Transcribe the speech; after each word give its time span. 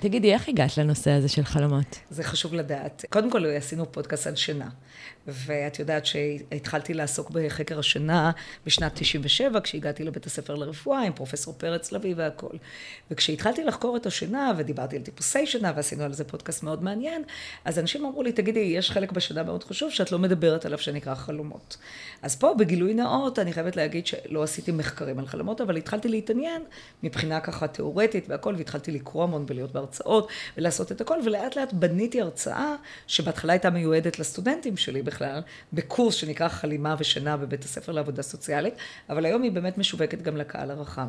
תגידי, 0.00 0.32
איך 0.32 0.48
הגעת 0.48 0.78
לנושא 0.78 1.10
הזה 1.10 1.28
של 1.28 1.44
חלומות? 1.44 1.98
זה 2.10 2.24
חשוב 2.24 2.54
לדעת. 2.54 3.04
קודם 3.10 3.30
כל, 3.30 3.46
עשינו 3.46 3.92
פודקאסט 3.92 4.26
על 4.26 4.36
שינה. 4.36 4.68
ואת 5.26 5.78
יודעת 5.78 6.06
שהתחלתי 6.06 6.94
לעסוק 6.94 7.30
בחקר 7.30 7.78
השינה 7.78 8.30
בשנת 8.66 8.92
97, 8.94 9.60
כשהגעתי 9.60 10.04
לבית 10.04 10.26
הספר 10.26 10.54
לרפואה 10.54 11.02
עם 11.02 11.12
פרופסור 11.12 11.54
פרץ 11.58 11.92
לביא 11.92 12.14
והכול. 12.16 12.58
וכשהתחלתי 13.10 13.64
לחקור 13.64 13.96
את 13.96 14.06
השינה, 14.06 14.52
ודיברתי 14.56 14.96
על 14.96 15.02
טיפוסי 15.02 15.46
שינה, 15.46 15.72
ועשינו 15.76 16.04
על 16.04 16.12
זה 16.12 16.24
פודקאסט 16.24 16.62
מאוד 16.62 16.82
מעניין, 16.82 17.22
אז 17.64 17.78
אנשים 17.78 18.04
אמרו 18.04 18.22
לי, 18.22 18.32
תגידי, 18.32 18.60
יש 18.60 18.90
חלק 18.90 19.12
בשינה 19.12 19.42
מאוד 19.42 19.64
חשוב 19.64 19.90
שאת 19.90 20.12
לא 20.12 20.18
מדברת 20.18 20.66
עליו 20.66 20.78
שנקרא 20.78 21.14
חלומות. 21.14 21.76
אז 22.22 22.36
פה, 22.36 22.54
בגילוי 22.58 22.94
נאות, 22.94 23.38
אני 23.38 23.52
חייבת 23.52 23.76
להגיד 23.76 24.06
שלא 24.06 24.42
עשיתי 24.42 24.72
מחקרים 24.72 25.18
על 25.18 25.26
חלומות, 25.26 25.60
אבל 25.60 25.76
התחלתי 25.76 26.08
להתעניין 26.08 26.62
מבחינה 27.02 27.40
ככה 27.40 27.68
תיאורטית 27.68 28.24
והכול, 28.28 28.54
והתחלתי 28.56 28.90
לקרוא 28.90 29.24
המון 29.24 29.44
ולהיות 29.48 29.72
בהרצאות, 29.86 30.28
ולעשות 30.56 30.92
את 30.92 31.00
הכל, 31.00 31.18
ולאט 31.24 31.56
לאט 31.56 31.72
בניתי 31.72 32.20
הרצאה, 32.20 32.74
שבהתחלה 33.06 33.52
הייתה 33.52 33.70
מיועדת 33.70 34.18
לסטודנטים 34.18 34.76
שלי 34.76 35.02
בכלל, 35.02 35.40
בקורס 35.72 36.14
שנקרא 36.14 36.48
חלימה 36.48 36.94
ושינה 36.98 37.36
בבית 37.36 37.64
הספר 37.64 37.92
לעבודה 37.92 38.22
סוציאלית, 38.22 38.74
אבל 39.10 39.24
היום 39.24 39.42
היא 39.42 39.52
באמת 39.52 39.78
משווקת 39.78 40.22
גם 40.22 40.36
לקהל 40.36 40.70
הרחב. 40.70 41.08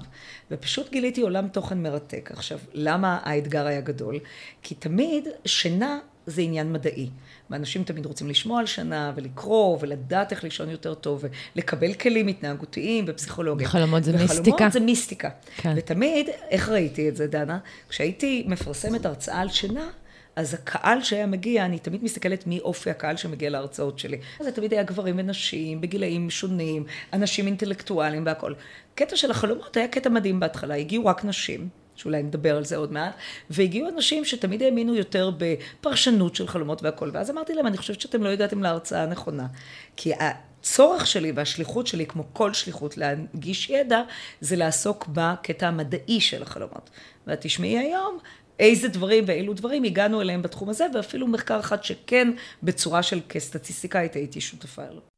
ופשוט 0.52 0.92
גיליתי 0.92 1.22
עולם 1.22 1.48
תוכן 1.48 1.84
מרתק. 1.84 2.30
עכשיו, 2.34 2.60
למה 2.74 3.20
האתגר 3.24 3.68
היה 3.68 3.82
גדול? 3.82 4.20
כי 4.62 4.76
תמיד 4.76 5.28
שינה 5.46 6.00
זה 6.28 6.42
עניין 6.42 6.74
מדעי. 6.74 7.10
ואנשים 7.50 7.84
תמיד 7.84 8.06
רוצים 8.06 8.30
לשמוע 8.30 8.60
על 8.60 8.66
שינה, 8.66 9.12
ולקרוא, 9.16 9.78
ולדעת 9.82 10.32
איך 10.32 10.44
לישון 10.44 10.70
יותר 10.70 10.94
טוב, 10.94 11.24
ולקבל 11.56 11.94
כלים 11.94 12.28
התנהגותיים 12.28 13.06
ופסיכולוגיה. 13.08 13.68
חלומות 13.68 14.04
זה 14.04 14.12
וחלומות 14.12 14.30
מיסטיקה. 14.30 14.56
וחלומות 14.56 14.74
זה 14.74 14.80
מיסטיקה. 14.80 15.30
כן. 15.58 15.74
ותמיד, 15.78 16.30
איך 16.50 16.70
ראיתי 16.70 17.10
את 17.10 17.16
זה, 17.16 17.28
דנה? 17.28 17.60
כשהייתי 17.90 18.44
מפרסמת 18.48 19.06
הרצאה 19.06 19.40
על 19.40 19.50
שינה, 19.50 19.90
אז 20.36 20.54
הקהל 20.54 21.02
שהיה 21.02 21.26
מגיע, 21.26 21.66
אני 21.66 21.80
תמיד 21.80 22.04
מסתכלת 22.04 22.48
מי 22.48 22.60
אופי 22.60 22.90
הקהל 22.90 23.18
שמגיע 23.18 23.50
להרצאות 23.50 24.00
שלי. 24.00 24.18
אז 24.40 24.46
זה 24.46 24.52
תמיד 24.52 24.74
היה 24.74 24.84
גברים 24.84 25.16
ונשים, 25.18 25.82
בגילאים 25.82 26.30
שונים, 26.30 26.84
אנשים 27.14 27.46
אינטלקטואלים 27.46 28.26
והכול. 28.26 28.56
קטע 28.96 29.16
של 29.16 29.32
החלומות 29.32 29.78
היה 29.78 29.88
קטע 29.88 30.10
מדהים 30.10 30.40
בהתחלה, 30.40 30.76
הגיעו 30.76 31.06
רק 31.06 31.26
נשים. 31.26 31.70
שאולי 31.98 32.24
נדבר 32.24 32.58
על 32.58 32.66
זה 32.66 32.78
עוד 32.78 32.92
מעט, 32.92 33.16
והגיעו 33.50 33.90
אנשים 33.90 34.26
שתמיד 34.26 34.64
האמינו 34.64 34.96
יותר 34.96 35.32
בפרשנות 35.38 36.36
של 36.36 36.48
חלומות 36.48 36.84
והכל, 36.84 37.10
ואז 37.14 37.32
אמרתי 37.32 37.54
להם, 37.54 37.68
אני 37.68 37.78
חושבת 37.78 38.02
שאתם 38.02 38.24
לא 38.24 38.30
הגעתם 38.30 38.64
להרצאה 38.64 39.04
הנכונה. 39.04 39.48
כי 39.96 40.12
הצורך 40.20 41.08
שלי 41.08 41.32
והשליחות 41.32 41.88
שלי, 41.88 42.06
כמו 42.06 42.24
כל 42.34 42.54
שליחות 42.54 42.98
להנגיש 42.98 43.70
ידע, 43.70 44.02
זה 44.42 44.56
לעסוק 44.56 45.08
בקטע 45.14 45.68
המדעי 45.68 46.22
של 46.22 46.44
החלומות. 46.44 46.90
ואת 47.28 47.42
תשמעי 47.42 47.78
היום 47.78 48.18
איזה 48.60 48.88
דברים 48.88 49.24
ואילו 49.28 49.54
דברים 49.54 49.84
הגענו 49.84 50.22
אליהם 50.22 50.42
בתחום 50.42 50.70
הזה, 50.70 50.86
ואפילו 50.94 51.28
מחקר 51.28 51.60
אחד 51.60 51.84
שכן 51.84 52.32
בצורה 52.64 53.04
של 53.04 53.20
כסטטיסטיקאית 53.30 54.16
הייתי 54.16 54.42
שותפה 54.42 54.90
לו. 54.92 55.17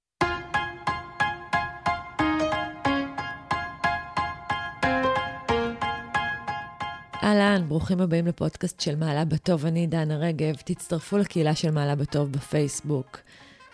אהלן, 7.24 7.66
ברוכים 7.68 8.02
הבאים 8.02 8.28
לפודקאסט 8.28 8.80
של 8.80 8.96
מעלה 8.96 9.26
בטוב, 9.26 9.66
אני 9.66 9.88
דנה 9.88 10.18
רגב. 10.18 10.56
תצטרפו 10.66 11.18
לקהילה 11.18 11.56
של 11.56 11.72
מעלה 11.72 11.96
בטוב 11.96 12.32
בפייסבוק. 12.32 13.18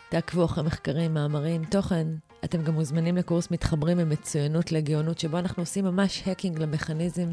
תעקבו 0.09 0.45
אחרי 0.45 0.63
מחקרים, 0.63 1.13
מאמרים, 1.13 1.65
תוכן. 1.65 2.07
אתם 2.45 2.63
גם 2.63 2.73
מוזמנים 2.73 3.17
לקורס 3.17 3.51
מתחברים 3.51 3.97
ממצוינות 3.97 4.71
לגאונות, 4.71 5.19
שבו 5.19 5.37
אנחנו 5.39 5.63
עושים 5.63 5.85
ממש 5.85 6.23
האקינג 6.25 6.59
למכניזם 6.59 7.31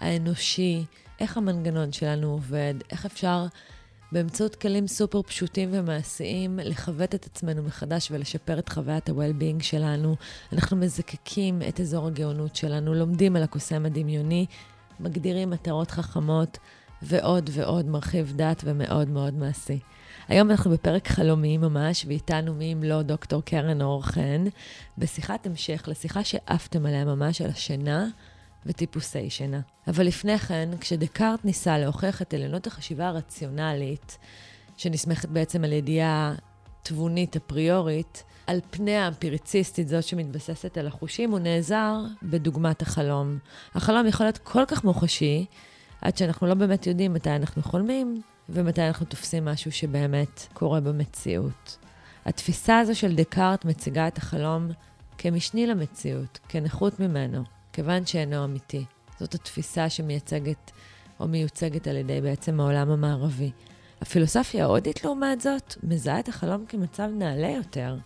האנושי, 0.00 0.84
איך 1.20 1.36
המנגנון 1.36 1.92
שלנו 1.92 2.30
עובד, 2.32 2.74
איך 2.90 3.06
אפשר 3.06 3.46
באמצעות 4.12 4.54
כלים 4.54 4.86
סופר 4.86 5.22
פשוטים 5.22 5.68
ומעשיים 5.72 6.58
לכבט 6.62 7.14
את 7.14 7.26
עצמנו 7.26 7.62
מחדש 7.62 8.08
ולשפר 8.10 8.58
את 8.58 8.68
חוויית 8.68 9.08
ה-well-being 9.08 9.62
שלנו. 9.62 10.16
אנחנו 10.52 10.76
מזקקים 10.76 11.62
את 11.68 11.80
אזור 11.80 12.06
הגאונות 12.06 12.56
שלנו, 12.56 12.94
לומדים 12.94 13.36
על 13.36 13.42
הקוסם 13.42 13.86
הדמיוני, 13.86 14.46
מגדירים 15.02 15.50
מטרות 15.50 15.90
חכמות 15.90 16.58
ועוד 17.02 17.50
ועוד 17.52 17.86
מרחיב 17.86 18.32
דעת 18.36 18.62
ומאוד 18.64 19.08
מאוד 19.08 19.34
מעשי. 19.34 19.78
היום 20.28 20.50
אנחנו 20.50 20.70
בפרק 20.70 21.08
חלומי 21.08 21.58
ממש, 21.58 22.04
ואיתנו 22.08 22.54
מי 22.54 22.72
אם 22.72 22.82
לא 22.82 23.02
דוקטור 23.02 23.42
קרן 23.42 23.82
אור 23.82 24.02
חן, 24.06 24.44
בשיחת 24.98 25.46
המשך 25.46 25.84
לשיחה 25.86 26.24
שעפתם 26.24 26.86
עליה 26.86 27.04
ממש, 27.04 27.40
על 27.40 27.50
השינה 27.50 28.06
וטיפוסי 28.66 29.30
שינה. 29.30 29.60
אבל 29.88 30.06
לפני 30.06 30.38
כן, 30.38 30.68
כשדקארט 30.80 31.44
ניסה 31.44 31.78
להוכיח 31.78 32.22
את 32.22 32.34
עליונות 32.34 32.66
החשיבה 32.66 33.08
הרציונלית, 33.08 34.18
שנסמכת 34.76 35.28
בעצם 35.28 35.64
על 35.64 35.72
ידיעה 35.72 36.34
תבונית 36.82 37.36
אפריורית, 37.36 38.24
על 38.52 38.60
פני 38.70 38.96
האמפיריציסטית, 38.96 39.88
זאת 39.88 40.04
שמתבססת 40.04 40.78
על 40.78 40.86
החושים, 40.86 41.30
הוא 41.30 41.38
נעזר 41.38 41.96
בדוגמת 42.22 42.82
החלום. 42.82 43.38
החלום 43.74 44.06
יכול 44.06 44.26
להיות 44.26 44.38
כל 44.38 44.64
כך 44.68 44.84
מוחשי, 44.84 45.46
עד 46.00 46.16
שאנחנו 46.16 46.46
לא 46.46 46.54
באמת 46.54 46.86
יודעים 46.86 47.12
מתי 47.12 47.30
אנחנו 47.30 47.62
חולמים, 47.62 48.22
ומתי 48.48 48.82
אנחנו 48.82 49.06
תופסים 49.06 49.44
משהו 49.44 49.72
שבאמת 49.72 50.46
קורה 50.52 50.80
במציאות. 50.80 51.76
התפיסה 52.24 52.78
הזו 52.78 52.94
של 52.94 53.14
דקארט 53.14 53.64
מציגה 53.64 54.08
את 54.08 54.18
החלום 54.18 54.68
כמשני 55.18 55.66
למציאות, 55.66 56.38
כנכות 56.48 57.00
ממנו, 57.00 57.44
כיוון 57.72 58.06
שאינו 58.06 58.44
אמיתי. 58.44 58.84
זאת 59.20 59.34
התפיסה 59.34 59.88
שמייצגת 59.88 60.70
או 61.20 61.28
מיוצגת 61.28 61.86
על 61.86 61.96
ידי 61.96 62.20
בעצם 62.20 62.60
העולם 62.60 62.90
המערבי. 62.90 63.50
הפילוסופיה 64.00 64.64
ההודית, 64.64 65.04
לעומת 65.04 65.40
זאת, 65.40 65.74
מזהה 65.82 66.20
את 66.20 66.28
החלום 66.28 66.64
כמצב 66.68 67.08
נעלה 67.18 67.48
יותר 67.48 67.96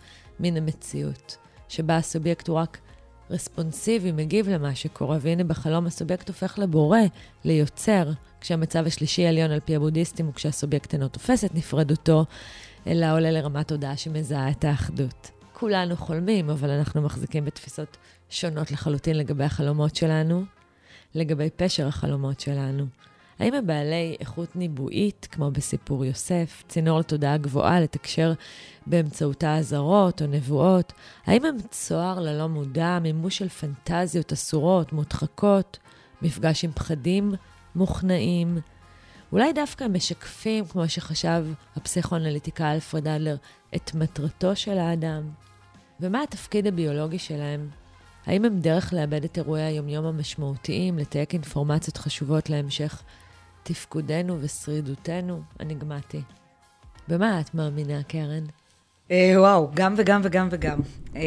מן 0.40 0.56
המציאות, 0.56 1.36
שבה 1.68 1.96
הסובייקט 1.96 2.48
הוא 2.48 2.56
רק 2.56 2.78
רספונסיבי, 3.30 4.12
מגיב 4.12 4.48
למה 4.48 4.74
שקורה, 4.74 5.18
והנה 5.20 5.44
בחלום 5.44 5.86
הסובייקט 5.86 6.28
הופך 6.28 6.58
לבורא, 6.58 6.98
ליוצר, 7.44 8.10
כשהמצב 8.40 8.86
השלישי 8.86 9.26
העליון 9.26 9.50
על 9.50 9.60
פי 9.60 9.76
הבודהיסטים 9.76 10.26
הוא 10.26 10.34
כשהסובייקט 10.34 10.94
אינו 10.94 11.08
תופס 11.08 11.44
את 11.44 11.54
נפרדותו, 11.54 12.24
אלא 12.86 13.06
עולה 13.12 13.30
לרמת 13.30 13.68
תודעה 13.68 13.96
שמזהה 13.96 14.50
את 14.50 14.64
האחדות. 14.64 15.30
כולנו 15.52 15.96
חולמים, 15.96 16.50
אבל 16.50 16.70
אנחנו 16.70 17.02
מחזיקים 17.02 17.44
בתפיסות 17.44 17.96
שונות 18.30 18.70
לחלוטין 18.70 19.18
לגבי 19.18 19.44
החלומות 19.44 19.96
שלנו, 19.96 20.44
לגבי 21.14 21.50
פשר 21.56 21.86
החלומות 21.86 22.40
שלנו. 22.40 22.86
האם 23.38 23.54
הם 23.54 23.66
בעלי 23.66 24.16
איכות 24.20 24.56
ניבואית, 24.56 25.28
כמו 25.30 25.50
בסיפור 25.50 26.04
יוסף, 26.04 26.64
צינור 26.68 26.98
לתודעה 26.98 27.36
גבוהה 27.36 27.80
לתקשר 27.80 28.32
באמצעותה 28.86 29.56
אזהרות 29.56 30.22
או 30.22 30.26
נבואות? 30.26 30.92
האם 31.26 31.44
הם 31.44 31.56
צוהר 31.70 32.20
ללא 32.20 32.48
מודע, 32.48 32.98
מימוש 33.02 33.38
של 33.38 33.48
פנטזיות 33.48 34.32
אסורות, 34.32 34.92
מודחקות, 34.92 35.78
מפגש 36.22 36.64
עם 36.64 36.72
פחדים 36.72 37.34
מוכנעים? 37.74 38.58
אולי 39.32 39.52
דווקא 39.52 39.84
משקפים, 39.84 40.64
כמו 40.64 40.88
שחשב 40.88 41.46
הפסיכואנליטיקה 41.76 42.72
אלפרד 42.72 43.08
אדלר, 43.08 43.36
את 43.76 43.94
מטרתו 43.94 44.56
של 44.56 44.78
האדם? 44.78 45.22
ומה 46.00 46.22
התפקיד 46.22 46.66
הביולוגי 46.66 47.18
שלהם? 47.18 47.68
האם 48.26 48.44
הם 48.44 48.60
דרך 48.60 48.92
לאבד 48.92 49.24
את 49.24 49.38
אירועי 49.38 49.62
היומיום 49.62 50.04
המשמעותיים, 50.04 50.98
לתייק 50.98 51.32
אינפורמציות 51.32 51.96
חשובות 51.96 52.50
להמשך 52.50 53.02
תפקודנו 53.68 54.36
ושרידותנו 54.40 55.42
הנגמתי. 55.60 56.22
במה 57.08 57.40
את 57.40 57.54
מאמינה, 57.54 58.02
קרן? 58.02 58.44
אה, 59.10 59.34
וואו, 59.36 59.70
גם 59.74 59.94
וגם 59.96 60.20
וגם 60.24 60.48
וגם. 60.50 60.80
אה, 61.16 61.22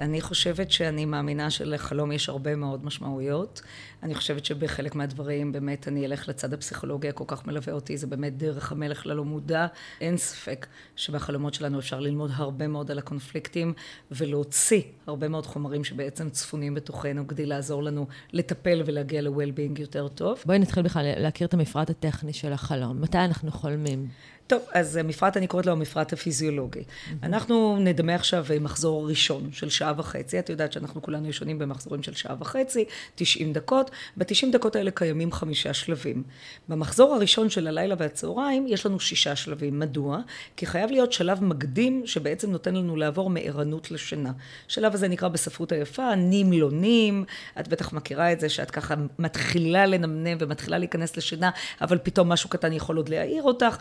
אני 0.00 0.20
חושבת 0.20 0.70
שאני 0.70 1.04
מאמינה 1.04 1.50
שלחלום 1.50 2.12
יש 2.12 2.28
הרבה 2.28 2.56
מאוד 2.56 2.84
משמעויות. 2.84 3.62
אני 4.02 4.14
חושבת 4.14 4.44
שבחלק 4.44 4.94
מהדברים 4.94 5.52
באמת 5.52 5.88
אני 5.88 6.06
אלך 6.06 6.28
לצד 6.28 6.52
הפסיכולוגיה, 6.52 7.12
כל 7.12 7.24
כך 7.26 7.46
מלווה 7.46 7.72
אותי, 7.72 7.96
זה 7.96 8.06
באמת 8.06 8.36
דרך 8.36 8.72
המלך 8.72 9.06
ללא 9.06 9.24
מודע. 9.24 9.66
אין 10.00 10.16
ספק 10.16 10.66
שבחלומות 10.96 11.54
שלנו 11.54 11.78
אפשר 11.78 12.00
ללמוד 12.00 12.30
הרבה 12.34 12.68
מאוד 12.68 12.90
על 12.90 12.98
הקונפליקטים 12.98 13.72
ולהוציא 14.10 14.82
הרבה 15.06 15.28
מאוד 15.28 15.46
חומרים 15.46 15.84
שבעצם 15.84 16.30
צפונים 16.30 16.74
בתוכנו 16.74 17.26
כדי 17.26 17.46
לעזור 17.46 17.82
לנו 17.82 18.06
לטפל 18.32 18.82
ולהגיע 18.86 19.22
ל-well-being 19.22 19.80
יותר 19.80 20.08
טוב. 20.08 20.42
בואי 20.46 20.58
נתחיל 20.58 20.82
בכלל 20.82 21.06
להכיר 21.16 21.46
את 21.46 21.54
המפרט 21.54 21.90
הטכני 21.90 22.32
של 22.32 22.52
החלום. 22.52 23.00
מתי 23.00 23.18
אנחנו 23.18 23.50
חולמים? 23.50 24.08
טוב, 24.46 24.62
אז 24.72 24.96
המפרט, 24.96 25.36
אני 25.36 25.46
קוראת 25.46 25.66
לו 25.66 25.72
המפרט 25.72 26.12
הפיזיולוגי. 26.12 26.80
Mm-hmm. 26.80 27.12
אנחנו 27.22 27.76
נדמה 27.80 28.14
עכשיו 28.14 28.46
מחזור 28.60 29.08
ראשון. 29.08 29.50
של 29.52 29.70
שעה 29.70 29.92
וחצי, 29.96 30.38
את 30.38 30.50
יודעת 30.50 30.72
שאנחנו 30.72 31.02
כולנו 31.02 31.28
ישנים 31.28 31.58
במחזורים 31.58 32.02
של 32.02 32.14
שעה 32.14 32.36
וחצי, 32.38 32.84
90 33.14 33.52
דקות, 33.52 33.90
ב-90 34.16 34.46
דקות 34.52 34.76
האלה 34.76 34.90
קיימים 34.90 35.32
חמישה 35.32 35.74
שלבים. 35.74 36.22
במחזור 36.68 37.14
הראשון 37.14 37.50
של 37.50 37.66
הלילה 37.66 37.94
והצהריים 37.98 38.66
יש 38.68 38.86
לנו 38.86 39.00
שישה 39.00 39.36
שלבים. 39.36 39.78
מדוע? 39.78 40.18
כי 40.56 40.66
חייב 40.66 40.90
להיות 40.90 41.12
שלב 41.12 41.44
מקדים 41.44 42.02
שבעצם 42.06 42.50
נותן 42.50 42.74
לנו 42.74 42.96
לעבור 42.96 43.30
מערנות 43.30 43.90
לשינה. 43.90 44.32
השלב 44.68 44.94
הזה 44.94 45.08
נקרא 45.08 45.28
בספרות 45.28 45.72
היפה 45.72 46.14
נים 46.14 46.52
לא 46.52 46.70
נים, 46.70 47.24
את 47.60 47.68
בטח 47.68 47.92
מכירה 47.92 48.32
את 48.32 48.40
זה 48.40 48.48
שאת 48.48 48.70
ככה 48.70 48.94
מתחילה 49.18 49.86
לנמנם 49.86 50.36
ומתחילה 50.40 50.78
להיכנס 50.78 51.16
לשינה, 51.16 51.50
אבל 51.80 51.98
פתאום 52.02 52.28
משהו 52.28 52.48
קטן 52.48 52.72
יכול 52.72 52.96
עוד 52.96 53.08
להעיר 53.08 53.42
אותך. 53.42 53.76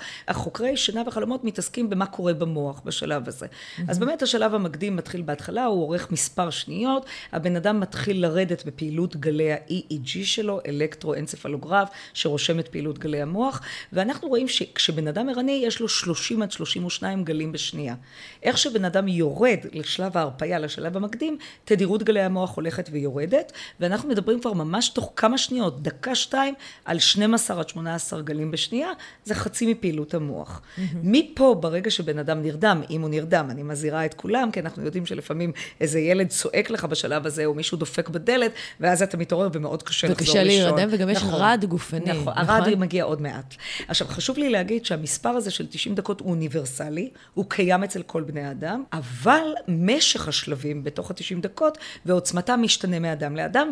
החוקרי 0.54 0.78
שינה 0.78 1.04
וחלומות 1.08 1.44
מתעסקים 1.44 1.90
במה 1.90 2.06
קורה 2.06 2.34
במוח 2.34 2.82
בשלב 2.86 3.28
הזה. 3.28 3.46
Mm-hmm. 3.46 3.82
אז 3.88 4.00
באמת 4.00 4.22
השלב 4.22 4.56
המקדים 4.56 4.96
מתחיל 4.96 5.22
בהתחלה, 5.22 5.66
הוא 5.66 5.82
אורך 5.82 6.12
מספר 6.12 6.50
שניות, 6.50 7.06
הבן 7.32 7.56
אדם 7.56 7.80
מתחיל 7.80 8.22
לרדת 8.22 8.66
בפעילות 8.66 9.16
גלי 9.16 9.54
ה-EEG 9.54 10.08
שלו, 10.24 10.60
אלקטרואנצפלוגרף, 10.68 11.90
שרושם 12.14 12.60
את 12.60 12.68
פעילות 12.68 13.00
גלי 13.00 13.22
המוח, 13.22 13.62
ואנחנו 13.94 14.28
רואים 14.28 14.48
שכשבן 14.48 15.08
אדם 15.08 15.30
ערני 15.30 15.62
יש 15.66 15.80
לו 15.80 15.90
30 15.90 16.42
עד 16.42 16.52
32 16.52 17.24
גלים 17.24 17.52
בשנייה. 17.52 17.96
איך 18.44 18.58
שבן 18.58 18.86
אדם 18.86 19.08
יורד 19.08 19.60
לשלב 19.74 20.18
ההרפאיה, 20.18 20.60
לשלב 20.60 20.98
המקדים, 20.98 21.38
תדירות 21.66 22.04
גלי 22.04 22.22
המוח 22.22 22.56
הולכת 22.56 22.90
ויורדת, 22.92 23.52
ואנחנו 23.80 24.10
מדברים 24.10 24.42
כבר 24.42 24.54
ממש 24.54 24.90
תוך 24.90 25.14
כמה 25.16 25.38
שניות, 25.38 25.84
דקה 25.84 26.16
שתיים, 26.16 26.54
על 26.86 27.00
12 27.00 27.60
עד 27.60 27.70
18 27.70 28.22
גלים 28.22 28.52
בשנייה, 28.52 28.90
זה 29.24 29.36
חצי 29.36 29.72
מפעילות 29.72 30.14
המוח. 30.14 30.43
Mm-hmm. 30.48 30.82
מפה, 31.04 31.56
ברגע 31.60 31.92
שבן 31.92 32.20
אדם 32.20 32.42
נרדם, 32.42 32.82
אם 32.90 33.02
הוא 33.02 33.10
נרדם, 33.10 33.48
אני 33.50 33.64
מזהירה 33.64 34.06
את 34.06 34.14
כולם, 34.14 34.52
כי 34.52 34.60
אנחנו 34.60 34.84
יודעים 34.86 35.06
שלפעמים 35.06 35.52
איזה 35.82 36.00
ילד 36.00 36.28
צועק 36.28 36.70
לך 36.70 36.86
בשלב 36.86 37.26
הזה, 37.26 37.46
או 37.46 37.54
מישהו 37.54 37.78
דופק 37.78 38.10
בדלת, 38.10 38.52
ואז 38.80 39.02
אתה 39.02 39.18
מתעורר 39.18 39.50
ומאוד 39.54 39.84
קשה 39.84 40.08
לחזור 40.08 40.20
לישון. 40.20 40.42
וקשה 40.42 40.44
להירדם, 40.44 40.88
וגם 40.92 41.10
יש 41.10 41.18
נכון, 41.18 41.34
רעד 41.34 41.66
גופני. 41.66 42.00
נכון, 42.00 42.16
נכון, 42.22 42.34
הרעד 42.36 42.76
מגיע 42.76 43.04
עוד 43.04 43.22
מעט. 43.22 43.56
עכשיו, 43.88 44.08
חשוב 44.08 44.38
לי 44.38 44.50
להגיד 44.50 44.86
שהמספר 44.86 45.30
הזה 45.30 45.52
של 45.52 45.68
90 45.68 45.96
דקות 45.96 46.20
הוא 46.20 46.30
אוניברסלי, 46.30 47.10
הוא 47.34 47.46
קיים 47.48 47.84
אצל 47.84 48.02
כל 48.02 48.24
בני 48.24 48.52
אדם, 48.52 48.84
אבל 48.94 49.44
משך 49.68 50.28
השלבים 50.28 50.84
בתוך 50.84 51.12
ה-90 51.12 51.42
דקות 51.42 51.78
ועוצמתם 52.06 52.60
משתנה 52.64 53.00
מאדם 53.00 53.36
לאדם. 53.36 53.72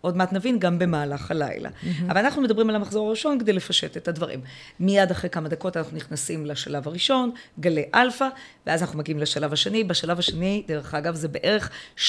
עוד 0.00 0.16
מעט 0.16 0.32
נבין, 0.32 0.58
גם 0.58 0.78
במהלך 0.78 1.30
הלילה. 1.30 1.68
Mm-hmm. 1.68 1.86
אבל 2.08 2.18
אנחנו 2.18 2.42
מדברים 2.42 2.70
על 2.70 2.76
המחזור 2.76 3.08
הראשון 3.08 3.38
כדי 3.38 3.52
לפשט 3.52 3.96
את 3.96 4.08
הדברים. 4.08 4.40
מיד 4.80 5.10
אחרי 5.10 5.30
כמה 5.30 5.48
דקות 5.48 5.76
אנחנו 5.76 5.96
נכנסים 5.96 6.46
לשלב 6.46 6.88
הראשון, 6.88 7.30
גלי 7.60 7.84
אלפא, 7.94 8.28
ואז 8.66 8.82
אנחנו 8.82 8.98
מגיעים 8.98 9.18
לשלב 9.18 9.52
השני. 9.52 9.84
בשלב 9.84 10.18
השני, 10.18 10.62
דרך 10.68 10.94
אגב, 10.94 11.14
זה 11.14 11.28
בערך 11.28 11.70
7-8 11.96 12.00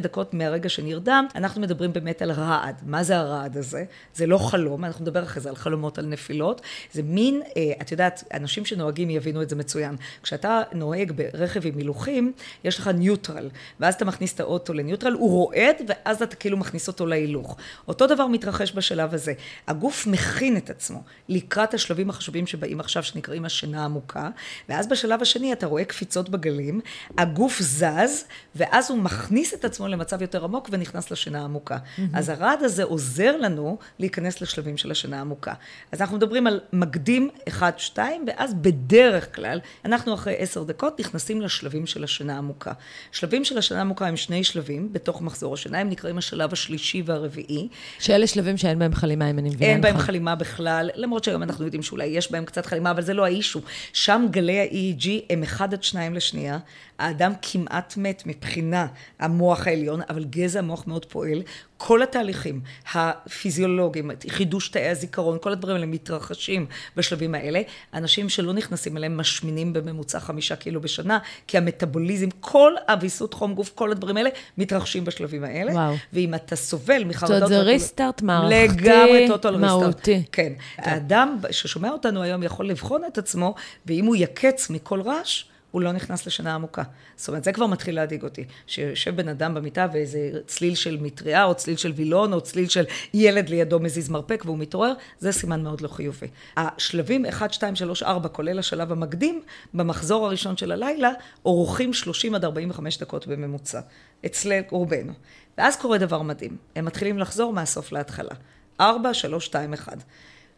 דקות 0.00 0.34
מהרגע 0.34 0.68
שנרדם, 0.68 1.26
אנחנו 1.34 1.60
מדברים 1.60 1.92
באמת 1.92 2.22
על 2.22 2.32
רעד. 2.32 2.82
מה 2.86 3.02
זה 3.02 3.16
הרעד 3.16 3.56
הזה? 3.56 3.84
זה 4.14 4.26
לא 4.26 4.38
חלום, 4.38 4.84
אנחנו 4.84 5.02
נדבר 5.02 5.22
אחרי 5.22 5.42
זה 5.42 5.48
על 5.48 5.56
חלומות, 5.56 5.98
על 5.98 6.06
נפילות. 6.06 6.60
זה 6.92 7.02
מין, 7.02 7.42
אה, 7.56 7.72
את 7.80 7.92
יודעת, 7.92 8.24
אנשים 8.34 8.64
שנוהגים 8.64 9.10
יבינו 9.10 9.42
את 9.42 9.48
זה 9.48 9.56
מצוין. 9.56 9.96
כשאתה 10.22 10.62
נוהג 10.72 11.12
ברכב 11.12 11.66
עם 11.66 11.76
הילוכים, 11.76 12.32
יש 12.64 12.78
לך 12.78 12.88
ניוטרל, 12.88 13.48
ואז 13.80 13.94
אתה 13.94 14.04
מכניס 14.04 14.34
את 14.34 14.40
האוטו 14.40 14.74
לניוטרל, 14.74 15.12
הוא 15.12 15.30
רועד, 15.30 15.76
ואז 15.88 16.22
אתה 16.22 16.36
כאילו 16.36 16.56
מכניס 16.56 16.88
אותו 16.88 16.99
להילוך. 17.06 17.56
אותו 17.88 18.06
דבר 18.06 18.26
מתרחש 18.26 18.72
בשלב 18.74 19.14
הזה. 19.14 19.32
הגוף 19.66 20.06
מכין 20.06 20.56
את 20.56 20.70
עצמו 20.70 21.02
לקראת 21.28 21.74
השלבים 21.74 22.10
החשובים 22.10 22.46
שבאים 22.46 22.80
עכשיו, 22.80 23.02
שנקראים 23.02 23.44
השינה 23.44 23.82
העמוקה, 23.82 24.28
ואז 24.68 24.88
בשלב 24.88 25.22
השני 25.22 25.52
אתה 25.52 25.66
רואה 25.66 25.84
קפיצות 25.84 26.28
בגלים, 26.28 26.80
הגוף 27.18 27.58
זז, 27.62 28.24
ואז 28.54 28.90
הוא 28.90 28.98
מכניס 28.98 29.54
את 29.54 29.64
עצמו 29.64 29.88
למצב 29.88 30.22
יותר 30.22 30.44
עמוק 30.44 30.68
ונכנס 30.72 31.10
לשינה 31.10 31.40
העמוקה. 31.40 31.76
Mm-hmm. 31.76 32.00
אז 32.14 32.28
הרעד 32.28 32.62
הזה 32.62 32.84
עוזר 32.84 33.36
לנו 33.36 33.78
להיכנס 33.98 34.40
לשלבים 34.40 34.76
של 34.76 34.90
השינה 34.90 35.18
העמוקה. 35.18 35.54
אז 35.92 36.00
אנחנו 36.00 36.16
מדברים 36.16 36.46
על 36.46 36.60
מקדים 36.72 37.30
1-2, 37.48 37.98
ואז 38.26 38.54
בדרך 38.54 39.34
כלל, 39.34 39.60
אנחנו 39.84 40.14
אחרי 40.14 40.34
10 40.38 40.62
דקות 40.62 41.00
נכנסים 41.00 41.40
לשלבים 41.40 41.86
של 41.86 42.04
השינה 42.04 42.34
העמוקה. 42.34 42.72
שלבים 43.12 43.44
של 43.44 43.58
השינה 43.58 43.80
העמוקה 43.80 44.06
הם 44.06 44.16
שני 44.16 44.44
שלבים 44.44 44.92
בתוך 44.92 45.22
מחזור 45.22 45.54
השינה, 45.54 45.78
הם 45.78 45.88
נקראים 45.88 46.18
השלב 46.18 46.52
השלישי 46.52 46.89
והרביעי. 47.04 47.68
שאלה 47.98 48.26
שלבים 48.26 48.56
שאין 48.56 48.78
בהם 48.78 48.94
חלימה, 48.94 49.30
אם 49.30 49.38
אני 49.38 49.48
מבינה 49.48 49.72
אין 49.72 49.80
בהם 49.80 49.98
חלימה 49.98 50.34
בכלל, 50.34 50.90
למרות 50.94 51.24
שהיום 51.24 51.42
אנחנו 51.42 51.64
יודעים 51.64 51.82
שאולי 51.82 52.06
יש 52.06 52.32
בהם 52.32 52.44
קצת 52.44 52.66
חלימה, 52.66 52.90
אבל 52.90 53.02
זה 53.02 53.14
לא 53.14 53.24
האישו. 53.24 53.60
שם 53.92 54.26
גלי 54.30 54.60
ה-EEG 54.60 55.08
הם 55.30 55.42
אחד 55.42 55.74
עד 55.74 55.82
שניים 55.82 56.14
לשנייה. 56.14 56.58
האדם 56.98 57.32
כמעט 57.42 57.94
מת 57.96 58.22
מבחינה 58.26 58.86
המוח 59.18 59.66
העליון, 59.66 60.00
אבל 60.10 60.24
גזע 60.24 60.58
המוח 60.58 60.86
מאוד 60.86 61.04
פועל. 61.04 61.42
כל 61.82 62.02
התהליכים 62.02 62.60
הפיזיולוגיים, 62.94 64.10
חידוש 64.28 64.68
תאי 64.68 64.88
הזיכרון, 64.88 65.38
כל 65.40 65.52
הדברים 65.52 65.76
האלה 65.76 65.86
מתרחשים 65.86 66.66
בשלבים 66.96 67.34
האלה. 67.34 67.62
אנשים 67.94 68.28
שלא 68.28 68.52
נכנסים 68.52 68.96
אליהם 68.96 69.16
משמינים 69.16 69.72
בממוצע 69.72 70.20
חמישה 70.20 70.56
קילו 70.56 70.80
בשנה, 70.80 71.18
כי 71.46 71.58
המטאבוליזם, 71.58 72.28
כל 72.40 72.72
הוויסות 72.88 73.34
חום 73.34 73.54
גוף, 73.54 73.70
כל 73.74 73.90
הדברים 73.90 74.16
האלה 74.16 74.30
מתרחשים 74.58 75.04
בשלבים 75.04 75.44
האלה. 75.44 75.72
וואו. 75.72 75.94
ואם 76.12 76.34
אתה 76.34 76.56
סובל 76.56 77.04
מחרדות... 77.04 77.38
זאת 77.38 77.50
אומרת, 77.50 77.64
זה 77.64 77.70
ריסטארט 77.70 78.22
מערכתי, 78.22 78.80
לגמרי 78.80 79.24
טוטל 79.28 79.48
ריסטארט. 79.48 79.70
מהותי. 79.70 80.22
כן. 80.32 80.52
האדם 80.76 81.36
ששומע 81.50 81.90
אותנו 81.90 82.22
היום 82.22 82.42
יכול 82.42 82.68
לבחון 82.68 83.02
את 83.12 83.18
עצמו, 83.18 83.54
ואם 83.86 84.04
הוא 84.04 84.16
יקץ 84.16 84.70
מכל 84.70 85.00
רעש, 85.00 85.44
הוא 85.70 85.82
לא 85.82 85.92
נכנס 85.92 86.26
לשנה 86.26 86.54
עמוקה. 86.54 86.82
זאת 87.16 87.28
אומרת, 87.28 87.44
זה 87.44 87.52
כבר 87.52 87.66
מתחיל 87.66 87.94
להדאיג 87.94 88.22
אותי. 88.22 88.44
שיושב 88.66 89.16
בן 89.16 89.28
אדם 89.28 89.54
במיטה 89.54 89.86
ואיזה 89.92 90.30
צליל 90.46 90.74
של 90.74 90.98
מטריה, 91.00 91.44
או 91.44 91.54
צליל 91.54 91.76
של 91.76 91.92
וילון, 91.96 92.32
או 92.32 92.40
צליל 92.40 92.68
של 92.68 92.84
ילד 93.14 93.48
לידו 93.48 93.80
מזיז 93.80 94.08
מרפק 94.08 94.42
והוא 94.44 94.58
מתעורר, 94.58 94.92
זה 95.18 95.32
סימן 95.32 95.62
מאוד 95.62 95.80
לא 95.80 95.88
חיובי. 95.88 96.26
השלבים 96.56 97.26
1, 97.26 97.52
2, 97.52 97.76
3, 97.76 98.02
4, 98.02 98.28
כולל 98.28 98.58
השלב 98.58 98.92
המקדים, 98.92 99.42
במחזור 99.74 100.26
הראשון 100.26 100.56
של 100.56 100.72
הלילה, 100.72 101.10
אורכים 101.44 101.92
30 101.92 102.34
עד 102.34 102.44
45 102.44 102.98
דקות 102.98 103.26
בממוצע. 103.26 103.80
אצל 104.26 104.60
רובנו. 104.70 105.12
ואז 105.58 105.76
קורה 105.76 105.98
דבר 105.98 106.22
מדהים. 106.22 106.56
הם 106.76 106.84
מתחילים 106.84 107.18
לחזור 107.18 107.52
מהסוף 107.52 107.92
להתחלה. 107.92 108.34
4, 108.80 109.14
3, 109.14 109.46
2, 109.46 109.72
1. 109.72 109.96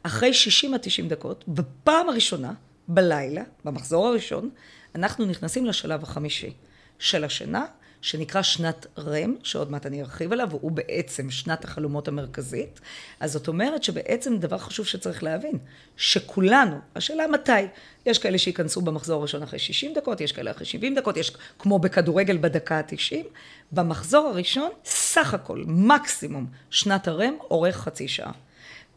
אחרי 0.03 0.35
60 0.35 0.75
עד 0.75 0.81
90 0.82 1.09
דקות, 1.09 1.44
בפעם 1.49 2.09
הראשונה, 2.09 2.53
בלילה, 2.88 3.43
במחזור 3.64 4.06
הראשון, 4.06 4.50
אנחנו 4.94 5.24
נכנסים 5.26 5.66
לשלב 5.66 6.02
החמישי 6.02 6.52
של 6.98 7.24
השינה, 7.24 7.64
שנקרא 8.02 8.42
שנת 8.42 8.86
רם, 8.98 9.34
שעוד 9.42 9.70
מעט 9.70 9.86
אני 9.86 10.02
ארחיב 10.02 10.32
עליו, 10.32 10.48
והוא 10.50 10.70
בעצם 10.72 11.30
שנת 11.30 11.64
החלומות 11.64 12.08
המרכזית. 12.08 12.80
אז 13.20 13.32
זאת 13.32 13.48
אומרת 13.48 13.82
שבעצם 13.82 14.38
דבר 14.38 14.58
חשוב 14.58 14.86
שצריך 14.86 15.22
להבין, 15.22 15.58
שכולנו, 15.96 16.78
השאלה 16.96 17.26
מתי, 17.26 17.52
יש 18.06 18.18
כאלה 18.18 18.38
שייכנסו 18.38 18.80
במחזור 18.80 19.20
הראשון 19.20 19.42
אחרי 19.42 19.58
60 19.58 19.94
דקות, 19.94 20.20
יש 20.20 20.32
כאלה 20.32 20.50
אחרי 20.50 20.66
70 20.66 20.94
דקות, 20.94 21.16
יש 21.16 21.32
כמו 21.58 21.78
בכדורגל 21.78 22.36
בדקה 22.36 22.78
ה-90. 22.78 23.26
במחזור 23.72 24.28
הראשון, 24.28 24.70
סך 24.84 25.34
הכל, 25.34 25.62
מקסימום, 25.66 26.46
שנת 26.70 27.08
הרם 27.08 27.34
אורך 27.50 27.76
חצי 27.76 28.08
שעה. 28.08 28.32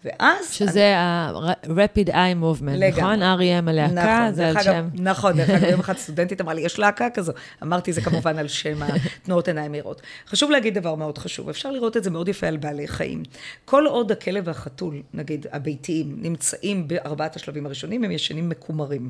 ואז... 0.05 0.51
שזה 0.51 0.97
ה-Rapid 0.97 2.09
Eye 2.09 2.41
Movement, 2.41 2.85
נכון? 2.91 3.21
R.E.M. 3.21 3.69
הלהקה, 3.69 3.93
נכון, 3.93 4.33
זה 4.33 4.47
על 4.47 4.63
שם... 4.63 4.87
נכון, 4.93 5.37
דרך 5.37 5.49
אגב, 5.49 5.69
יום 5.71 5.79
אחד 5.79 5.97
סטודנטית 5.97 6.41
אמרה 6.41 6.53
לי, 6.53 6.61
יש 6.61 6.79
להקה 6.79 7.09
כזו? 7.09 7.33
אמרתי, 7.63 7.93
זה 7.93 8.01
כמובן 8.01 8.39
על 8.39 8.47
שם 8.47 8.83
התנועות 8.83 9.47
עיניים 9.47 9.71
מהירות. 9.71 10.01
חשוב 10.27 10.51
להגיד 10.51 10.73
דבר 10.73 10.95
מאוד 10.95 11.17
חשוב, 11.17 11.49
אפשר 11.49 11.71
לראות 11.71 11.97
את 11.97 12.03
זה 12.03 12.09
מאוד 12.09 12.27
יפה 12.27 12.47
על 12.47 12.57
בעלי 12.57 12.87
חיים. 12.87 13.23
כל 13.65 13.85
עוד 13.87 14.11
הכלב 14.11 14.43
והחתול, 14.47 15.01
נגיד 15.13 15.47
הביתיים, 15.51 16.15
נמצאים 16.21 16.87
בארבעת 16.87 17.35
השלבים 17.35 17.65
הראשונים, 17.65 18.03
הם 18.03 18.11
ישנים 18.11 18.49
מקומרים. 18.49 19.09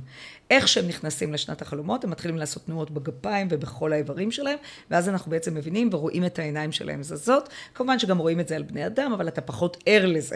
איך 0.50 0.68
שהם 0.68 0.88
נכנסים 0.88 1.34
לשנת 1.34 1.62
החלומות, 1.62 2.04
הם 2.04 2.10
מתחילים 2.10 2.38
לעשות 2.38 2.66
תנועות 2.66 2.92
בגפיים 2.92 3.48
ובכל 3.52 3.94
האיברים 3.94 4.32
שלהם, 4.32 4.58
ואז 4.92 5.10
אנחנו 5.10 5.32
בעצם 5.32 5.56
מבינים 5.56 5.90
ורואים 5.92 6.26
את 6.26 6.40
העיניים 6.40 6.72
שלהם 6.72 7.04
זזות. 7.04 7.50
כמובן 7.74 8.00
שגם 8.00 8.18
רואים 8.18 8.40
את 8.40 8.48
זה 8.48 8.56
על 8.56 8.64
בני 8.64 8.86
אדם, 8.86 9.14
אבל 9.14 9.28
אתה 9.28 9.42
פחות 9.42 9.78
ער 9.86 10.06
לזה 10.06 10.36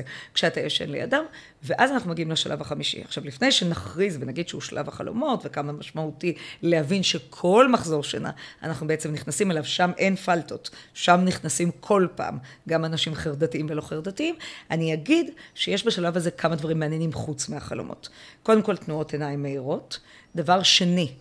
כשאתה 0.50 0.66
ישן 0.66 0.90
לידם, 0.90 1.24
ואז 1.64 1.92
אנחנו 1.92 2.12
מגיעים 2.12 2.32
לשלב 2.32 2.62
החמישי. 2.62 3.02
עכשיו, 3.02 3.26
לפני 3.26 3.52
שנכריז 3.52 4.18
ונגיד 4.20 4.48
שהוא 4.48 4.62
שלב 4.62 4.88
החלומות, 4.88 5.42
וכמה 5.46 5.72
משמעותי 5.72 6.34
להבין 6.62 7.04
שכל 7.04 7.72
מחזור 7.72 8.04
שינה, 8.04 8.32
אנחנו 8.64 8.88
בעצם 8.88 9.12
נכנסים 9.12 9.52
אליו, 9.52 9.64
שם 9.64 9.92
אין 9.98 10.16
פלטות, 10.16 10.70
שם 10.94 11.22
נכנסים 11.26 11.72
כל 11.80 12.08
פעם, 12.16 12.38
גם 12.70 12.86
אנשים 12.86 13.16
חרדתיים 13.16 13.68
ולא 13.70 13.82
חרדתיים, 13.82 14.36
אני 14.72 14.94
אגיד 14.94 15.32
שיש 15.56 15.88
בשלב 15.88 16.18
הזה 16.18 16.32
כמה 16.32 16.56
דברים 16.56 16.80
מעניינים 16.80 17.14
חוץ 17.14 17.50
מהחלומות. 17.50 18.10
קודם 18.44 18.62
כל, 18.62 18.78
תנועות 18.78 19.14
עיניים 19.14 19.42
מהירות. 19.42 20.00
דבר 20.36 20.64
שני, 20.64 21.12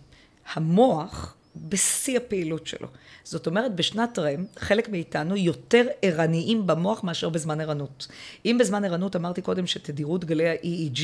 המוח 0.53 1.35
בשיא 1.55 2.17
הפעילות 2.17 2.67
שלו. 2.67 2.87
זאת 3.23 3.47
אומרת, 3.47 3.75
בשנת 3.75 4.19
רם, 4.19 4.45
חלק 4.57 4.89
מאיתנו 4.89 5.37
יותר 5.37 5.87
ערניים 6.01 6.67
במוח 6.67 7.03
מאשר 7.03 7.29
בזמן 7.29 7.61
ערנות. 7.61 8.07
אם 8.45 8.57
בזמן 8.59 8.85
ערנות 8.85 9.15
אמרתי 9.15 9.41
קודם 9.41 9.67
שתדירות 9.67 10.25
גלי 10.25 10.49
ה-EEG 10.49 11.01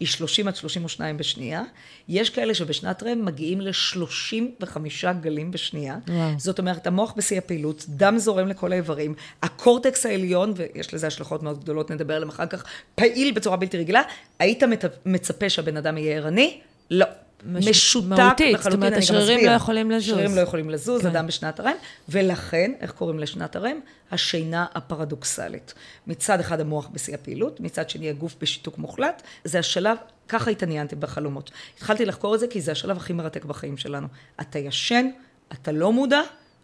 היא 0.00 0.08
30 0.08 0.48
עד 0.48 0.56
32 0.56 1.16
בשנייה, 1.16 1.62
יש 2.08 2.30
כאלה 2.30 2.54
שבשנת 2.54 3.02
רם 3.02 3.24
מגיעים 3.24 3.60
ל-35 3.60 4.78
גלים 5.20 5.50
בשנייה. 5.50 5.96
וואו. 6.08 6.30
זאת 6.38 6.58
אומרת, 6.58 6.86
המוח 6.86 7.12
בשיא 7.16 7.38
הפעילות, 7.38 7.84
דם 7.88 8.18
זורם 8.18 8.48
לכל 8.48 8.72
האיברים, 8.72 9.14
הקורטקס 9.42 10.06
העליון, 10.06 10.52
ויש 10.56 10.94
לזה 10.94 11.06
השלכות 11.06 11.42
מאוד 11.42 11.60
גדולות, 11.60 11.90
נדבר 11.90 12.14
עליהן 12.14 12.28
אחר 12.28 12.46
כך, 12.46 12.64
פעיל 12.94 13.32
בצורה 13.34 13.56
בלתי 13.56 13.78
רגילה. 13.78 14.02
היית 14.38 14.62
מצפה 15.06 15.48
שהבן 15.48 15.76
אדם 15.76 15.98
יהיה 15.98 16.16
ערני? 16.16 16.60
לא. 16.90 17.06
מש... 17.44 17.68
משותק 17.68 18.06
מהותית, 18.08 18.54
לחלוטין, 18.54 18.60
זאת 18.60 18.72
אומרת, 18.72 18.92
השרירים 18.98 19.46
לא 19.46 19.50
יכולים 19.50 19.90
לזוז. 19.90 20.08
השרירים 20.08 20.36
לא 20.36 20.40
יכולים 20.40 20.70
לזוז, 20.70 21.02
כן. 21.02 21.08
אדם 21.08 21.26
בשנת 21.26 21.60
הרם, 21.60 21.72
ולכן, 22.08 22.72
איך 22.80 22.90
קוראים 22.90 23.18
לשנת 23.18 23.56
הרם? 23.56 23.80
השינה 24.10 24.66
הפרדוקסלית. 24.74 25.74
מצד 26.06 26.40
אחד 26.40 26.60
המוח 26.60 26.88
בשיא 26.92 27.14
הפעילות, 27.14 27.60
מצד 27.60 27.90
שני 27.90 28.10
הגוף 28.10 28.36
בשיתוק 28.40 28.78
מוחלט, 28.78 29.22
זה 29.44 29.58
השלב, 29.58 29.96
ככה 30.28 30.50
התעניינתי 30.50 30.96
בחלומות. 30.96 31.50
התחלתי 31.76 32.04
לחקור 32.04 32.34
את 32.34 32.40
זה 32.40 32.46
כי 32.46 32.60
זה 32.60 32.72
השלב 32.72 32.96
הכי 32.96 33.12
מרתק 33.12 33.44
בחיים 33.44 33.76
שלנו. 33.76 34.06
אתה 34.40 34.58
ישן, 34.58 35.06
אתה 35.52 35.72
לא 35.72 35.92
מודע, 35.92 36.20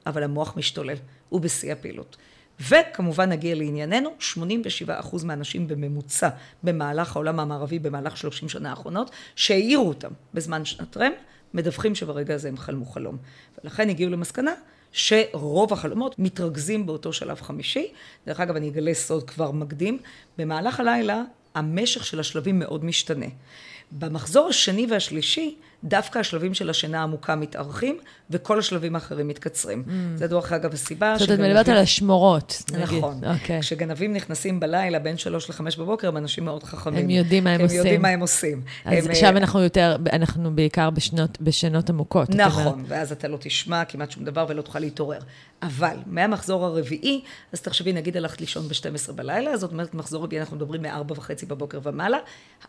אבל 0.06 0.22
המוח 0.22 0.56
משתולל, 0.56 0.96
הוא 1.28 1.40
בשיא 1.40 1.72
הפעילות. 1.72 2.16
וכמובן 2.60 3.28
נגיע 3.28 3.54
לענייננו, 3.54 4.10
87% 4.34 5.24
מהאנשים 5.24 5.68
בממוצע 5.68 6.28
במהלך 6.62 7.16
העולם 7.16 7.40
המערבי 7.40 7.78
במהלך 7.78 8.16
30 8.16 8.48
שנה 8.48 8.70
האחרונות, 8.70 9.10
שהעירו 9.36 9.88
אותם 9.88 10.10
בזמן 10.34 10.64
שנת 10.64 10.96
רם, 10.96 11.12
מדווחים 11.54 11.94
שברגע 11.94 12.34
הזה 12.34 12.48
הם 12.48 12.56
חלמו 12.56 12.86
חלום. 12.86 13.16
ולכן 13.64 13.88
הגיעו 13.88 14.10
למסקנה 14.10 14.52
שרוב 14.92 15.72
החלומות 15.72 16.18
מתרכזים 16.18 16.86
באותו 16.86 17.12
שלב 17.12 17.40
חמישי. 17.40 17.92
דרך 18.26 18.40
אגב, 18.40 18.56
אני 18.56 18.68
אגלה 18.68 18.94
סוד 18.94 19.30
כבר 19.30 19.50
מקדים, 19.50 19.98
במהלך 20.38 20.80
הלילה 20.80 21.22
המשך 21.54 22.06
של 22.06 22.20
השלבים 22.20 22.58
מאוד 22.58 22.84
משתנה. 22.84 23.26
במחזור 23.92 24.48
השני 24.48 24.86
והשלישי, 24.90 25.56
דווקא 25.84 26.18
השלבים 26.18 26.54
של 26.54 26.70
השינה 26.70 27.00
העמוקה 27.00 27.36
מתארכים, 27.36 27.98
וכל 28.30 28.58
השלבים 28.58 28.94
האחרים 28.94 29.28
מתקצרים. 29.28 29.84
Mm. 29.86 29.90
זה 30.18 30.26
דרך 30.26 30.52
אגב 30.52 30.72
הסיבה 30.72 31.18
שגנבים... 31.18 31.36
זאת 31.36 31.38
אומרת, 31.38 31.50
מדברת 31.50 31.68
על 31.68 31.82
השמורות, 31.82 32.62
נגיד. 32.72 32.98
נכון. 32.98 33.20
Okay. 33.24 33.26
אוקיי. 33.26 33.60
כשגנבים 33.60 34.12
נכנסים 34.12 34.60
בלילה 34.60 34.98
בין 34.98 35.18
שלוש 35.18 35.50
לחמש 35.50 35.76
בבוקר, 35.76 36.08
הם 36.08 36.16
אנשים 36.16 36.44
מאוד 36.44 36.62
חכמים. 36.62 37.04
הם 37.04 37.10
יודעים 37.10 37.44
מה 37.44 37.50
הם, 37.50 37.60
הם 37.60 37.64
עושים. 37.64 37.78
הם 37.78 37.84
יודעים 37.86 38.02
מה 38.02 38.08
הם 38.08 38.20
עושים. 38.20 38.62
אז 38.84 39.06
הם, 39.06 39.14
שם 39.14 39.36
אנחנו 39.36 39.62
יותר, 39.62 39.96
אנחנו 40.12 40.56
בעיקר 40.56 40.90
בשנות, 40.90 41.40
בשנות 41.40 41.90
עמוקות. 41.90 42.30
נכון, 42.30 42.84
ואז 42.88 43.12
אתה 43.12 43.28
לא 43.28 43.36
תשמע 43.40 43.84
כמעט 43.84 44.10
שום 44.10 44.24
דבר 44.24 44.46
ולא 44.48 44.62
תוכל 44.62 44.78
להתעורר. 44.78 45.20
אבל 45.62 45.96
מהמחזור 46.06 46.64
הרביעי, 46.64 47.20
אז 47.52 47.60
תחשבי, 47.60 47.92
נגיד 47.92 48.16
הלכת 48.16 48.40
לישון 48.40 48.68
ב-12 48.68 49.12
בלילה, 49.12 49.56
זאת 49.56 49.72
אומרת, 49.72 49.94
מחזור 49.94 50.24
רביעי 50.24 50.40
אנחנו 50.40 50.56
מדברים 50.56 50.82
מ-4 50.82 51.12
וחצי 51.12 51.46
בבוקר 51.46 51.80
ומעלה, 51.82 52.18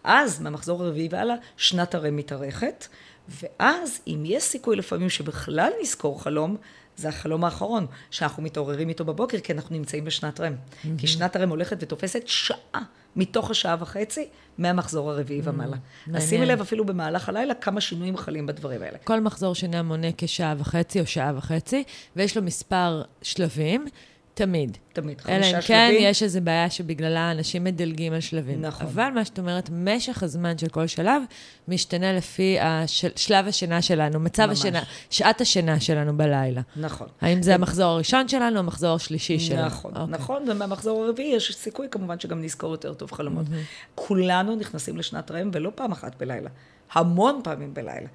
אז 0.04 0.42
מהמחזור 0.42 0.84
הרביעי 0.84 1.08
והלאה, 1.12 1.36
שנת 1.58 1.96
הרם 1.96 2.16
מתארכת, 2.16 2.88
ואז 3.30 4.00
אם 4.08 4.24
יש 4.26 4.44
סיכוי 4.44 4.76
לפעמים 4.76 5.10
שבכלל 5.10 5.72
נזכור 5.82 6.24
חלום, 6.24 6.58
זה 6.98 7.10
החלום 7.10 7.44
האחרון, 7.44 7.86
שאנחנו 8.12 8.44
מתעוררים 8.44 8.90
איתו 8.90 9.06
בבוקר, 9.06 9.40
כי 9.40 9.54
אנחנו 9.54 9.76
נמצאים 9.76 10.06
בשנת 10.06 10.40
רם. 10.40 10.54
Mm-hmm. 10.54 10.88
כי 10.98 11.08
שנת 11.08 11.36
הרם 11.36 11.50
הולכת 11.50 11.78
ותופסת 11.80 12.22
שעה 12.26 12.82
מתוך 13.16 13.52
השעה 13.52 13.76
וחצי 13.80 14.28
מהמחזור 14.58 15.12
הרביעי 15.12 15.40
mm-hmm. 15.40 15.50
ומעלה. 15.50 15.78
אז 16.14 16.30
שימי 16.30 16.46
לב 16.46 16.62
אפילו 16.62 16.86
במהלך 16.86 17.30
הלילה 17.30 17.54
כמה 17.54 17.82
שינויים 17.82 18.18
חלים 18.18 18.46
בדברים 18.46 18.82
האלה. 18.82 18.98
כל 19.04 19.20
מחזור 19.20 19.56
שינה 19.56 19.84
מונה 19.84 20.08
כשעה 20.18 20.56
וחצי 20.58 21.00
או 21.00 21.06
שעה 21.06 21.32
וחצי, 21.38 21.84
ויש 22.16 22.38
לו 22.38 22.44
מספר 22.44 23.02
שלבים. 23.22 23.86
תמיד. 24.36 24.78
תמיד, 24.94 25.22
חמישה 25.22 25.42
שלבים. 25.44 25.54
אלא 25.54 25.58
אם 25.58 25.62
כן 25.62 25.94
יש 26.00 26.24
איזו 26.24 26.42
בעיה 26.42 26.70
שבגללה 26.70 27.32
אנשים 27.32 27.64
מדלגים 27.64 28.14
על 28.14 28.20
שלבים. 28.20 28.62
נכון. 28.62 28.88
אבל 28.88 29.10
מה 29.10 29.26
שאת 29.26 29.40
אומרת, 29.40 29.70
משך 29.74 30.24
הזמן 30.24 30.58
של 30.58 30.68
כל 30.68 30.88
שלב 30.88 31.22
משתנה 31.68 32.14
לפי 32.14 32.58
השל, 32.60 33.10
שלב 33.16 33.48
השינה 33.48 33.82
שלנו, 33.82 34.20
מצב 34.20 34.46
ממש. 34.46 34.60
השינה, 34.60 34.84
שעת 35.10 35.42
השינה 35.42 35.80
שלנו 35.80 36.18
בלילה. 36.18 36.62
נכון. 36.76 37.08
האם 37.22 37.42
זה 37.42 37.56
המחזור 37.56 37.86
הראשון 37.86 38.28
שלנו 38.28 38.56
או 38.56 38.60
המחזור 38.60 38.96
השלישי 38.96 39.40
שלנו? 39.40 39.66
נכון, 39.66 39.94
okay. 39.94 40.00
אוקיי. 40.00 40.14
נכון, 40.14 40.50
ובמחזור 40.50 41.04
הרביעי 41.04 41.36
יש 41.36 41.56
סיכוי 41.56 41.88
כמובן 41.92 42.20
שגם 42.20 42.42
נזכור 42.42 42.72
יותר 42.72 42.94
טוב 42.94 43.12
חלומות. 43.12 43.46
Mm-hmm. 43.46 43.92
כולנו 43.96 44.56
נכנסים 44.56 44.98
לשנת 44.98 45.32
רם 45.32 45.50
ולא 45.54 45.72
פעם 45.76 45.92
אחת 45.92 46.16
בלילה, 46.20 46.50
המון 46.94 47.42
פעמים 47.44 47.74
בלילה. 47.74 48.08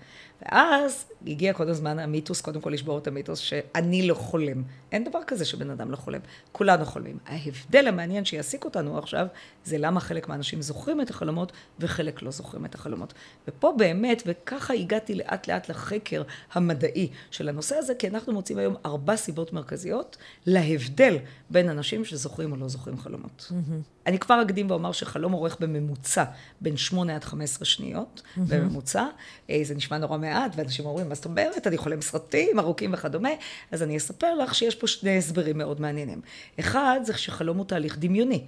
ואז 0.43 1.05
הגיע 1.27 1.53
כל 1.53 1.69
הזמן 1.69 1.99
המיתוס, 1.99 2.41
קודם 2.41 2.61
כל 2.61 2.71
לשבור 2.71 2.99
את 2.99 3.07
המיתוס 3.07 3.39
שאני 3.39 4.09
לא 4.09 4.15
חולם. 4.15 4.63
אין 4.93 5.05
דבר 5.05 5.19
כזה 5.27 5.45
שבן 5.45 5.71
אדם 5.71 5.91
לא 5.91 5.97
חולם. 5.97 6.21
כולנו 6.53 6.85
חולמים. 6.85 7.19
ההבדל 7.27 7.89
המעניין 7.89 8.25
שיעסיק 8.25 8.65
אותנו 8.65 8.99
עכשיו, 8.99 9.27
זה 9.65 9.79
למה 9.79 10.01
חלק 10.01 10.29
מהאנשים 10.29 10.63
זוכרים 10.63 11.01
את 11.01 11.11
החלומות 11.11 11.53
וחלק 11.81 12.23
לא 12.23 12.31
זוכרים 12.31 12.65
את 12.65 12.75
החלומות. 12.75 13.15
ופה 13.49 13.75
באמת, 13.79 14.23
וככה 14.27 14.75
הגעתי 14.75 15.15
לאט 15.15 15.49
לאט 15.49 15.69
לחקר 15.69 16.23
המדעי 16.53 17.11
של 17.31 17.49
הנושא 17.49 17.77
הזה, 17.77 17.95
כי 17.95 18.09
אנחנו 18.09 18.33
מוצאים 18.33 18.59
היום 18.59 18.75
ארבע 18.87 19.17
סיבות 19.17 19.53
מרכזיות 19.53 20.17
להבדל 20.47 21.17
בין 21.51 21.69
אנשים 21.69 22.05
שזוכרים 22.05 22.53
או 22.53 22.57
לא 22.57 22.69
זוכרים 22.69 22.99
חלומות. 22.99 23.51
Mm-hmm. 23.51 24.01
אני 24.07 24.19
כבר 24.19 24.43
אקדים 24.43 24.71
ואומר 24.71 24.93
שחלום 24.93 25.35
אורך 25.35 25.57
בממוצע 25.61 26.25
בין 26.61 26.77
8 26.77 27.15
עד 27.15 27.25
15 27.25 27.65
שניות, 27.65 28.23
mm-hmm. 28.23 28.41
בממוצע. 28.49 29.07
אה, 29.51 29.61
זה 29.63 29.75
נשמע 29.75 29.99
נורא 29.99 30.19
מעט, 30.19 30.30
ואנשים 30.57 30.87
אומרים, 30.87 31.09
מה 31.09 31.15
זאת 31.15 31.25
אומרת, 31.25 31.67
אני 31.67 31.79
חולם 31.79 32.01
סרטים 32.01 32.59
ארוכים 32.59 32.95
וכדומה. 32.95 33.29
אז 33.71 33.83
אני 33.83 33.97
אספר 33.97 34.35
לך 34.35 34.55
שיש 34.55 34.75
פה 34.75 34.87
שני 34.87 35.19
הסברים 35.19 35.59
מאוד 35.59 35.81
מעניינים. 35.81 36.21
אחד, 36.61 37.01
זה 37.05 37.19
שחלום 37.19 37.57
הוא 37.57 37.67
תהליך 37.67 37.99
דמיוני. 37.99 38.45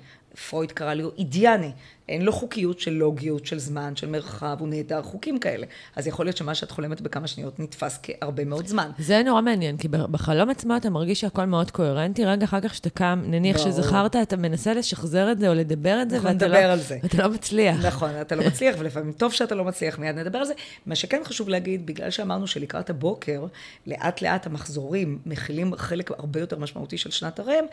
פרויד 0.50 0.72
קרא 0.72 0.94
לו 0.94 1.10
אידיאני. 1.18 1.70
אין 2.08 2.22
לו 2.22 2.32
חוקיות 2.32 2.80
של 2.80 2.90
לוגיות, 2.90 3.46
של 3.46 3.58
זמן, 3.58 3.96
של 3.96 4.08
מרחב, 4.08 4.56
הוא 4.60 4.68
נהדר 4.68 5.02
חוקים 5.02 5.38
כאלה. 5.38 5.66
אז 5.96 6.06
יכול 6.06 6.26
להיות 6.26 6.36
שמה 6.36 6.54
שאת 6.54 6.70
חולמת 6.70 7.00
בכמה 7.00 7.26
שניות 7.26 7.60
נתפס 7.60 7.98
כהרבה 8.02 8.44
מאוד 8.44 8.66
זמן. 8.66 8.90
זה 8.98 9.22
נורא 9.24 9.40
מעניין, 9.40 9.76
כי 9.76 9.88
בחלום 9.88 10.50
עצמו 10.50 10.76
אתה 10.76 10.90
מרגיש 10.90 11.20
שהכל 11.20 11.44
מאוד 11.44 11.70
קוהרנטי, 11.70 12.24
רגע 12.24 12.44
אחר 12.44 12.60
כך 12.60 12.74
שאתה 12.74 12.90
קם, 12.90 13.22
נניח 13.26 13.56
בוא. 13.56 13.64
שזכרת, 13.64 14.16
אתה 14.16 14.36
מנסה 14.36 14.74
לשחזר 14.74 15.32
את 15.32 15.38
זה 15.38 15.48
או 15.48 15.54
לדבר 15.54 16.02
את 16.02 16.10
זה, 16.10 16.18
ואתה 16.22 16.48
לא, 16.48 16.56
על 16.56 16.80
זה. 16.80 16.98
ואתה 17.02 17.22
לא 17.22 17.28
מצליח. 17.28 17.84
נכון, 17.86 18.10
אתה 18.20 18.34
לא 18.34 18.46
מצליח, 18.46 18.76
ולפעמים 18.78 19.12
טוב 19.12 19.32
שאתה 19.32 19.54
לא 19.54 19.64
מצליח, 19.64 19.98
מיד 19.98 20.18
נדבר 20.18 20.38
על 20.38 20.44
זה. 20.44 20.54
מה 20.86 20.94
שכן 20.94 21.20
חשוב 21.24 21.48
להגיד, 21.48 21.86
בגלל 21.86 22.10
שאמרנו 22.10 22.46
שלקראת 22.46 22.90
הבוקר, 22.90 23.46
לאט 23.86 24.22
לאט 24.22 24.46
המחזורים 24.46 25.18
מכילים 25.26 25.76
חלק 25.76 26.10
הרבה 26.10 26.40
יותר 26.40 26.58
משמעותי 26.58 26.98
של 26.98 27.10
שנת 27.10 27.38
הרם, 27.38 27.64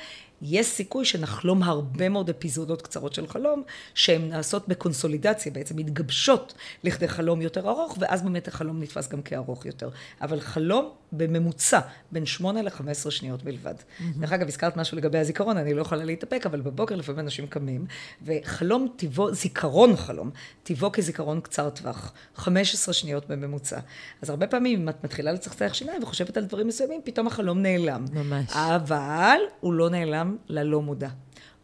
יש 0.41 0.67
סיכוי 0.67 1.05
שנחלום 1.05 1.63
הרבה 1.63 2.09
מאוד 2.09 2.29
אפיזודות 2.49 2.81
קצרות 2.81 3.13
של 3.13 3.27
חלום, 3.27 3.63
שהן 3.93 4.29
נעשות 4.29 4.67
בקונסולידציה, 4.67 5.51
בעצם 5.51 5.77
מתגבשות 5.77 6.53
לכדי 6.83 7.07
חלום 7.07 7.41
יותר 7.41 7.69
ארוך, 7.69 7.97
ואז 7.99 8.21
באמת 8.21 8.47
החלום 8.47 8.81
נתפס 8.81 9.07
גם 9.07 9.21
כארוך 9.21 9.65
יותר. 9.65 9.89
אבל 10.21 10.39
חלום 10.39 10.91
בממוצע 11.11 11.79
בין 12.11 12.25
8 12.25 12.61
ל-15 12.61 13.11
שניות 13.11 13.43
בלבד. 13.43 13.73
דרך 14.19 14.31
אגב, 14.31 14.47
הזכרת 14.47 14.77
משהו 14.77 14.97
לגבי 14.97 15.17
הזיכרון, 15.17 15.57
אני 15.57 15.73
לא 15.73 15.81
יכולה 15.81 16.03
להתאפק, 16.03 16.45
אבל 16.45 16.61
בבוקר 16.61 16.95
לפעמים 16.95 17.19
אנשים 17.19 17.47
קמים, 17.47 17.85
וחלום 18.25 18.87
טיבו, 18.95 19.33
זיכרון 19.33 19.95
חלום, 19.95 20.29
טיבו 20.63 20.91
כזיכרון 20.91 21.41
קצר 21.41 21.69
טווח, 21.69 22.13
15 22.35 22.93
שניות 22.93 23.27
בממוצע. 23.27 23.79
אז 24.21 24.29
הרבה 24.29 24.47
פעמים, 24.47 24.81
אם 24.81 24.89
את 24.89 25.03
מתחילה 25.03 25.31
לצחצח 25.31 25.73
שיניים 25.73 26.03
וחושבת 26.03 26.37
על 26.37 26.43
דברים 26.43 26.67
מסוימים, 26.67 27.01
פתאום 27.03 27.27
החלום 27.27 27.61
נעלם. 27.61 28.05
ממש. 28.13 28.51
אבל 28.53 29.37
הוא 29.59 29.73
לא 29.73 29.89
נעלם 29.89 30.37
ללא 30.47 30.81
מודע. 30.81 31.09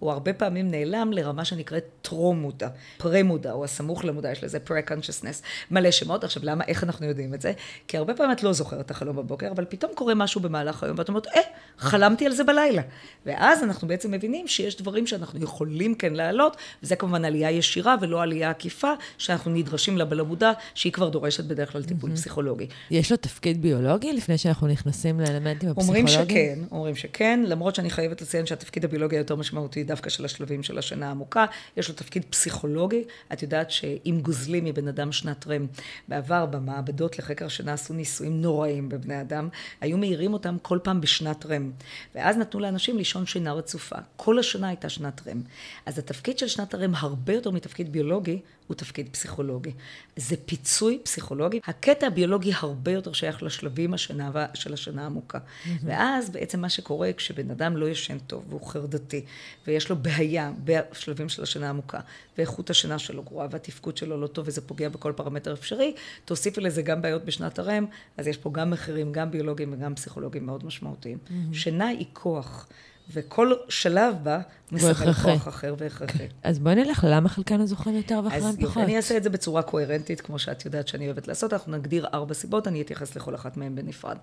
הוא 0.06 0.12
הרבה 0.12 0.34
פעמים 0.34 0.72
נעלם 0.72 1.12
לרמה 1.14 1.46
שנקראת 1.46 1.84
טרום 2.02 2.40
מודע, 2.40 2.68
פרה 2.98 3.24
מודע, 3.24 3.52
או 3.52 3.64
הסמוך 3.64 4.06
למודע, 4.06 4.32
יש 4.32 4.44
לזה 4.44 4.60
פרה-קונשסנס, 4.60 5.42
מלא 5.72 5.92
שמות. 5.92 6.24
עכשיו, 6.24 6.42
למה, 6.46 6.64
איך 6.68 6.84
אנחנו 6.84 7.06
יודעים 7.06 7.34
את 7.34 7.42
זה? 7.42 7.54
כי 7.88 7.98
הרבה 7.98 8.14
פעמים 8.14 8.32
את 8.32 8.44
לא 8.44 8.54
זוכרת 8.54 8.86
את 8.86 8.92
החלום 8.92 9.16
בבוקר, 9.16 9.52
אבל 9.52 9.66
פתאום 9.70 9.92
קורה 9.96 10.16
משהו 10.16 10.42
במהלך 10.42 10.84
היום, 10.84 11.00
ואת 11.00 11.10
אומרת, 11.10 11.28
אה, 11.28 11.42
חלמתי 11.78 12.26
על 12.26 12.32
זה 12.32 12.44
בלילה. 12.44 12.82
ואז 13.26 13.64
אנחנו 13.64 13.88
בעצם 13.88 14.12
מבינים 14.12 14.48
שיש 14.48 14.78
דברים 14.78 15.08
שאנחנו 15.08 15.44
יכולים 15.44 15.96
כן 15.96 16.14
להעלות, 16.14 16.58
וזה 16.84 16.96
כמובן 16.96 17.26
עלייה 17.26 17.52
ישירה 17.52 17.96
ולא 18.02 18.22
עלייה 18.22 18.50
עקיפה, 18.50 18.92
שאנחנו 19.18 19.52
נדרשים 19.52 19.98
לה 19.98 20.06
בלא 20.06 20.26
מודע, 20.26 20.52
שהיא 20.76 20.94
כבר 20.94 21.10
דורשת 21.10 21.44
בדרך 21.44 21.72
כלל 21.72 21.84
טיפול 21.84 22.12
mm-hmm. 22.12 22.14
פסיכולוגי. 22.14 22.68
יש 22.92 23.12
לו 23.12 23.18
תפקיד 23.18 23.62
ביולוגי 23.62 24.14
לפני 24.14 24.38
שאנחנו 24.38 24.68
נכנסים 24.68 25.20
לאלמנטים 25.20 25.70
הפסיכולוגיים? 25.70 26.08
אומרים 26.08 26.08
שכן, 26.08 26.60
אומרים 26.72 26.96
שכן, 26.96 27.44
למרות 27.48 27.76
שאני 27.76 27.90
חייבת 27.90 28.22
לציין 28.22 28.46
שהתפקיד 28.46 28.86
הביולוגי 28.86 29.16
היותר 29.16 29.36
משמעותי 29.36 29.84
דווקא 29.96 30.10
של 30.10 30.26
השלבים 30.26 30.64
של 30.64 30.78
השינה 30.78 31.08
העמוקה, 31.08 31.46
יש 31.78 31.90
לו 31.90 31.96
תפקיד 31.96 32.26
פסיכולוגי. 32.30 33.04
את 33.34 33.42
יודעת 33.42 33.72
שאם 33.72 34.20
גוזלים 34.22 34.66
מבן 34.66 34.88
אדם 34.88 35.12
שנת 35.12 35.48
רם, 35.48 35.68
בעבר 36.08 36.46
במעבדות 36.46 37.20
לחקר 37.20 37.46
השינה 37.46 37.74
עשו 37.74 37.94
ניסויים 37.94 38.42
נוראים 38.42 38.90
בבני 38.90 39.22
אדם, 39.22 39.50
היו 39.82 39.98
מעירים 39.98 40.34
אותם 40.34 40.58
כל 40.62 40.80
פעם 40.84 41.02
בשנת 41.02 41.46
רם. 41.46 41.72
ואז 42.16 42.38
נתנו 42.38 42.60
לאנשים 42.60 42.98
לישון 42.98 43.26
שינה 43.26 43.54
רצופה. 43.54 43.96
כל 44.16 44.40
השנה 44.40 44.68
הייתה 44.68 44.90
שנת 44.90 45.28
רם. 45.28 45.42
אז 45.86 46.00
התפקיד 46.00 46.40
של 46.40 46.48
שנת 46.48 46.74
הרם 46.74 46.94
הרבה 46.96 47.34
יותר 47.34 47.52
מתפקיד 47.52 47.92
ביולוגי, 47.92 48.40
הוא 48.68 48.76
תפקיד 48.76 49.10
פסיכולוגי. 49.12 49.72
זה 50.16 50.36
פיצוי 50.46 51.00
פסיכולוגי. 51.04 51.60
הקטע 51.66 52.08
הביולוגי 52.08 52.52
הרבה 52.56 52.92
יותר 52.92 53.14
שייך 53.14 53.44
לשלבים 53.44 53.94
השנה 53.94 54.32
של 54.54 54.74
השנה 54.74 55.04
העמוקה. 55.04 55.38
Mm-hmm. 55.38 55.70
ואז 55.84 56.30
בעצם 56.30 56.62
מה 56.62 56.70
שקורה 56.70 57.14
כשבן 57.14 57.52
אדם 57.52 57.78
לא 57.78 57.90
ישן 57.90 58.20
טוב 58.20 58.46
והוא 58.50 58.68
חרדתי, 58.68 59.26
ויש 59.68 59.90
לו 59.90 59.96
בעיה 59.96 60.52
בשלבים 60.64 61.30
של 61.30 61.44
השנה 61.44 61.68
העמוקה, 61.68 62.00
ואיכות 62.38 62.70
השינה 62.70 63.00
שלו 63.00 63.24
גרועה, 63.24 63.48
והתפקוד 63.52 63.98
שלו 63.98 64.22
לא 64.22 64.28
טוב, 64.28 64.48
וזה 64.48 64.62
פוגע 64.62 64.90
בכל 64.90 65.14
פרמטר 65.16 65.54
אפשרי, 65.54 65.94
תוסיפי 66.26 66.62
לזה 66.62 66.82
גם 66.82 67.02
בעיות 67.02 67.26
בשנת 67.26 67.60
הרם, 67.60 67.86
אז 68.18 68.28
יש 68.28 68.38
פה 68.38 68.52
גם 68.54 68.70
מחירים, 68.70 69.12
גם 69.12 69.32
ביולוגיים 69.32 69.74
וגם 69.74 69.96
פסיכולוגיים 69.96 70.46
מאוד 70.46 70.66
משמעותיים. 70.66 71.18
Mm-hmm. 71.28 71.56
שינה 71.56 71.88
היא 71.88 72.06
כוח. 72.14 72.68
וכל 73.14 73.54
שלב 73.70 74.16
בה 74.24 74.40
מסמל 74.72 75.14
כוח 75.14 75.48
אחר 75.48 75.76
והכרחי. 75.78 76.28
אז 76.44 76.60
בואי 76.60 76.76
נלך 76.76 77.04
ללמה 77.04 77.30
חלקנו 77.30 77.68
זוכרים 77.68 77.96
יותר 77.96 78.22
ואחרים 78.26 78.58
פחות. 78.62 78.84
אני 78.84 78.98
אעשה 78.98 79.18
את 79.18 79.24
זה 79.24 79.30
בצורה 79.30 79.62
קוהרנטית, 79.62 80.22
כמו 80.22 80.40
שאת 80.40 80.66
יודעת 80.66 80.88
שאני 80.88 81.06
אוהבת 81.06 81.28
לעשות. 81.28 81.54
אנחנו 81.54 81.72
נגדיר 81.72 82.08
ארבע 82.14 82.34
סיבות, 82.34 82.68
אני 82.68 82.82
אתייחס 82.82 83.16
לכל 83.16 83.36
אחת 83.36 83.58
מהן 83.58 83.76
בנפרד. 83.76 84.18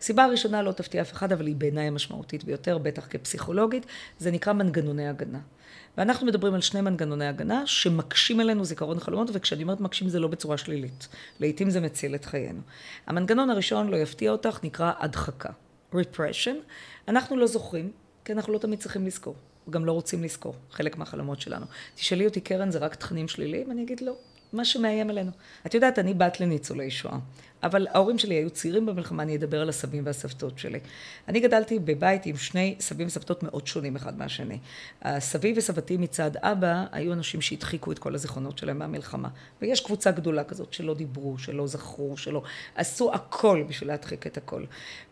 סיבה 0.00 0.24
הראשונה 0.24 0.62
לא 0.62 0.72
תפתיע 0.72 1.02
אף 1.02 1.12
אחד, 1.12 1.32
אבל 1.32 1.46
היא 1.46 1.56
בעיניי 1.56 1.86
המשמעותית 1.86 2.44
ביותר, 2.44 2.78
בטח 2.78 3.06
כפסיכולוגית, 3.10 3.86
זה 4.18 4.30
נקרא 4.30 4.52
מנגנוני 4.52 5.08
הגנה. 5.08 5.38
ואנחנו 5.98 6.26
מדברים 6.26 6.54
על 6.54 6.60
שני 6.60 6.80
מנגנוני 6.80 7.26
הגנה 7.26 7.62
שמקשים 7.66 8.40
עלינו 8.40 8.64
זיכרון 8.64 9.00
חלומות, 9.00 9.30
וכשאני 9.32 9.62
אומרת 9.62 9.80
מקשים 9.80 10.08
זה 10.08 10.20
לא 10.20 10.28
בצורה 10.28 10.58
שלילית. 10.58 11.08
לעתים 11.40 11.70
זה 11.70 11.80
מציל 11.80 12.14
את 12.14 12.24
חיינו. 12.24 12.60
המנגנון 13.06 13.50
הראשון, 13.50 13.88
לא 13.88 13.96
יפתיע 13.96 14.30
אותך, 14.30 14.58
נקרא 14.62 14.92
הדחקה. 14.98 15.50
repression. 15.94 16.56
אנחנו 17.08 17.36
לא 17.36 17.46
זוכרים, 17.46 17.90
כי 18.28 18.32
אנחנו 18.32 18.52
לא 18.52 18.58
תמיד 18.58 18.78
צריכים 18.78 19.06
לזכור. 19.06 19.34
גם 19.70 19.84
לא 19.84 19.92
רוצים 19.92 20.24
לזכור, 20.24 20.54
חלק 20.70 20.98
מהחלומות 20.98 21.40
שלנו. 21.40 21.66
תשאלי 21.94 22.26
אותי, 22.26 22.40
קרן, 22.40 22.70
זה 22.70 22.78
רק 22.78 22.94
תכנים 22.94 23.28
שליליים? 23.28 23.70
אני 23.70 23.82
אגיד, 23.82 24.00
לא. 24.00 24.14
מה 24.52 24.64
שמאיים 24.64 25.10
עלינו. 25.10 25.30
את 25.66 25.74
יודעת, 25.74 25.98
אני 25.98 26.14
בת 26.14 26.40
לניצולי 26.40 26.90
שואה, 26.90 27.18
אבל 27.62 27.86
ההורים 27.90 28.18
שלי 28.18 28.34
היו 28.34 28.50
צעירים 28.50 28.86
במלחמה, 28.86 29.22
אני 29.22 29.36
אדבר 29.36 29.60
על 29.60 29.68
הסבים 29.68 30.06
והסבתות 30.06 30.58
שלי. 30.58 30.78
אני 31.28 31.40
גדלתי 31.40 31.78
בבית 31.78 32.26
עם 32.26 32.36
שני 32.36 32.76
סבים 32.80 33.06
וסבתות 33.06 33.42
מאוד 33.42 33.66
שונים 33.66 33.96
אחד 33.96 34.18
מהשני. 34.18 34.58
הסבי 35.02 35.54
וסבתי 35.56 35.96
מצד 35.96 36.36
אבא 36.36 36.84
היו 36.92 37.12
אנשים 37.12 37.40
שהדחיקו 37.40 37.92
את 37.92 37.98
כל 37.98 38.14
הזיכרונות 38.14 38.58
שלהם 38.58 38.78
מהמלחמה. 38.78 39.28
ויש 39.62 39.80
קבוצה 39.80 40.10
גדולה 40.10 40.44
כזאת 40.44 40.72
שלא 40.72 40.94
דיברו, 40.94 41.38
שלא 41.38 41.66
זכרו, 41.66 42.16
שלא... 42.16 42.42
עשו 42.74 43.14
הכל 43.14 43.64
בשביל 43.68 43.88
להדחיק 43.88 44.26
את 44.26 44.36
הכל. 44.36 44.64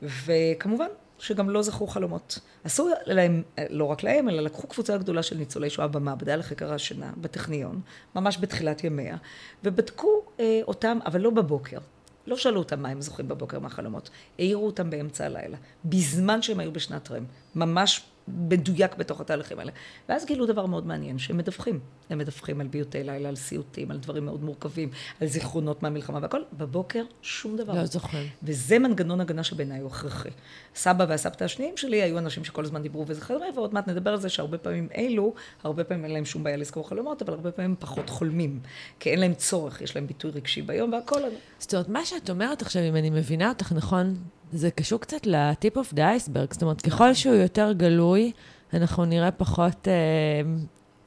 וכמובן, 0.02 0.88
שגם 1.18 1.50
לא 1.50 1.62
זכרו 1.62 1.86
חלומות. 1.86 2.38
עשו 2.64 2.88
להם, 3.06 3.42
לא 3.70 3.84
רק 3.84 4.02
להם, 4.02 4.28
אלא 4.28 4.42
לקחו 4.42 4.66
קבוצה 4.66 4.98
גדולה 4.98 5.22
של 5.22 5.36
ניצולי 5.36 5.70
שואה 5.70 5.88
במעבדה 5.88 6.36
לחקר 6.36 6.72
השינה, 6.72 7.12
בטכניון, 7.16 7.80
ממש 8.14 8.38
בתחילת 8.40 8.84
ימיה, 8.84 9.16
ובדקו 9.64 10.22
אה, 10.40 10.60
אותם, 10.68 10.98
אבל 11.06 11.20
לא 11.20 11.30
בבוקר. 11.30 11.78
לא 12.26 12.36
שאלו 12.36 12.58
אותם 12.58 12.82
מה 12.82 12.88
הם 12.88 13.00
זוכרים 13.00 13.28
בבוקר 13.28 13.58
מהחלומות, 13.58 14.10
העירו 14.38 14.66
אותם 14.66 14.90
באמצע 14.90 15.24
הלילה, 15.24 15.56
בזמן 15.84 16.42
שהם 16.42 16.60
היו 16.60 16.72
בשנת 16.72 17.10
רם, 17.10 17.24
ממש 17.54 18.04
מדויק 18.28 18.94
בתוך 18.94 19.20
התהליכים 19.20 19.58
האלה. 19.58 19.72
ואז 20.08 20.26
גילו 20.26 20.46
דבר 20.46 20.66
מאוד 20.66 20.86
מעניין, 20.86 21.18
שהם 21.18 21.36
מדווחים. 21.36 21.80
הם 22.10 22.18
מדווחים 22.18 22.60
על 22.60 22.66
ביוטי 22.66 23.04
לילה, 23.04 23.28
על 23.28 23.36
סיוטים, 23.36 23.90
על 23.90 23.98
דברים 23.98 24.24
מאוד 24.24 24.42
מורכבים, 24.44 24.90
על 25.20 25.26
זיכרונות 25.26 25.82
מהמלחמה 25.82 26.18
והכל. 26.22 26.40
בבוקר, 26.52 27.04
שום 27.22 27.56
דבר. 27.56 27.74
לא 27.74 27.86
זוכר. 27.86 28.22
וזה 28.42 28.78
מנגנון 28.78 29.20
הגנה 29.20 29.44
שבעיניי 29.44 29.80
הוא 29.80 29.90
הכרחי. 29.90 30.28
סבא 30.74 31.06
והסבתא 31.08 31.44
השניים 31.44 31.76
שלי 31.76 32.02
היו 32.02 32.18
אנשים 32.18 32.44
שכל 32.44 32.64
הזמן 32.64 32.82
דיברו 32.82 33.04
וזכרו, 33.06 33.40
ועוד 33.54 33.74
מעט 33.74 33.88
נדבר 33.88 34.10
על 34.10 34.20
זה 34.20 34.28
שהרבה 34.28 34.58
פעמים 34.58 34.88
אלו, 34.96 35.34
הרבה 35.62 35.84
פעמים 35.84 36.04
אין 36.04 36.12
להם 36.12 36.24
שום 36.24 36.44
בעיה 36.44 36.56
לזכור 36.56 36.88
חלומות, 36.88 37.22
אבל 37.22 37.32
הרבה 37.32 37.52
פעמים 37.52 37.74
פחות 37.78 38.10
חולמים. 38.10 38.60
כי 39.00 39.10
אין 39.10 39.20
להם 39.20 39.34
צורך, 39.34 39.80
יש 39.80 39.96
להם 39.96 40.06
ביטוי 40.06 40.30
רגשי 40.30 40.62
ביום 40.62 40.92
והכל. 40.92 41.20
זאת 41.58 41.74
אומרת, 41.74 41.88
מה 41.88 42.04
שאת 42.04 42.30
אומרת 42.30 42.62
עכשיו, 42.62 42.82
אם 42.82 42.96
אני 42.96 43.10
מבינה 43.10 43.48
אותך 43.48 43.72
נכון, 43.72 44.16
זה 44.52 44.70
קשור 44.70 45.00
קצת 45.00 45.26
ל 45.26 45.39
tip 45.39 45.76
of 45.76 45.94
the 45.94 46.08
iceberg, 46.08 46.52
זאת 46.52 46.62
אומרת, 46.62 46.80
ככל 46.80 47.14
שהוא 47.14 47.34
יותר 47.34 47.72
גלוי, 47.72 48.32
אנחנו 48.74 49.04
נראה 49.04 49.30
פחות, 49.30 49.88
אה, 49.88 49.92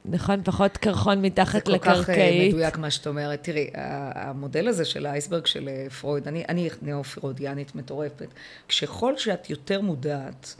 נכון, 0.04 0.42
פחות 0.44 0.76
קרחון 0.76 1.22
מתחת 1.22 1.68
לקרקעית. 1.68 1.96
זה 1.96 2.04
כל 2.04 2.12
כך 2.12 2.18
אה, 2.18 2.48
מדויק 2.48 2.78
מה 2.78 2.90
שאת 2.90 3.06
אומרת. 3.06 3.42
תראי, 3.42 3.70
המודל 3.74 4.68
הזה 4.68 4.84
של 4.84 5.06
ה 5.06 5.11
iceberg 5.11 5.46
של 5.46 5.68
אה, 5.68 5.90
פרויד, 6.00 6.28
אני, 6.28 6.44
אני 6.48 6.68
נאו-פרוידיאנית 6.82 7.74
מטורפת. 7.74 8.28
ככל 8.80 9.16
שאת 9.16 9.50
יותר 9.50 9.80
מודעת, 9.80 10.54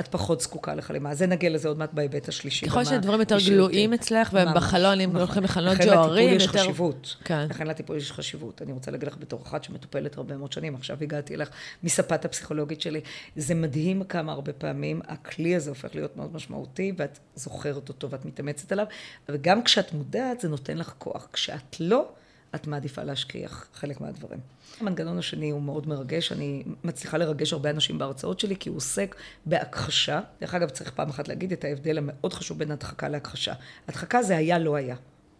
את 0.00 0.08
פחות 0.08 0.40
זקוקה 0.40 0.74
לחלימה. 0.74 1.10
אז 1.10 1.22
נגיע 1.22 1.50
לזה 1.50 1.68
עוד 1.68 1.78
מעט 1.78 1.92
בהיבט 1.92 2.28
השלישי. 2.28 2.66
ככל 2.66 2.84
שהדברים 2.84 3.20
יותר 3.20 3.38
גלויים 3.46 3.92
אצלך, 3.92 4.30
והם 4.32 4.54
בחלון, 4.54 5.00
אם 5.00 5.08
נכון. 5.08 5.20
הולכים 5.20 5.42
לחלונות 5.42 5.78
ג'והרי, 5.84 6.28
יותר... 6.28 6.44
לכן 6.44 6.58
לטיפול 6.58 6.58
יש 6.58 6.62
חשיבות. 6.62 7.16
כן. 7.24 7.46
לכן 7.50 7.66
לטיפול 7.66 7.96
יש 7.96 8.12
חשיבות. 8.12 8.62
אני 8.62 8.72
רוצה 8.72 8.90
להגיד 8.90 9.08
לך 9.08 9.16
בתור 9.18 9.42
אחת 9.42 9.64
שמטופלת 9.64 10.16
הרבה 10.16 10.36
מאוד 10.36 10.52
שנים, 10.52 10.74
עכשיו 10.74 10.96
הגעתי 11.02 11.34
אליך 11.34 11.50
מספת 11.82 12.24
הפסיכולוגית 12.24 12.80
שלי. 12.80 13.00
זה 13.36 13.54
מדהים 13.54 14.04
כמה 14.04 14.32
הרבה 14.32 14.52
פעמים 14.52 15.00
הכלי 15.08 15.56
הזה 15.56 15.70
הופך 15.70 15.94
להיות 15.94 16.16
מאוד 16.16 16.34
משמעותי, 16.34 16.92
ואת 16.96 17.18
זוכרת 17.34 17.88
אותו 17.88 18.10
ואת 18.10 18.24
מתאמצת 18.24 18.72
עליו, 18.72 18.86
וגם 19.28 19.62
כשאת 19.62 19.92
מודעת 19.92 20.40
זה 20.40 20.48
נותן 20.48 20.78
לך 20.78 20.92
כוח. 20.98 21.28
כשאת 21.32 21.80
לא, 21.80 22.08
את 22.54 22.66
מעדיפה 22.66 23.02
להשכיח 23.02 23.68
חלק 23.74 24.00
מהדברים. 24.00 24.40
המנגנון 24.80 25.18
השני 25.18 25.50
הוא 25.50 25.62
מאוד 25.62 25.88
מרגש, 25.88 26.32
אני 26.32 26.62
מצליחה 26.84 27.18
לרגש 27.18 27.52
הרבה 27.52 27.70
אנשים 27.70 27.98
בהרצאות 27.98 28.40
שלי, 28.40 28.56
כי 28.56 28.68
הוא 28.68 28.76
עוסק 28.76 29.16
בהכחשה. 29.46 30.20
דרך 30.40 30.54
אגב, 30.54 30.68
צריך 30.68 30.90
פעם 30.90 31.08
אחת 31.08 31.28
להגיד 31.28 31.52
את 31.52 31.64
ההבדל 31.64 31.98
המאוד 31.98 32.32
חשוב 32.32 32.58
בין 32.58 32.70
הדחקה 32.70 33.08
להכחשה. 33.08 33.52
הדחקה 33.88 34.22
זה 34.22 34.36
היה, 34.36 34.58
לא 34.58 34.76
היה. 34.76 34.96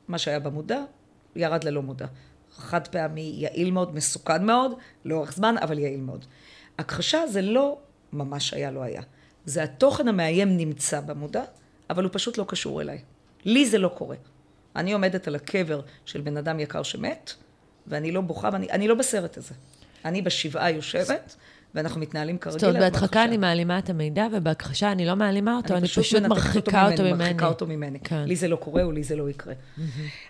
מה 0.08 0.18
שהיה 0.18 0.40
במודע, 0.40 0.82
ירד 1.36 1.64
ללא 1.64 1.82
מודע. 1.82 2.06
חד 2.52 2.88
פעמי, 2.88 3.32
יעיל 3.36 3.70
מאוד, 3.70 3.94
מסוכן 3.94 4.46
מאוד, 4.46 4.72
לאורך 5.04 5.32
זמן, 5.32 5.54
אבל 5.62 5.78
יעיל 5.78 6.00
מאוד. 6.00 6.24
הכחשה 6.78 7.26
זה 7.26 7.42
לא 7.42 7.78
ממש 8.12 8.54
היה, 8.54 8.70
לא 8.70 8.82
היה. 8.82 9.02
זה 9.44 9.62
התוכן 9.62 10.08
המאיים 10.08 10.56
נמצא 10.56 11.00
במודע, 11.00 11.42
אבל 11.90 12.04
הוא 12.04 12.10
פשוט 12.12 12.38
לא 12.38 12.44
קשור 12.48 12.80
אליי. 12.80 12.98
לי 13.44 13.66
זה 13.66 13.78
לא 13.78 13.88
קורה. 13.88 14.16
אני 14.76 14.92
עומדת 14.92 15.28
על 15.28 15.34
הקבר 15.34 15.80
של 16.04 16.20
בן 16.20 16.36
אדם 16.36 16.60
יקר 16.60 16.82
שמת, 16.82 17.32
ואני 17.86 18.12
לא 18.12 18.20
בוכה, 18.20 18.50
ואני 18.52 18.88
לא 18.88 18.94
בסרט 18.94 19.36
הזה. 19.36 19.54
אני 20.04 20.22
בשבעה 20.22 20.70
יושבת, 20.70 21.36
ואנחנו 21.74 22.00
מתנהלים 22.00 22.38
כרגיל. 22.38 22.58
זאת 22.58 22.68
אומרת, 22.68 22.80
בהדחקה 22.80 23.24
אני 23.24 23.36
מעלימה 23.36 23.78
את 23.78 23.90
המידע, 23.90 24.26
ובהכחשה 24.32 24.92
אני 24.92 25.06
לא 25.06 25.16
מעלימה 25.16 25.56
אותו, 25.56 25.76
אני 25.76 25.88
פשוט 25.88 26.22
מרחיקה 26.22 26.90
אותו 26.90 27.02
ממני. 27.02 27.14
מרחיקה 27.14 27.46
אותו 27.46 27.66
ממני. 27.66 28.00
כן. 28.00 28.24
לי 28.24 28.36
זה 28.36 28.48
לא 28.48 28.56
קורה, 28.56 28.82
או 28.82 28.92
לי 28.92 29.02
זה 29.02 29.16
לא 29.16 29.30
יקרה. 29.30 29.54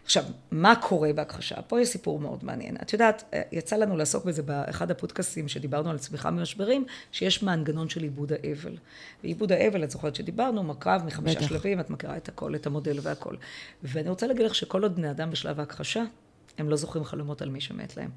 עכשיו, 0.05 0.25
מה 0.51 0.75
קורה 0.77 1.13
בהכחשה? 1.13 1.63
פה 1.63 1.81
יש 1.81 1.89
סיפור 1.89 2.19
מאוד 2.19 2.45
מעניין. 2.45 2.77
את 2.83 2.93
יודעת, 2.93 3.35
יצא 3.53 3.77
לנו 3.77 3.97
לעסוק 3.97 4.25
בזה 4.25 4.43
באחד 4.43 4.91
הפודקאסטים 4.91 5.49
שדיברנו 5.49 5.91
על 5.91 5.99
צמיחה 5.99 6.31
ממשברים, 6.31 6.85
שיש 7.13 7.43
מנגנון 7.43 7.89
של 7.89 8.03
עיבוד 8.03 8.33
האבל. 8.33 8.77
ועיבוד 9.23 9.53
האבל, 9.53 9.85
את 9.85 9.91
זוכרת 9.91 10.15
שדיברנו, 10.15 10.63
מרכב 10.63 11.01
מחמישה 11.07 11.43
שלבים, 11.43 11.81
את 11.81 11.91
מכירה 11.91 12.17
את 12.17 12.29
הכל, 12.29 12.55
את 12.55 12.67
המודל 12.67 12.99
והכל. 13.03 13.35
ואני 13.83 14.09
רוצה 14.09 14.27
להגיד 14.27 14.47
לך 14.47 14.55
שכל 14.55 14.83
עוד 14.83 14.97
בני 14.97 15.11
אדם 15.11 15.31
בשלב 15.31 15.61
ההכחשה, 15.61 16.03
הם 16.59 16.71
לא 16.71 16.77
זוכרים 16.77 17.05
חלומות 17.05 17.43
על 17.43 17.49
מי 17.49 17.61
שמת 17.61 17.97
להם. 17.97 18.11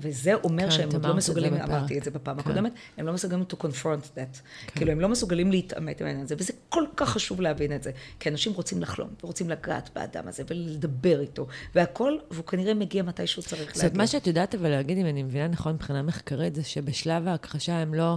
וזה 0.00 0.34
אומר 0.34 0.64
כן, 0.64 0.70
שהם 0.70 0.88
עוד 0.92 1.06
לא 1.06 1.14
מסוגלים, 1.14 1.54
אמרתי 1.54 1.98
את 1.98 2.04
זה 2.04 2.10
בפעם 2.10 2.36
כן. 2.36 2.40
הקודמת, 2.40 2.72
הם 2.96 3.06
לא 3.06 3.12
מסוגלים 3.12 3.44
to 3.50 3.54
confront 3.54 4.04
that. 4.16 4.16
כן. 4.16 4.74
כאילו, 4.74 4.92
הם 4.92 5.00
לא 5.00 5.08
מסוגלים 5.08 5.50
להתעמת 5.50 6.00
עם 6.00 6.06
העניין 6.06 6.24
הזה, 6.24 6.34
וזה 6.38 6.52
כל 6.68 6.84
כך 6.96 7.08
חשוב 7.08 7.40
להבין 7.40 7.72
את 7.72 7.82
זה. 7.82 7.90
כי 8.20 8.28
אנשים 8.28 8.52
רוצים 8.52 8.80
לחלום, 8.80 9.08
ורוצים 9.24 9.50
לגעת 9.50 9.90
באדם 9.94 10.28
הזה, 10.28 10.42
ולדבר 10.50 11.20
איתו, 11.20 11.46
והכל, 11.74 12.12
והוא 12.30 12.44
כנראה 12.44 12.74
מגיע 12.74 13.02
מתי 13.02 13.26
שהוא 13.26 13.42
צריך 13.42 13.60
להגיע. 13.60 13.74
זאת 13.74 13.82
אומרת, 13.82 13.96
מה 13.96 14.06
שאת 14.06 14.26
יודעת 14.26 14.54
אבל 14.54 14.68
להגיד, 14.68 14.98
אם 14.98 15.06
אני 15.06 15.22
מבינה 15.22 15.48
נכון 15.48 15.72
מבחינה 15.72 16.02
מחקרית, 16.02 16.54
זה 16.54 16.62
שבשלב 16.64 17.28
ההכחשה 17.28 17.72
הם 17.72 17.94
לא... 17.94 18.16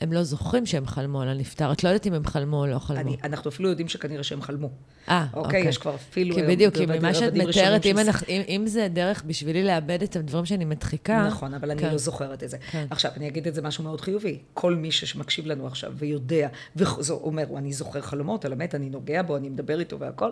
הם 0.00 0.12
לא 0.12 0.22
זוכרים 0.22 0.66
שהם 0.66 0.86
חלמו 0.86 1.22
על 1.22 1.28
הנפטר. 1.28 1.72
את 1.72 1.84
לא 1.84 1.88
יודעת 1.88 2.06
אם 2.06 2.14
הם 2.14 2.24
חלמו 2.24 2.60
או 2.60 2.66
לא 2.66 2.78
חלמו. 2.78 3.00
אני, 3.00 3.16
אנחנו 3.24 3.50
אפילו 3.50 3.68
יודעים 3.68 3.88
שכנראה 3.88 4.22
שהם 4.22 4.42
חלמו. 4.42 4.70
אה, 5.08 5.26
אוקיי. 5.32 5.42
אוקיי, 5.42 5.68
יש 5.68 5.78
כבר 5.78 5.94
אפילו... 5.94 6.34
כי 6.34 6.42
בדיוק, 6.42 6.74
כי 6.74 6.86
ממה 6.86 7.14
שאת 7.14 7.32
מתארת, 7.34 7.86
אם, 7.86 7.98
אנחנו, 7.98 8.26
אם, 8.28 8.42
אם 8.48 8.66
זה 8.66 8.88
דרך 8.92 9.22
בשבילי 9.26 9.64
לאבד 9.64 10.02
את 10.02 10.16
הדברים 10.16 10.44
שאני 10.44 10.64
מדחיקה... 10.64 11.26
נכון, 11.26 11.54
אבל 11.54 11.74
כן. 11.74 11.84
אני 11.84 11.92
לא 11.92 11.98
זוכרת 11.98 12.42
את 12.42 12.50
זה. 12.50 12.58
כן. 12.58 12.86
עכשיו, 12.90 13.10
אני 13.16 13.28
אגיד 13.28 13.46
את 13.46 13.54
זה 13.54 13.62
משהו 13.62 13.84
מאוד 13.84 14.00
חיובי. 14.00 14.38
כל 14.54 14.74
מי 14.74 14.90
שמקשיב 14.90 15.46
לנו 15.46 15.66
עכשיו 15.66 15.92
ויודע, 15.96 16.48
ואומר, 16.76 17.44
אני 17.56 17.72
זוכר 17.72 18.00
חלומות 18.00 18.44
על 18.44 18.52
המת, 18.52 18.74
אני 18.74 18.90
נוגע 18.90 19.22
בו, 19.22 19.36
אני 19.36 19.48
מדבר 19.48 19.80
איתו 19.80 19.98
והכל, 19.98 20.30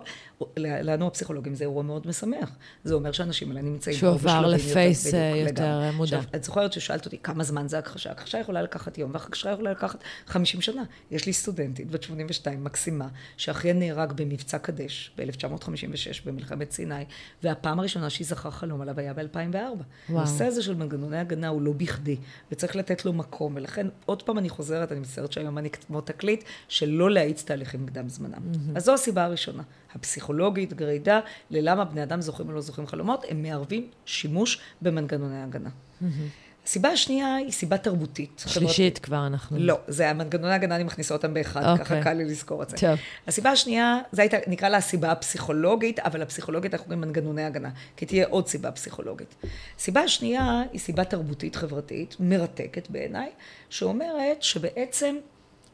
לנו 0.56 1.06
הפסיכולוגים 1.06 1.54
זה 1.54 1.64
אירוע 1.64 1.82
מאוד 1.82 2.06
משמח. 2.06 2.50
זה 2.84 2.94
אומר 2.94 3.12
שאנשים 3.12 3.48
האלה 3.48 3.62
נמצאים... 3.62 3.96
שהוא 3.96 4.10
עבר 4.10 4.46
לפייס 4.46 5.06
יותר, 5.06 5.32
יותר 5.36 5.90
מודע. 5.92 6.18
עכשיו, 6.18 6.30
את 6.34 6.44
זוכרת 6.44 6.72
ששאלת 6.72 7.04
אותי 7.04 7.18
כמה 7.22 7.44
זמן 7.44 7.68
זה 7.68 7.78
הכחשה? 7.78 8.10
הכחשה 8.10 8.38
יכולה 8.38 8.62
לקחת 8.62 8.98
יום, 8.98 9.10
והכחשה 9.12 9.55
יכול 9.56 9.70
לקחת 9.70 10.02
50 10.26 10.60
שנה. 10.60 10.84
יש 11.10 11.26
לי 11.26 11.32
סטודנטית 11.32 11.90
בת 11.90 12.02
82, 12.02 12.64
מקסימה, 12.64 13.08
שאחיה 13.36 13.72
נהרג 13.72 14.12
במבצע 14.12 14.58
קדש 14.58 15.12
ב-1956 15.18 16.26
במלחמת 16.26 16.72
סיני, 16.72 17.04
והפעם 17.42 17.78
הראשונה 17.78 18.10
שהיא 18.10 18.26
זכרה 18.26 18.50
חלום 18.50 18.80
עליו 18.80 19.00
היה 19.00 19.14
ב-2004. 19.14 19.82
הנושא 20.08 20.44
הזה 20.44 20.62
של 20.62 20.74
מנגנוני 20.74 21.18
הגנה 21.18 21.48
הוא 21.48 21.62
לא 21.62 21.72
בכדי, 21.72 22.16
וצריך 22.52 22.76
לתת 22.76 23.04
לו 23.04 23.12
מקום, 23.12 23.52
ולכן 23.56 23.86
עוד 24.06 24.22
פעם 24.22 24.38
אני 24.38 24.48
חוזרת, 24.48 24.92
אני 24.92 25.00
מצטערת 25.00 25.32
שהיום 25.32 25.58
אני 25.58 25.70
כמו 25.70 26.00
תקליט, 26.00 26.44
שלא 26.68 27.10
להאיץ 27.10 27.44
תהליכים 27.44 27.86
קדם 27.86 28.08
זמנם. 28.08 28.32
Mm-hmm. 28.32 28.76
אז 28.76 28.84
זו 28.84 28.94
הסיבה 28.94 29.24
הראשונה, 29.24 29.62
הפסיכולוגית, 29.94 30.72
גרידה, 30.72 31.20
ללמה 31.50 31.84
בני 31.84 32.02
אדם 32.02 32.20
זוכרים 32.20 32.48
או 32.48 32.54
לא 32.54 32.60
זוכרים 32.60 32.86
חלומות, 32.86 33.24
הם 33.28 33.42
מערבים 33.42 33.90
שימוש 34.04 34.60
במנגנוני 34.82 35.42
הגנה. 35.42 35.70
Mm-hmm. 35.70 36.45
הסיבה 36.66 36.88
השנייה 36.88 37.34
היא 37.34 37.52
סיבה 37.52 37.78
תרבותית. 37.78 38.44
שלישית 38.46 38.98
כבר 38.98 39.26
אנחנו... 39.26 39.56
לא, 39.60 39.78
זה 39.88 40.10
המנגנוני 40.10 40.54
הגנה, 40.54 40.76
אני 40.76 40.84
מכניסה 40.84 41.14
אותם 41.14 41.34
באחד, 41.34 41.62
okay. 41.62 41.78
ככה 41.78 41.82
אוקיי. 41.82 42.02
קל 42.02 42.12
לי 42.12 42.24
לזכור 42.24 42.62
את 42.62 42.70
זה. 42.70 42.76
טוב. 42.76 42.98
הסיבה 43.26 43.50
השנייה, 43.50 43.98
זה 44.12 44.22
הייתה, 44.22 44.36
נקרא 44.46 44.68
לה 44.68 44.76
הסיבה 44.76 45.12
הפסיכולוגית, 45.12 45.98
אבל 45.98 46.22
הפסיכולוגית 46.22 46.74
אנחנו 46.74 46.84
קוראים 46.84 47.00
מנגנוני 47.00 47.44
הגנה, 47.44 47.70
כי 47.96 48.06
תהיה 48.06 48.26
עוד 48.26 48.48
סיבה 48.48 48.70
פסיכולוגית. 48.70 49.34
הסיבה 49.78 50.00
השנייה 50.00 50.62
היא 50.72 50.80
סיבה 50.80 51.04
תרבותית 51.04 51.56
חברתית, 51.56 52.16
מרתקת 52.20 52.90
בעיניי, 52.90 53.30
שאומרת 53.70 54.42
שבעצם, 54.42 55.16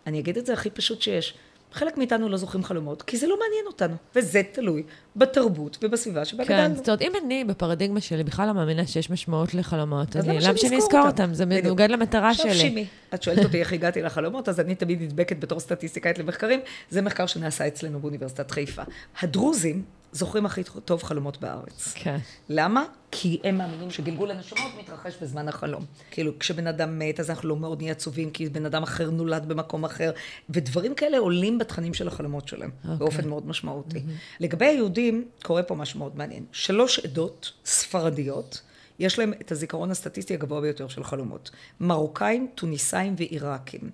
אני 0.07 0.21
אגיד 0.21 0.39
את 0.39 0.47
זה 0.47 0.53
הכי 0.53 0.71
פשוט 0.71 1.03
שיש, 1.03 1.35
חלק 1.73 1.99
מאיתנו 1.99 2.29
לא 2.29 2.37
זוכרים 2.37 2.65
חלומות, 2.65 3.03
כי 3.03 3.17
זה 3.17 3.27
לא 3.27 3.39
מעניין 3.41 3.67
אותנו, 3.67 3.95
וזה 4.17 4.43
תלוי 4.53 4.83
בתרבות 5.17 5.79
ובסביבה 5.83 6.25
שבה 6.25 6.45
כן, 6.45 6.55
גדלנו. 6.55 6.77
זאת 6.77 6.89
אומרת, 6.89 7.03
אם 7.03 7.13
אני 7.25 7.45
בפרדיגמה 7.45 8.01
שלי 8.01 8.25
בכלל 8.25 8.47
לא 8.47 8.53
מאמינה 8.53 8.87
שיש 8.87 9.11
משמעות 9.11 9.55
לחלומות, 9.55 10.17
אז 10.17 10.29
אני, 10.29 10.39
למה 10.41 10.59
שאני 10.59 10.77
אזכור 10.77 11.07
אותם? 11.07 11.35
זה. 11.35 11.47
מנוגד 11.47 11.91
למטרה 11.91 12.31
עכשיו 12.31 12.47
שלי. 12.47 12.55
שימי, 12.55 12.87
את 13.15 13.23
שואלת 13.23 13.45
אותי 13.45 13.61
איך 13.61 13.73
הגעתי 13.73 14.03
לחלומות, 14.03 14.49
אז 14.49 14.61
אני 14.61 14.75
תמיד 14.75 15.03
נדבקת 15.03 15.37
בתור 15.39 15.61
סטטיסטיקאית 15.61 16.19
למחקרים, 16.19 16.61
זה 16.91 17.03
מחקר 17.03 17.27
שנעשה 17.27 17.67
אצלנו 17.67 18.01
באוניברסיטת 18.01 18.51
חיפה. 18.51 18.83
הדרוזים 19.23 19.83
זוכרים 20.13 20.47
הכי 20.47 20.63
טוב 20.85 21.03
חלומות 21.03 21.41
בארץ. 21.41 21.93
כן. 21.95 22.19
למה? 22.49 22.85
כי 23.11 23.41
הם 23.45 23.59
מאמינים 23.59 23.91
שגלגול 23.91 24.31
הנשמות 24.31 24.73
מתרחש 24.81 25.15
בזמן 25.23 25.49
החלום. 25.49 25.85
כאילו, 26.11 26.39
כשבן 26.39 26.67
אדם 26.67 26.99
מת, 26.99 27.21
אז 27.21 27.31
אנחנו 27.31 27.49
לא 27.49 27.57
מאוד 27.57 27.81
נהיה 27.81 27.93
עצובים, 27.93 28.31
כי 28.31 28.49
בן 28.49 28.67
אדם 28.67 28.83
אחר 28.83 29.11
נולד 29.11 29.49
במקום 29.49 29.85
אחר, 29.85 30.13
ודברים 30.51 30.95
כאלה 30.95 31.19
עולים 31.19 31.59
בתכנים 31.59 31.95
של 31.95 32.09
החלומות 32.09 32.49
שלהם, 32.49 32.71
okay. 32.71 32.89
אוקיי. 32.89 32.97
באופן 32.99 33.29
מאוד 33.29 33.47
משמעותי. 33.47 33.99
Mm-hmm. 33.99 34.41
לגבי 34.41 34.67
היהודים, 34.67 35.29
קורה 35.43 35.63
פה 35.63 35.75
משהו 35.75 35.99
מאוד 35.99 36.17
מעניין. 36.17 36.45
שלוש 36.53 36.99
עדות 36.99 37.53
ספרדיות, 37.65 38.63
יש 38.99 39.19
להם 39.19 39.33
את 39.41 39.53
הזיכרון 39.53 39.91
הסטטיסטי 39.91 40.35
הגבוה 40.35 40.61
ביותר 40.61 40.89
של 40.89 41.05
חלומות. 41.05 41.51
מרוקאים, 41.81 42.49
טוניסאים 42.55 43.15
ועיראקים. 43.19 43.91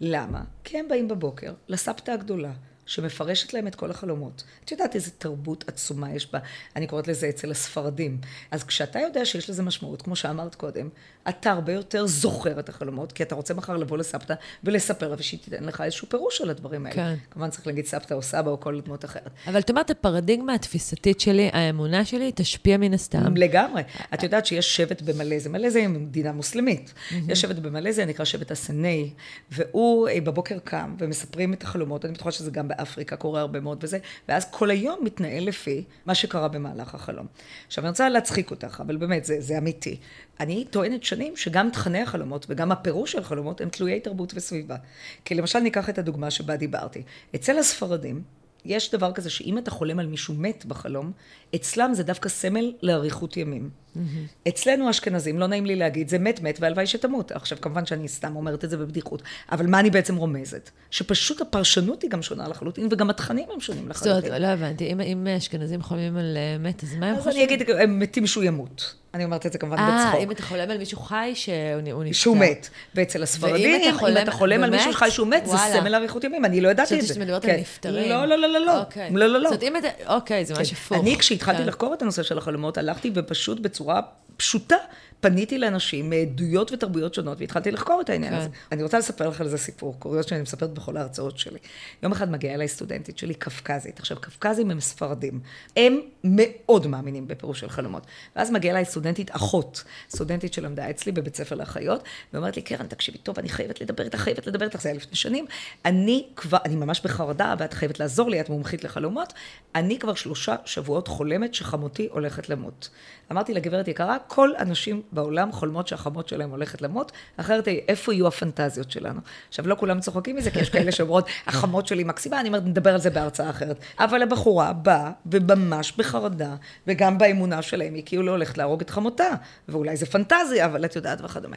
למה? 0.00 0.42
כי 0.64 0.78
הם 0.78 0.88
באים 0.88 1.08
בבוקר 1.08 1.52
לסבתא 1.68 2.10
הגדולה. 2.10 2.52
שמפרשת 2.86 3.52
להם 3.52 3.66
את 3.66 3.74
כל 3.74 3.90
החלומות. 3.90 4.44
את 4.64 4.72
יודעת 4.72 4.94
איזה 4.94 5.10
תרבות 5.10 5.64
עצומה 5.68 6.12
יש 6.14 6.32
בה, 6.32 6.38
אני 6.76 6.86
קוראת 6.86 7.08
לזה 7.08 7.28
אצל 7.28 7.50
הספרדים. 7.50 8.20
אז 8.50 8.64
כשאתה 8.64 8.98
יודע 8.98 9.24
שיש 9.24 9.50
לזה 9.50 9.62
משמעות, 9.62 10.02
כמו 10.02 10.16
שאמרת 10.16 10.54
קודם, 10.54 10.88
אתה 11.28 11.50
הרבה 11.50 11.72
יותר 11.72 12.06
זוכר 12.06 12.60
את 12.60 12.68
החלומות, 12.68 13.12
כי 13.12 13.22
אתה 13.22 13.34
רוצה 13.34 13.54
מחר 13.54 13.76
לבוא 13.76 13.98
לסבתא 13.98 14.34
ולספר 14.64 15.08
לה 15.08 15.16
ושהיא 15.18 15.40
תיתן 15.40 15.64
לך 15.64 15.80
איזשהו 15.80 16.08
פירוש 16.08 16.40
על 16.40 16.50
הדברים 16.50 16.86
האלה. 16.86 16.96
כן. 16.96 17.14
כמובן 17.30 17.50
צריך 17.50 17.66
להגיד 17.66 17.86
סבתא 17.86 18.14
או 18.14 18.22
סבא 18.22 18.50
או 18.50 18.60
כל 18.60 18.80
דמות 18.80 19.04
אחרת. 19.04 19.30
אבל 19.46 19.58
את 19.58 19.70
אומרת, 19.70 19.90
הפרדיגמה 19.90 20.54
התפיסתית 20.54 21.20
שלי, 21.20 21.50
האמונה 21.52 22.04
שלי, 22.04 22.32
תשפיע 22.34 22.76
מן 22.76 22.94
הסתם. 22.94 23.36
לגמרי. 23.36 23.82
את 24.14 24.22
יודעת 24.22 24.46
שיש 24.46 24.76
שבט 24.76 25.02
במלזיה, 25.02 25.52
מלזיה 25.52 25.82
היא 25.82 25.88
מדינה 25.88 26.32
מוסלמית. 26.32 26.94
יש 27.28 27.40
שבט 27.40 27.56
במלזיה, 27.56 28.04
נקרא 28.04 28.24
שבט 28.24 28.50
הסני, 28.50 29.10
והוא 29.50 30.08
אה, 30.08 30.20
בבוקר 30.20 30.58
קם 30.58 30.94
ומספרים 30.98 31.52
את 31.52 31.62
החלומות, 31.62 32.04
אני 32.04 32.12
בטוחה 32.12 32.30
שזה 32.30 32.50
גם 32.50 32.68
באפריקה 32.78 33.16
קורה 33.16 33.40
הרבה 33.40 33.60
מאוד 33.60 33.78
וזה, 33.84 33.98
ואז 34.28 34.46
כל 34.50 34.70
היום 34.70 34.98
מתנהל 35.04 35.44
לפי 35.44 35.84
מה 36.06 36.14
שקרה 36.14 36.48
במהלך 36.48 36.94
החלום. 36.94 37.26
עכשיו, 37.66 37.84
אני 37.84 37.90
רוצה 37.90 38.08
להצחיק 38.08 38.50
אותך, 38.50 38.82
אבל 38.86 38.96
באמת, 38.96 39.24
זה, 39.24 39.40
זה 39.40 39.58
אמיתי. 39.58 39.96
אני 40.40 40.64
טוענת 40.70 41.04
שנים 41.04 41.36
שגם 41.36 41.70
תכני 41.70 42.02
החלומות 42.02 42.46
וגם 42.48 42.72
הפירוש 42.72 43.12
של 43.12 43.24
חלומות 43.24 43.60
הם 43.60 43.68
תלויי 43.68 44.00
תרבות 44.00 44.32
וסביבה. 44.36 44.76
כי 45.24 45.34
למשל 45.34 45.58
ניקח 45.58 45.88
את 45.88 45.98
הדוגמה 45.98 46.30
שבה 46.30 46.56
דיברתי. 46.56 47.02
אצל 47.34 47.58
הספרדים, 47.58 48.22
יש 48.64 48.94
דבר 48.94 49.12
כזה 49.12 49.30
שאם 49.30 49.58
אתה 49.58 49.70
חולם 49.70 49.98
על 49.98 50.06
מישהו 50.06 50.34
מת 50.34 50.64
בחלום, 50.64 51.12
אצלם 51.54 51.94
זה 51.94 52.02
דווקא 52.02 52.28
סמל 52.28 52.72
לאריכות 52.82 53.36
ימים. 53.36 53.70
Mm-hmm. 53.96 54.48
אצלנו 54.48 54.86
האשכנזים, 54.86 55.38
לא 55.38 55.46
נעים 55.46 55.66
לי 55.66 55.76
להגיד, 55.76 56.08
זה 56.08 56.18
מת 56.18 56.40
מת 56.40 56.58
והלוואי 56.60 56.86
שתמות. 56.86 57.32
עכשיו, 57.32 57.58
כמובן 57.60 57.86
שאני 57.86 58.08
סתם 58.08 58.36
אומרת 58.36 58.64
את 58.64 58.70
זה 58.70 58.76
בבדיחות, 58.76 59.22
אבל 59.52 59.66
מה 59.66 59.80
אני 59.80 59.90
בעצם 59.90 60.16
רומזת? 60.16 60.70
שפשוט 60.90 61.40
הפרשנות 61.40 62.02
היא 62.02 62.10
גם 62.10 62.22
שונה 62.22 62.48
לחלוטין, 62.48 62.88
וגם 62.90 63.10
התכנים 63.10 63.44
הם 63.54 63.60
שונים 63.60 63.82
זאת 63.92 64.06
לחלוטין. 64.06 64.42
לא 64.42 64.46
הבנתי, 64.46 64.92
אם- 64.92 65.00
אם 65.00 65.26
אשכנזים 65.36 65.82
חולמים 65.82 66.16
על 66.16 66.36
אה, 66.36 66.58
מת, 66.58 66.82
אז 66.84 66.94
מה 66.94 67.06
הם 67.06 67.16
אז 67.16 67.22
חושבים? 67.22 67.48
אני 67.48 67.54
אגיד, 67.54 67.70
הם 67.70 67.98
מתים 67.98 68.26
שהוא 68.26 68.44
ימות. 68.44 68.94
אני 69.14 69.24
אומרת 69.24 69.46
את 69.46 69.52
זה 69.52 69.58
כמובן 69.58 69.78
אה, 69.78 70.04
בצחוק. 70.06 70.20
אם 70.22 70.30
אתה 70.30 70.42
חולם 70.42 70.70
על 70.70 70.78
מישהו 70.78 70.98
חי 70.98 71.32
שהוא 71.34 71.82
נפטר. 72.02 72.12
שהוא 72.12 72.36
מת. 72.36 72.68
ואצל 72.94 73.22
הספרדים, 73.22 73.70
ואם 73.80 73.88
אתה 73.90 73.98
חולם- 73.98 74.16
אם 74.16 74.22
אתה 74.22 74.30
חולם 74.30 74.62
על? 74.62 74.70
מישהו 74.70 74.92
שחי 74.92 75.10
שהוא 75.10 75.26
מת, 75.26 75.46
זה. 75.46 75.56
סמל 75.72 75.94
אריכות 75.94 76.24
ימים. 76.24 76.44
אני 76.44 76.60
לא 76.60 76.68
ידעתי 76.68 76.82
את 76.82 76.88
חשבתי 76.88 77.06
זה. 77.06 77.14
שאת 77.14 77.22
מדברת 77.22 77.42
כן. 77.42 77.50
על 77.50 77.60
נפטרים. 77.60 78.10
לא, 78.10 78.24
לא, 78.26 78.36
לא, 78.38 78.48
לא, 78.48 78.60
לא. 78.66 78.80
אוקיי. 78.80 79.10
לא, 79.12 79.26
לא, 79.26 79.40
לא. 79.40 79.50
זאת 79.50 79.62
אומרת, 79.62 79.84
אם 79.84 79.90
אתה... 80.04 80.14
אוקיי, 80.14 80.44
זה 80.44 80.54
ממש 80.54 80.72
הפוך. 80.72 80.98
אני, 80.98 81.16
כשהתחלתי 81.36 81.58
כן. 81.62 81.68
לחקור 81.68 81.94
את 81.94 82.02
הנושא 82.02 82.22
של 82.22 82.38
החלומות, 82.38 82.78
הלכתי 82.78 83.10
ופשוט 83.14 83.60
בצורה 83.60 84.00
פשוטה 84.36 84.76
פניתי 85.20 85.58
לאנשים 85.58 86.10
מעדויות 86.10 86.72
ותרבויות 86.72 87.14
שונות, 87.14 87.40
והתחלתי 87.40 87.70
לחקור 87.70 88.00
את 88.00 88.10
העניין 88.10 88.32
כן. 88.32 88.38
הזה. 88.38 88.48
אני 88.72 88.82
רוצה 88.82 88.98
לספר 88.98 89.28
לך 89.28 89.40
על 89.40 89.48
זה 89.48 89.58
סיפור, 89.58 89.96
קוריוז 89.98 90.26
שאני 90.26 90.42
מספרת 90.42 90.70
בכל 90.70 90.96
ההרצאות 90.96 91.38
שלי. 91.38 91.58
יום 92.02 92.12
אחד 92.12 92.30
מגיעה 92.30 92.54
אליי 92.54 92.68
סטודנטית 92.68 93.18
שלי, 93.18 93.34
קווקזית. 93.34 93.98
עכשיו, 93.98 94.16
קווקזים 94.22 94.70
הם 94.70 94.80
ספרדים. 94.80 95.40
הם 95.76 96.00
מאוד 96.24 96.86
מאמינים 96.86 97.28
בפירוש 97.28 97.60
של 97.60 97.68
חלומות. 97.68 98.06
ואז 98.36 98.50
מגיעה 98.50 98.74
אליי 98.74 98.84
סטודנטית 98.84 99.30
אחות, 99.30 99.84
סטודנטית 100.10 100.52
שלמדה 100.52 100.90
אצלי 100.90 101.12
בבית 101.12 101.36
ספר 101.36 101.54
לאחיות, 101.54 102.02
ואומרת 102.32 102.56
לי, 102.56 102.62
קרן, 102.62 102.86
תקשיבי 102.86 103.18
טוב, 103.18 103.38
אני 103.38 103.48
חייבת 103.48 103.80
לדבר 103.80 104.04
איתך, 104.04 104.18
חייבת 104.18 104.46
לדבר 104.46 104.64
איתך, 104.64 104.80
זה 104.80 104.88
היה 104.88 104.96
לפני 104.96 105.16
שנים. 105.16 105.46
אני 105.84 106.26
כבר, 106.36 106.58
אני 106.64 106.76
ממש 106.76 107.00
בחרדה, 107.04 107.54
ואת 107.58 107.74
חייבת 107.74 108.00
לעזור 108.00 108.30
לי, 108.30 108.40
את 108.40 108.48
מומחית 108.48 108.84
לחלומות. 108.84 109.32
אני 109.74 109.98
כבר 109.98 110.14
שלושה 110.14 110.56
שבועות 110.64 111.08
חולמת 111.08 111.54
שחמותי 111.54 112.08
הולכת 112.12 112.48
למות. 112.48 112.88
אמרתי 113.32 113.54
לגברת 113.54 113.88
יקרה, 113.88 114.16
כל 114.26 114.50
הנשים 114.58 115.02
בעולם 115.12 115.52
חולמות 115.52 115.88
שהחמות 115.88 116.28
שלהם 116.28 116.50
הולכת 116.50 116.82
למות, 116.82 117.12
אחרת 117.36 117.68
איפה 117.68 118.14
יהיו 118.14 118.26
הפנטזיות 118.26 118.90
שלנו? 118.90 119.20
עכשיו, 119.48 119.68
לא 119.68 119.74
כולם 119.74 120.00
צוחקים 120.00 120.36
מזה, 120.36 120.50
כי 120.50 120.60
יש 120.60 120.70
כאלה 120.70 120.92
שאומרות, 120.92 121.28
החמות 121.46 121.86
שלי 121.86 122.04
מקסימה, 122.04 122.40
אני 122.40 122.48
אומרת, 122.48 122.62
נדבר 122.64 122.94
על 122.94 123.00
זה 123.00 123.10
בהרצאה 123.10 123.50
אחרת. 123.50 123.80
אבל 123.98 124.22
הבחורה 124.22 124.72
באה, 124.72 125.10
וממש 125.26 125.92
בחרדה, 125.96 126.54
וגם 126.86 127.18
באמונה 127.18 127.62
שלהם, 127.62 127.94
היא 127.94 128.02
כאילו 128.06 128.32
הולכת 128.32 128.58
להרוג 128.58 128.80
את 128.80 128.90
חמותה, 128.90 129.28
ואולי 129.68 129.96
זה 129.96 130.06
פנטזיה, 130.06 130.66
אבל 130.66 130.84
את 130.84 130.96
יודעת 130.96 131.20
וכדומה. 131.24 131.56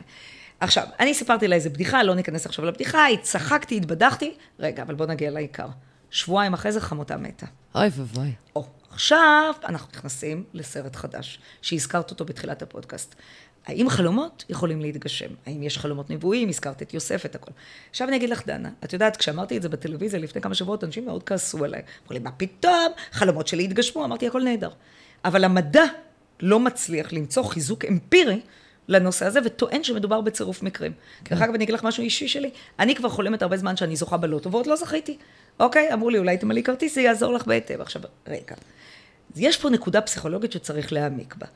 עכשיו, 0.60 0.88
אני 1.00 1.14
סיפרתי 1.14 1.48
לה 1.48 1.56
איזה 1.56 1.70
בדיחה, 1.70 2.04
לא 2.04 2.16
ניכנס 2.16 2.46
עכשיו 2.46 2.66
לבדיחה, 2.66 3.06
צחקתי, 3.22 3.78
התבדחתי, 3.78 4.34
רגע, 4.60 4.84
אבל 4.84 4.96
בוא 4.96 5.06
נגיע 5.06 5.32
לעיקר. 5.32 5.68
שבועיים 6.12 6.54
אחרי 6.54 6.72
זה 6.72 6.82
חמותה 6.82 7.18
מתה. 7.18 7.46
אוי 7.76 7.90
ואבוי. 7.96 8.32
או, 8.56 8.68
עכשיו 9.00 9.54
אנחנו 9.66 9.88
נכנסים 9.94 10.44
לסרט 10.54 10.96
חדש, 10.96 11.40
שהזכרת 11.62 12.12
אותו 12.12 12.26
בתחילת 12.26 12.62
הפודקאסט. 12.62 13.16
האם 13.66 13.90
חלומות 13.90 14.46
יכולים 14.50 14.82
להתגשם? 14.82 15.28
האם 15.46 15.64
יש 15.64 15.78
חלומות 15.78 16.10
נבואים? 16.10 16.50
הזכרת 16.50 16.82
את 16.82 16.94
יוסף, 16.94 17.26
את 17.26 17.36
הכל. 17.36 17.52
עכשיו 17.90 18.08
אני 18.08 18.18
אגיד 18.18 18.30
לך, 18.30 18.48
דנה, 18.48 18.70
את 18.84 18.94
יודעת, 18.94 19.18
כשאמרתי 19.18 19.58
את 19.58 19.62
זה 19.62 19.70
בטלוויזיה 19.70 20.20
לפני 20.20 20.42
כמה 20.42 20.56
שבועות, 20.56 20.84
אנשים 20.84 21.06
מאוד 21.06 21.24
כעסו 21.24 21.64
עליי. 21.66 21.82
אמרו 21.82 22.14
לי, 22.14 22.20
מה 22.20 22.32
פתאום? 22.32 22.92
חלומות 23.12 23.48
שלי 23.48 23.64
התגשמו. 23.64 24.06
אמרתי, 24.06 24.28
הכל 24.28 24.44
נהדר. 24.44 24.70
אבל 25.26 25.44
המדע 25.44 25.84
לא 26.40 26.60
מצליח 26.60 27.14
למצוא 27.14 27.44
חיזוק 27.44 27.86
אמפירי 27.86 28.42
לנושא 28.88 29.26
הזה, 29.26 29.40
וטוען 29.46 29.84
שמדובר 29.84 30.22
בצירוף 30.22 30.64
מקרים. 30.64 30.92
כן. 31.24 31.36
דרך 31.36 31.44
אגב, 31.44 31.54
אני 31.54 31.64
אגיד 31.64 31.76
לך 31.76 31.84
משהו 31.84 32.04
אישי 32.04 32.28
שלי, 32.28 32.50
אני 32.80 32.96
כבר 32.96 33.10
חולמת 33.10 33.42
הרבה 33.42 33.58
זמן 33.58 33.78
שאני 33.78 33.96
זוכה 33.96 34.18
בלוטו, 34.18 34.52
ועוד 34.52 34.68
לא 34.68 34.76
זכיתי. 34.76 35.18
אוקיי? 35.60 35.94
אמרו 35.94 36.10
לי, 36.10 36.18
אולי 36.18 36.38
תמלאי 36.38 36.64
כרטיס, 36.64 36.96
זה 36.96 37.02
יעזור 37.02 37.34
לך 37.34 37.46
בהיטב. 37.46 37.82
עכשיו, 37.82 38.02
רגע. 38.28 38.56
יש 39.36 39.58
פה 39.58 39.70
נקודה 39.70 40.02
פסיכולוגית 40.02 40.52
שצריך 40.52 40.94
להעמיק 40.94 41.36
בה. 41.36 41.48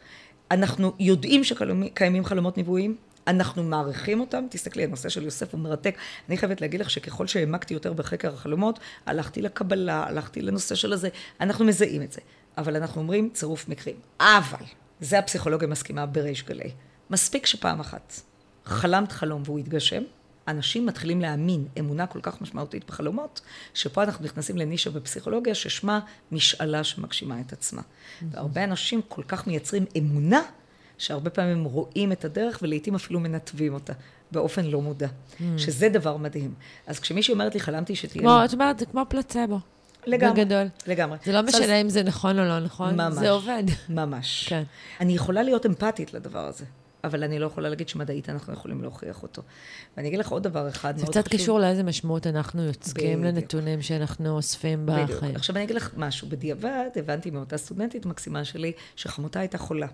אנחנו 0.52 0.94
יודעים 1.00 1.44
שקיימים 1.44 2.26
חלומות 2.26 2.58
נבואיים, 2.58 2.96
אנחנו 3.28 3.64
מעריכים 3.64 4.20
אותם, 4.20 4.46
תסתכלי, 4.50 4.84
הנושא 4.84 5.10
של 5.10 5.24
יוסף 5.24 5.54
הוא 5.54 5.62
מרתק. 5.62 5.98
אני 6.30 6.38
חייבת 6.38 6.62
להגיד 6.62 6.80
לך 6.80 6.90
שככל 6.90 7.28
שהעמקתי 7.28 7.74
יותר 7.74 7.94
בחקר 7.94 8.34
החלומות, 8.34 8.80
הלכתי 9.06 9.42
לקבלה, 9.42 10.06
הלכתי 10.08 10.42
לנושא 10.42 10.76
של 10.76 10.94
הזה, 10.94 11.10
אנחנו 11.42 11.66
מזהים 11.66 12.02
את 12.02 12.12
זה. 12.12 12.22
אבל 12.58 12.76
אנחנו 12.76 13.02
אומרים 13.02 13.30
צירוף 13.34 13.70
מקרים. 13.70 13.96
אבל, 14.20 14.66
זה 15.00 15.20
הפסיכולוגיה 15.20 15.68
מסכימה 15.68 16.06
בריש 16.06 16.44
גלי. 16.44 16.72
מספיק 17.10 17.46
שפעם 17.46 17.80
אחת 17.80 18.14
חלמת 18.66 19.12
חלום 19.12 19.42
והוא 19.46 19.60
התגשם, 19.60 20.04
אנשים 20.48 20.86
מתחילים 20.86 21.22
להאמין 21.22 21.68
אמונה 21.80 22.08
כל 22.08 22.20
כך 22.22 22.42
משמעותית 22.42 22.86
בחלומות, 22.88 23.42
שפה 23.74 24.04
אנחנו 24.04 24.26
נכנסים 24.26 24.58
לנישה 24.58 24.90
בפסיכולוגיה 24.90 25.56
ששמה 25.56 26.00
משאלה 26.32 26.84
שמגשימה 26.84 27.42
את 27.42 27.54
עצמה. 27.54 27.82
והרבה 28.32 28.64
אנשים 28.64 29.02
כל 29.08 29.24
כך 29.28 29.48
מייצרים 29.48 29.86
אמונה, 29.98 30.42
שהרבה 30.98 31.30
פעמים 31.30 31.64
רואים 31.64 32.12
את 32.12 32.26
הדרך 32.26 32.60
ולעיתים 32.62 32.96
אפילו 32.96 33.20
מנתבים 33.20 33.74
אותה. 33.74 33.94
באופן 34.32 34.66
לא 34.66 34.82
מודע, 34.82 35.08
mm. 35.08 35.44
שזה 35.58 35.90
דבר 35.90 36.18
מדהים. 36.18 36.54
אז 36.88 37.00
כשמישהי 37.00 37.34
אומרת 37.34 37.54
לי, 37.54 37.60
חלמתי 37.60 37.96
שתהיה... 37.96 38.22
כמו, 38.22 38.46
את 38.46 38.54
אומרת, 38.54 38.80
זה 38.80 38.86
כמו 38.86 39.02
פלצבו. 39.10 39.60
לגמרי. 40.06 40.46
בגדול. 40.46 40.68
לגמרי. 40.88 41.18
זה 41.26 41.32
לא 41.32 41.42
משנה 41.42 41.82
אם 41.82 41.90
זה 41.90 42.04
נכון 42.04 42.40
או 42.40 42.46
לא 42.46 42.60
נכון, 42.60 42.96
ממש, 42.96 43.14
זה 43.14 43.30
עובד. 43.30 43.64
ממש. 43.90 44.46
כן. 44.50 44.64
אני 45.00 45.14
יכולה 45.14 45.44
להיות 45.44 45.66
אמפתית 45.66 46.14
לדבר 46.14 46.46
הזה, 46.46 46.66
אבל 47.04 47.24
אני 47.24 47.40
לא 47.40 47.46
יכולה 47.46 47.70
להגיד 47.70 47.90
שמדעית 47.90 48.30
אנחנו 48.30 48.54
יכולים 48.54 48.82
להוכיח 48.82 49.24
אותו. 49.24 49.42
ואני 49.98 50.08
אגיד 50.08 50.20
לך 50.20 50.30
עוד 50.32 50.44
דבר 50.44 50.70
אחד 50.70 50.98
זה 50.98 51.04
מאוד 51.04 51.16
חשוב. 51.16 51.24
קצת 51.24 51.36
קשור 51.36 51.60
לאיזה 51.60 51.84
משמעות 51.84 52.28
אנחנו 52.28 52.64
יוצקים 52.64 53.22
בדיוק. 53.22 53.36
לנתונים 53.36 53.82
שאנחנו 53.82 54.30
אוספים 54.30 54.86
בדיוק. 54.86 55.10
בחיים. 55.12 55.36
עכשיו 55.36 55.56
אני 55.56 55.64
אגיד 55.66 55.76
לך 55.76 55.90
משהו, 55.98 56.30
בדיעבד 56.30 56.90
הבנתי 56.96 57.32
מאותה 57.32 57.58
סטודנטית 57.58 58.06
מקסימה 58.06 58.46
שלי, 58.46 58.72
שחמותה 58.96 59.40
הייתה 59.40 59.58
חולה. 59.58 59.88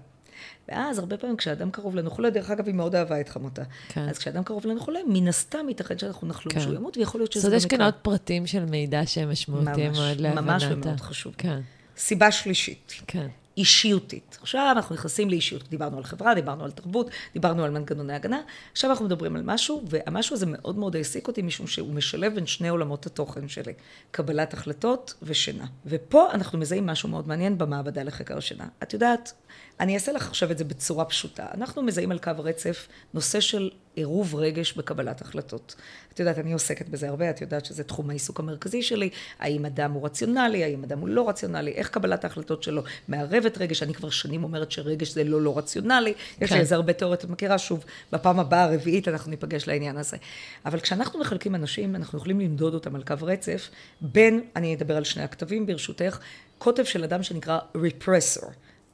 ואז 0.68 1.00
הרבה 1.00 1.18
פעמים 1.18 1.38
כשאדם 1.38 1.72
קרוב 1.72 1.96
לנו 1.96 2.12
חולה, 2.12 2.30
דרך 2.30 2.50
אגב, 2.50 2.66
היא 2.66 2.76
מאוד 2.76 2.96
אהבה 2.96 3.22
את 3.22 3.30
חמותה. 3.30 3.64
כן. 3.90 4.10
אז 4.10 4.18
כשאדם 4.18 4.44
קרוב 4.44 4.68
לנו 4.68 4.80
חולה, 4.80 5.00
מן 5.08 5.28
הסתם 5.28 5.66
ייתכן 5.70 5.98
שאנחנו 5.98 6.28
נחלום 6.28 6.54
כן. 6.54 6.60
שהוא 6.62 6.76
ימות, 6.76 6.98
ויכול 6.98 7.22
להיות 7.22 7.34
זאת 7.34 7.42
שזה 7.42 7.48
אומרת, 7.48 7.62
יש 7.62 7.66
כאן. 7.66 7.82
עוד 7.82 7.94
פרטים 8.02 8.48
של 8.48 8.66
מידע 8.66 9.02
שהם 9.06 9.32
משמעותיים 9.32 9.88
ממש, 9.88 9.98
מאוד 9.98 10.20
להבנת. 10.20 10.44
ממש 10.44 10.64
ומאוד 10.70 11.00
חשוב. 11.00 11.34
כן, 11.38 11.60
סיבה 11.98 12.32
שלישית, 12.32 12.94
כן. 13.08 13.28
אישיותית. 13.58 14.38
עכשיו 14.42 14.68
אנחנו 14.72 14.96
נכנסים 14.96 15.30
לאישיות. 15.30 15.70
דיברנו 15.70 15.98
על 15.98 16.04
חברה, 16.04 16.36
דיברנו 16.36 16.64
על 16.64 16.72
תרבות, 16.72 17.10
דיברנו 17.34 17.64
על 17.64 17.72
מנגנוני 17.72 18.14
הגנה. 18.14 18.42
עכשיו 18.72 18.92
אנחנו 18.92 19.06
מדברים 19.06 19.36
על 19.36 19.42
משהו, 19.46 19.84
והמשהו 19.90 20.36
הזה 20.36 20.46
מאוד 20.46 20.78
מאוד 20.78 20.96
העסיק 20.96 21.28
אותי, 21.28 21.42
משום 21.42 21.68
שהוא 21.68 21.94
משלב 21.94 22.36
בין 22.36 22.46
שני 22.46 22.70
עולמות 22.70 23.06
התוכן 23.06 23.48
שלי. 23.48 23.74
קבלת 24.12 24.54
החלטות 24.54 25.14
ושינה. 25.24 25.66
ופה 25.86 26.32
אנחנו 26.32 26.60
מזהים 26.60 26.86
משהו 26.86 27.10
מאוד 27.10 27.28
מעניין 27.28 27.58
במעבדה 27.58 28.04
לחקר 28.04 28.38
השינה. 28.38 28.68
את 28.84 28.94
יודעת, 28.94 29.34
אני 29.80 29.96
אעשה 29.96 30.12
לך 30.12 30.28
עכשיו 30.28 30.52
את 30.52 30.58
זה 30.58 30.64
בצורה 30.64 31.06
פשוטה. 31.06 31.46
אנחנו 31.54 31.82
מזהים 31.82 32.12
על 32.12 32.20
קו 32.20 32.32
הרצף 32.38 32.88
נושא 33.14 33.40
של 33.40 33.70
עירוב 33.96 34.36
רגש 34.36 34.74
בקבלת 34.74 35.22
החלטות. 35.22 35.76
את 36.14 36.20
יודעת, 36.20 36.38
אני 36.38 36.54
עוסקת 36.54 36.90
בזה 36.90 37.10
הרבה, 37.10 37.30
את 37.30 37.42
יודעת 37.42 37.66
שזה 37.66 37.84
תחום 37.84 38.10
העיסוק 38.10 38.40
המרכזי 38.40 38.82
שלי, 38.82 39.10
האם 39.40 39.66
אדם 39.66 39.92
הוא 39.92 40.06
רציונלי, 40.06 40.64
האם 40.64 40.84
אדם 40.84 41.00
הוא 41.00 41.10
לא 41.10 41.30
רציונלי, 41.30 41.72
איך 41.72 41.90
קבלת 41.90 42.24
ההחלטות 42.24 42.64
שלו 42.64 42.84
מערבת 43.08 43.58
רגש, 43.58 43.84
אני 43.84 43.94
כבר 43.94 44.10
שנים 44.10 44.44
אומרת 44.44 44.72
שרגש 44.72 45.10
זה 45.10 45.24
לא 45.24 45.42
לא 45.42 45.58
רציונלי, 45.58 46.14
יש 46.42 46.50
כן. 46.50 46.56
לי 46.56 46.62
איזה 46.62 46.76
הרבה 46.76 46.94
תיאוריות, 46.94 47.26
את 47.26 47.30
מכירה 47.30 47.58
שוב, 47.58 47.86
בפעם 48.12 48.40
הבאה, 48.40 48.64
הרביעית, 48.64 49.08
אנחנו 49.08 49.32
ניפגש 49.32 49.68
לעניין 49.68 49.98
הזה. 49.98 50.18
אבל 50.66 50.80
כשאנחנו 50.80 51.20
מחלקים 51.20 51.56
אנשים, 51.56 51.96
אנחנו 51.96 52.18
יכולים 52.18 52.40
למדוד 52.40 52.74
אותם 52.74 52.96
על 52.96 53.04
קו 53.04 53.16
רצף, 53.22 53.70
בין, 54.02 54.42
אני 54.56 54.76
אדבר 54.76 54.98
על 54.98 55.04
שני 55.04 55.24
הכתבים 55.24 55.66
ברשותך, 55.66 56.20
קוטב 56.58 56.84
של 56.84 57.04
אדם 57.04 57.24
שנקרא 57.24 57.60
repressor, 57.76 58.52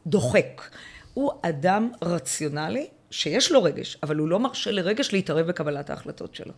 דוחק. 0.08 0.62
הוא 1.13 1.32
אדם 1.41 1.91
רציונלי, 2.02 2.88
שיש 3.12 3.52
לו 3.52 3.63
רגש, 3.63 3.98
אבל 4.04 4.15
הוא 4.15 4.28
לא 4.28 4.39
מרשה 4.39 4.72
לרגש 4.72 5.13
להתערב 5.13 5.48
בקבלת 5.48 5.89
ההחלטות 5.89 6.36
שלו. 6.36 6.54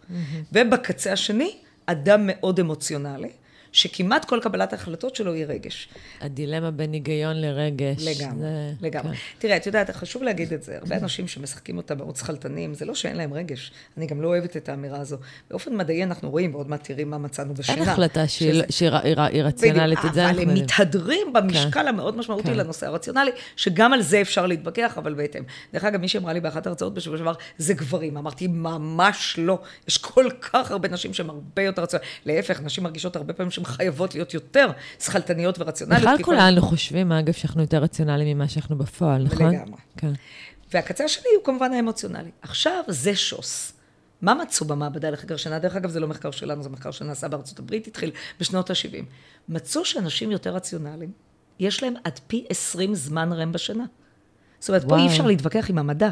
ובקצה 0.53 1.13
השני, 1.13 1.57
אדם 1.85 2.21
מאוד 2.23 2.59
אמוציונלי, 2.59 3.31
שכמעט 3.81 4.25
כל 4.25 4.39
קבלת 4.43 4.73
ההחלטות 4.73 5.15
שלו 5.15 5.33
היא 5.33 5.45
רגש. 5.47 5.87
הדילמה 6.21 6.71
בין 6.71 6.93
היגיון 6.93 7.41
לרגש. 7.41 8.03
לגמרי, 8.19 8.39
זה- 8.41 8.71
לגמרי. 8.81 9.15
כן. 9.15 9.21
תראה, 9.39 9.57
את 9.57 9.65
יודעת, 9.65 9.89
חשוב 9.89 10.23
להגיד 10.23 10.53
את 10.53 10.63
זה, 10.63 10.77
הרבה 10.77 10.97
אנשים 10.97 11.27
שמשחקים 11.27 11.77
אותה 11.77 11.95
מאוד 11.95 12.15
שכלתנים, 12.15 12.73
זה 12.73 12.85
לא 12.85 12.95
שאין 12.95 13.17
להם 13.17 13.33
רגש. 13.33 13.71
אני 13.97 14.05
גם 14.07 14.21
לא 14.21 14.27
אוהבת 14.27 14.57
את 14.57 14.69
האמירה 14.69 14.99
הזו. 14.99 15.17
באופן 15.49 15.75
מדעי 15.77 16.03
אנחנו 16.03 16.29
רואים, 16.29 16.55
ועוד 16.55 16.69
מעט 16.69 16.83
תראי 16.83 17.03
מה 17.03 17.17
מצאנו 17.17 17.53
בשינה. 17.53 17.77
אין 17.81 17.89
החלטה 17.89 18.27
שזה- 18.27 18.63
שהיא 18.69 18.89
רציונלית, 19.43 19.99
את 20.05 20.13
זה 20.13 20.21
אבל 20.21 20.27
אנחנו 20.27 20.41
הם 20.41 20.47
יודעים. 20.49 20.65
מתהדרים 20.65 21.33
במשקל 21.33 21.87
המאוד 21.87 22.17
משמעותי 22.17 22.47
כן. 22.47 22.53
לנושא 22.57 22.87
הרציונלי, 22.87 23.31
שגם 23.55 23.93
על 23.93 24.01
זה 24.01 24.21
אפשר 24.21 24.45
להתווכח, 24.47 24.93
אבל 24.97 25.13
בהתאם. 25.13 25.43
דרך 25.73 25.83
אגב, 25.83 26.01
מי 26.01 26.07
שאמרה 26.07 26.33
לי 26.33 26.39
באחת 26.39 26.67
ההרצאות 26.67 26.93
בשבוע 26.93 27.17
שעבר, 27.17 27.33
זה 27.57 27.73
גברים. 27.73 28.17
אמרתי, 28.17 28.47
ממש 28.47 29.35
לא. 29.37 29.59
יש 29.87 29.97
כל 29.97 30.25
כך 30.41 30.71
הרבה 30.71 30.89
נשים 30.89 31.13
שהן 31.13 31.29
הרבה 31.29 31.61
יותר 31.61 31.81
רציונליות. 31.81 32.11
להפך, 32.25 32.61
נשים 32.61 32.83
מרגישות 32.83 33.15
הרבה 33.15 33.33
פעמים 33.33 33.51
שהן 33.51 33.65
חייבות 33.67 34.15
להיות 34.15 34.33
יותר 34.33 34.71
שכלתניות 34.99 35.59
ורציונליות. 35.59 36.03
בכלל 36.03 36.23
כולנו 36.23 36.61
חושבים, 36.61 37.11
אגב, 37.11 37.33
שאנחנו 37.33 37.61
יותר 37.61 37.77
רציונליים 37.77 38.37
ממה 38.37 38.47
שאנחנו 38.47 38.77
בפועל, 38.77 39.23
נכון? 39.23 39.53
לגמרי. 39.53 39.79
כן. 39.97 40.11
והקצה 40.73 41.03
השני 41.03 41.29
הוא 41.37 41.45
כמובן 41.45 41.73
האמוציונלי. 41.73 42.31
עכשיו 42.41 42.83
זה 42.87 43.15
שוס. 43.15 43.73
מה 44.21 44.33
מצאו 44.33 44.67
במעבדה 44.67 45.09
לחקר 45.09 45.37
שינה? 45.37 45.59
דרך 45.59 45.75
אגב, 45.75 45.89
זה 45.89 45.99
לא 45.99 46.07
מחקר 46.07 46.31
שלנו, 46.31 46.63
זה 46.63 46.69
מחקר 46.69 46.91
שנעשה 46.91 47.27
בארצות 47.27 47.59
הברית, 47.59 47.87
התחיל 47.87 48.11
בשנות 48.39 48.69
ה-70. 48.69 49.03
מצאו 49.49 49.85
שאנשים 49.85 50.31
יותר 50.31 50.55
רציונליים, 50.55 51.11
יש 51.59 51.83
להם 51.83 51.93
עד 52.03 52.19
פי 52.27 52.45
20 52.49 52.95
זמן 52.95 53.33
רם 53.33 53.51
בשינה. 53.51 53.85
זאת 54.59 54.69
אומרת, 54.69 54.81
פה 54.81 54.87
וואו. 54.87 55.01
אי 55.01 55.07
אפשר 55.07 55.25
להתווכח 55.25 55.69
עם 55.69 55.77
המדע. 55.77 56.09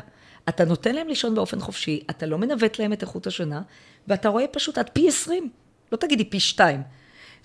אתה 0.50 0.66
נותן 0.66 0.96
להם 0.96 1.08
לישון 1.08 1.36
באופן 1.36 1.60
חופשי, 1.60 2.04
אתה 2.10 2.26
לא 2.26 2.38
מנווט 2.38 2.80
להם 2.80 2.94
את 2.94 3.02
איכות 3.02 3.28
השינה, 3.28 3.62
ואתה 4.08 4.30
רואה 4.30 4.48
פשוט 4.48 4.78
עד 4.78 4.90
פי 4.94 5.08
20. 5.08 5.50
לא 5.92 5.98
תגידי 5.98 6.26
פי 6.30 6.40
2. 6.40 6.82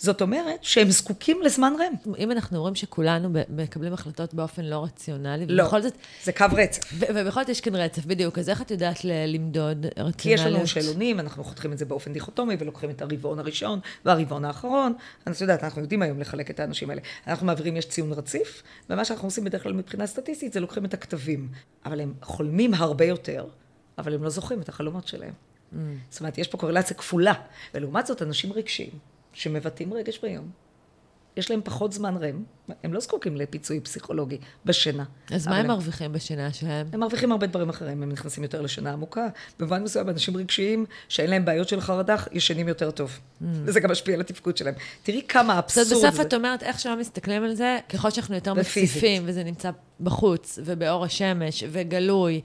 זאת 0.02 0.22
אומרת 0.22 0.64
שהם 0.64 0.90
זקוקים 0.90 1.42
לזמן 1.42 1.72
רם. 1.78 2.14
אם 2.18 2.30
אנחנו 2.30 2.60
רואים 2.60 2.74
שכולנו 2.74 3.28
מקבלים 3.48 3.92
החלטות 3.92 4.34
באופן 4.34 4.64
לא 4.64 4.84
רציונלי, 4.84 5.46
לא, 5.46 5.62
ובכל 5.62 5.82
זאת, 5.82 5.92
זה 6.24 6.32
קו 6.32 6.44
רצף. 6.52 6.80
ובכל 6.98 7.40
זאת 7.40 7.48
יש 7.48 7.60
כאן 7.60 7.74
רצף, 7.74 8.06
בדיוק, 8.06 8.38
אז 8.38 8.48
איך 8.48 8.62
את 8.62 8.70
יודעת 8.70 9.04
למדוד 9.04 9.86
רציונליות? 9.86 10.16
כי 10.16 10.30
יש 10.30 10.40
לנו 10.40 10.66
שאלונים, 10.66 11.20
אנחנו 11.20 11.44
חותכים 11.44 11.72
את 11.72 11.78
זה 11.78 11.84
באופן 11.84 12.12
דיכוטומי, 12.12 12.56
ולוקחים 12.58 12.90
את 12.90 13.02
הרבעון 13.02 13.38
הראשון 13.38 13.80
והרבעון 14.04 14.44
האחרון. 14.44 14.92
את 15.28 15.40
יודעת, 15.40 15.64
אנחנו 15.64 15.82
יודעים 15.82 16.02
היום 16.02 16.20
לחלק 16.20 16.50
את 16.50 16.60
האנשים 16.60 16.90
האלה. 16.90 17.00
אנחנו 17.26 17.46
מעבירים, 17.46 17.76
יש 17.76 17.88
ציון 17.88 18.12
רציף, 18.12 18.62
ומה 18.90 19.04
שאנחנו 19.04 19.26
עושים 19.26 19.44
בדרך 19.44 19.62
כלל 19.62 19.72
מבחינה 19.72 20.06
סטטיסטית, 20.06 20.52
זה 20.52 20.60
לוקחים 20.60 20.84
את 20.84 20.94
הכתבים. 20.94 21.48
אבל 21.86 22.00
הם 22.00 22.14
חולמים 22.22 22.74
הרבה 22.74 23.04
יותר, 23.04 23.46
אבל 23.98 24.14
הם 24.14 24.22
לא 24.22 24.30
זוכרים 24.30 24.60
את 24.60 24.68
החלומות 24.68 25.08
שלהם. 25.08 25.32
Mm. 25.72 25.76
זאת 26.10 26.20
אומרת, 26.20 26.38
יש 26.38 26.48
פה 26.48 26.58
קורלציה 26.58 26.96
כפולה. 26.96 27.32
ולעומת 27.74 28.06
זאת, 28.06 28.22
אנשים 28.22 28.52
רגשיים, 28.52 28.90
שמבטאים 29.33 29.95
רגש 29.95 30.19
ביום, 30.19 30.51
יש 31.37 31.51
להם 31.51 31.61
פחות 31.64 31.93
זמן 31.93 32.16
רם, 32.16 32.43
הם 32.85 32.95
לא 32.95 33.01
זקוקים 33.01 33.37
לפיצוי 33.37 33.81
פסיכולוגי 33.81 34.38
בשינה. 34.64 35.05
אז 35.31 35.49
מה 35.49 35.57
הם 35.57 35.66
מרוויחים 35.66 36.12
בשינה 36.12 36.53
שלהם? 36.53 36.87
הם 36.93 37.01
מרוויחים 37.01 37.33
הרבה 37.33 37.47
דברים 37.47 37.69
אחרים, 37.69 38.03
הם 38.03 38.12
נכנסים 38.12 38.43
יותר 38.43 38.61
לשינה 38.61 38.93
עמוקה. 38.93 39.29
במובן 39.59 39.83
מסוים, 39.83 40.09
אנשים 40.09 40.37
רגשיים 40.37 40.87
שאין 41.09 41.31
להם 41.31 41.45
בעיות 41.45 41.69
של 41.69 41.81
חרדה, 41.81 42.16
ישנים 42.33 42.69
יותר 42.69 42.90
טוב. 42.90 43.19
וזה 43.40 43.81
גם 43.81 43.90
משפיע 43.90 44.14
על 44.14 44.21
התפקוד 44.21 44.57
שלהם. 44.57 44.75
תראי 45.03 45.23
כמה 45.29 45.59
אבסורד 45.59 45.87
זה. 45.87 45.95
בסוף 45.95 46.21
את 46.21 46.35
אומרת, 46.35 46.62
איך 46.62 46.81
שלא 46.81 46.97
מסתכלים 46.97 47.45
על 47.45 47.55
זה, 47.55 47.79
ככל 47.88 48.11
שאנחנו 48.11 48.35
יותר. 48.35 48.55
מציפים, 48.55 49.23
וזה 49.27 49.45
נמצא 49.45 49.71
בחוץ, 50.01 50.59
ובאור 50.64 51.05
השמש, 51.05 51.64
וגלוי. 51.71 52.40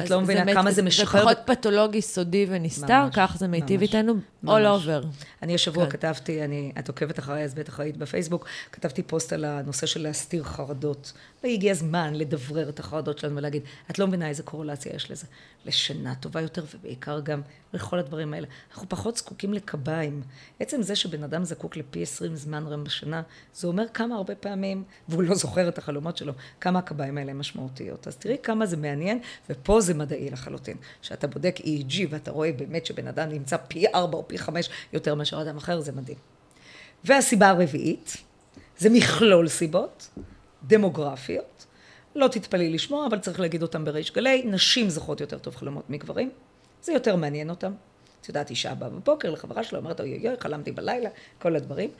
את 0.00 0.10
לא 0.10 0.20
מבינה 0.20 0.54
כמה 0.54 0.72
זה 0.72 0.82
משחרר 0.82 1.22
פחות 1.22 1.38
פתולוגי, 1.46 2.02
סודי 2.02 2.46
ונסתר, 2.48 3.08
כך 3.12 3.36
זה 3.38 3.48
מיטיב 3.48 3.80
איתנו, 3.80 4.14
all 4.44 4.48
over. 4.48 5.06
אני 5.42 5.54
השבוע 5.54 5.84
כן. 5.84 5.90
כתבתי, 5.90 6.44
אני, 6.44 6.72
את 6.78 6.88
עוקבת 6.88 7.18
אחריי, 7.18 7.44
אז 7.44 7.54
בטח 7.54 7.80
ראית 7.80 7.96
בפייסבוק, 7.96 8.46
כתבתי 8.72 9.02
פוסט 9.02 9.32
על 9.32 9.44
הנושא 9.44 9.86
של 9.86 10.02
להסתיר 10.02 10.44
חרדות. 10.44 11.12
והגיע 11.42 11.72
הזמן 11.72 12.14
לדברר 12.14 12.68
את 12.68 12.80
החרדות 12.80 13.18
שלנו 13.18 13.36
ולהגיד, 13.36 13.62
את 13.90 13.98
לא 13.98 14.06
מבינה 14.06 14.28
איזה 14.28 14.42
קורלציה 14.42 14.92
יש 14.94 15.10
לזה. 15.10 15.26
לשינה 15.66 16.14
טובה 16.14 16.40
יותר, 16.40 16.64
ובעיקר 16.74 17.20
גם 17.20 17.42
לכל 17.72 17.98
הדברים 17.98 18.34
האלה. 18.34 18.46
אנחנו 18.70 18.88
פחות 18.88 19.16
זקוקים 19.16 19.54
לקביים. 19.54 20.22
עצם 20.60 20.82
זה 20.82 20.96
שבן 20.96 21.22
אדם 21.22 21.44
זקוק 21.44 21.76
לפי 21.76 22.02
20 22.02 22.36
זמן 22.36 22.66
רם 22.66 22.84
בשינה, 22.84 23.22
זה 23.54 23.66
אומר 23.66 23.84
כמה 23.94 24.14
הרבה 24.14 24.34
פעמים, 24.34 24.84
והוא 25.08 25.22
לא 25.22 25.34
זוכר 25.34 25.68
את 25.68 25.78
החלומות 25.78 26.16
שלו, 26.16 26.32
כמה 26.60 26.78
הקביים 26.78 27.18
האלה 27.18 27.32
משמעותיות. 27.32 28.08
אז 28.08 28.16
תראי 28.16 28.36
כמה 28.42 28.66
זה 28.66 28.76
מעניין, 28.76 29.20
ופה 29.50 29.80
זה 29.80 29.94
מדעי 29.94 30.30
לחלוטין. 30.30 30.76
כשאתה 31.02 31.26
בודק 31.26 31.56
EEG 31.58 31.94
ואתה 32.10 32.30
רואה 32.30 32.52
באמת 32.52 32.86
שבן 32.86 33.06
אדם 33.06 33.28
נמצא 33.28 33.56
פי 33.68 33.86
4 33.94 34.18
או 34.18 34.27
פי 34.28 34.38
5 34.38 34.68
יותר 34.92 35.14
מאשר 35.14 35.42
אדם 35.42 35.56
אחר, 35.56 35.80
זה 35.80 35.92
מדהים. 35.92 36.18
והסיבה 37.04 37.48
הרביעית, 37.48 38.16
זה 38.78 38.90
מכלול 38.90 39.48
סיבות, 39.48 40.08
דמוגרפיות. 40.66 41.66
לא 42.16 42.28
תתפלאי 42.28 42.70
לשמוע, 42.72 43.06
אבל 43.06 43.18
צריך 43.18 43.40
להגיד 43.40 43.62
אותם 43.62 43.84
בריש 43.84 44.12
גלי. 44.12 44.42
נשים 44.44 44.90
זוכרות 44.90 45.20
יותר 45.20 45.38
טוב 45.38 45.56
חלומות 45.56 45.90
מגברים. 45.90 46.30
זה 46.82 46.92
יותר 46.92 47.16
מעניין 47.16 47.50
אותם. 47.50 47.72
את 48.20 48.28
יודעת, 48.28 48.50
אישה 48.50 48.74
באה 48.74 48.88
בבוקר 48.88 49.30
לחברה 49.30 49.64
שלה, 49.64 49.78
אומרת, 49.78 50.00
אוי 50.00 50.16
אוי 50.16 50.28
אוי, 50.28 50.36
חלמתי 50.40 50.72
בלילה, 50.72 51.10
כל 51.38 51.56
הדברים. 51.56 51.90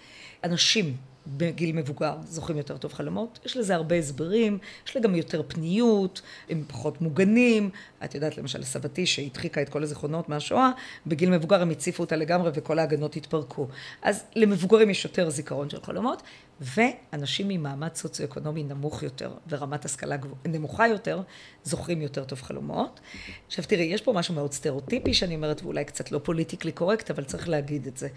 אנשים 0.44 0.96
בגיל 1.36 1.72
מבוגר 1.72 2.14
זוכרים 2.24 2.58
יותר 2.58 2.76
טוב 2.76 2.92
חלומות. 2.92 3.38
יש 3.44 3.56
לזה 3.56 3.74
הרבה 3.74 3.96
הסברים, 3.96 4.58
יש 4.86 4.96
להם 4.96 5.04
גם 5.04 5.14
יותר 5.14 5.42
פניות, 5.48 6.22
הם 6.50 6.64
פחות 6.66 7.00
מוגנים. 7.00 7.70
את 8.04 8.14
יודעת, 8.14 8.38
למשל, 8.38 8.64
סבתי 8.64 9.06
שהדחיקה 9.06 9.62
את 9.62 9.68
כל 9.68 9.82
הזיכרונות 9.82 10.28
מהשואה, 10.28 10.70
בגיל 11.06 11.30
מבוגר 11.30 11.62
הם 11.62 11.70
הציפו 11.70 12.02
אותה 12.02 12.16
לגמרי 12.16 12.50
וכל 12.54 12.78
ההגנות 12.78 13.16
התפרקו. 13.16 13.66
אז 14.02 14.24
למבוגרים 14.36 14.90
יש 14.90 15.04
יותר 15.04 15.30
זיכרון 15.30 15.70
של 15.70 15.82
חלומות, 15.82 16.22
ואנשים 16.60 17.48
ממעמד 17.48 17.94
סוציו-אקונומי 17.94 18.62
נמוך 18.62 19.02
יותר 19.02 19.32
ורמת 19.48 19.84
השכלה 19.84 20.16
נמוכה 20.48 20.88
יותר, 20.88 21.22
זוכרים 21.64 22.02
יותר 22.02 22.24
טוב 22.24 22.42
חלומות. 22.42 23.00
עכשיו 23.46 23.64
תראי, 23.68 23.84
יש 23.84 24.02
פה 24.02 24.12
משהו 24.12 24.34
מאוד 24.34 24.52
סטריאוטיפי 24.52 25.14
שאני 25.14 25.34
אומרת, 25.34 25.62
ואולי 25.62 25.84
קצת 25.84 26.12
לא 26.12 26.18
politically 26.18 26.72
correct, 26.72 27.11
אבל 27.10 27.24
צריך 27.24 27.48
להגיד 27.48 27.86
את 27.86 27.96
זה. 27.96 28.08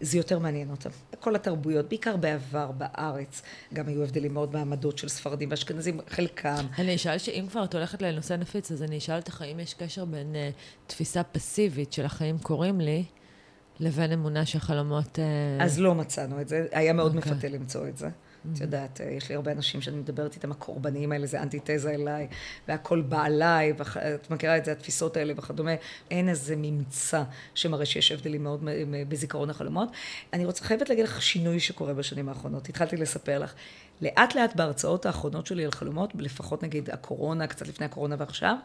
זה 0.00 0.16
יותר 0.16 0.38
מעניין 0.38 0.70
אותם. 0.70 0.90
כל 1.20 1.34
התרבויות, 1.34 1.88
בעיקר 1.88 2.16
בעבר, 2.16 2.70
בארץ, 2.70 3.42
גם 3.74 3.88
היו 3.88 4.02
הבדלים 4.02 4.34
מאוד 4.34 4.52
בעמדות 4.52 4.98
של 4.98 5.08
ספרדים 5.08 5.50
ואשכנזים, 5.50 6.00
חלקם. 6.08 6.66
אני 6.78 6.94
אשאל 6.94 7.18
שאם 7.18 7.46
כבר 7.50 7.64
את 7.64 7.74
הולכת 7.74 8.02
לנושא 8.02 8.34
נפיץ, 8.34 8.72
אז 8.72 8.82
אני 8.82 8.98
אשאל 8.98 9.16
אותך 9.16 9.42
האם 9.42 9.60
יש 9.60 9.74
קשר 9.74 10.04
בין 10.04 10.34
uh, 10.34 10.90
תפיסה 10.90 11.22
פסיבית 11.22 11.92
של 11.92 12.04
החיים 12.04 12.38
קורים 12.38 12.80
לי, 12.80 13.04
לבין 13.80 14.12
אמונה 14.12 14.46
שהחלומות... 14.46 15.18
Uh... 15.18 15.62
אז 15.62 15.80
לא 15.80 15.94
מצאנו 15.94 16.40
את 16.40 16.48
זה, 16.48 16.66
היה 16.72 16.92
מאוד 16.92 17.14
okay. 17.14 17.16
אוקיי. 17.16 17.32
מפתה 17.32 17.48
למצוא 17.48 17.88
את 17.88 17.96
זה. 17.96 18.08
את 18.52 18.60
יודעת, 18.60 19.00
יש 19.16 19.28
לי 19.28 19.34
הרבה 19.34 19.52
אנשים 19.52 19.80
שאני 19.80 19.96
מדברת 19.96 20.34
איתם, 20.34 20.50
הקורבניים 20.50 21.12
האלה, 21.12 21.26
זה 21.26 21.42
אנטיתזה 21.42 21.90
אליי, 21.90 22.28
והכל 22.68 23.00
בא 23.00 23.24
עליי, 23.24 23.72
ואת 23.76 24.30
מכירה 24.30 24.56
את 24.56 24.64
זה, 24.64 24.72
התפיסות 24.72 25.16
האלה 25.16 25.32
וכדומה. 25.36 25.70
אין 26.10 26.28
איזה 26.28 26.54
ממצא 26.56 27.22
שמראה 27.54 27.86
שיש 27.86 28.12
הבדלים 28.12 28.42
מאוד 28.42 28.64
בזיכרון 29.08 29.50
החלומות. 29.50 29.88
אני 30.32 30.44
רוצה, 30.44 30.64
חייבת 30.64 30.88
להגיד 30.88 31.04
לך 31.04 31.22
שינוי 31.22 31.60
שקורה 31.60 31.94
בשנים 31.94 32.28
האחרונות. 32.28 32.68
התחלתי 32.68 32.96
לספר 32.96 33.38
לך. 33.38 33.54
לאט 34.02 34.34
לאט 34.34 34.56
בהרצאות 34.56 35.06
האחרונות 35.06 35.46
שלי 35.46 35.64
על 35.64 35.70
חלומות, 35.70 36.10
לפחות 36.18 36.62
נגיד 36.62 36.90
הקורונה, 36.90 37.46
קצת 37.46 37.68
לפני 37.68 37.86
הקורונה 37.86 38.16
ועכשיו, 38.18 38.56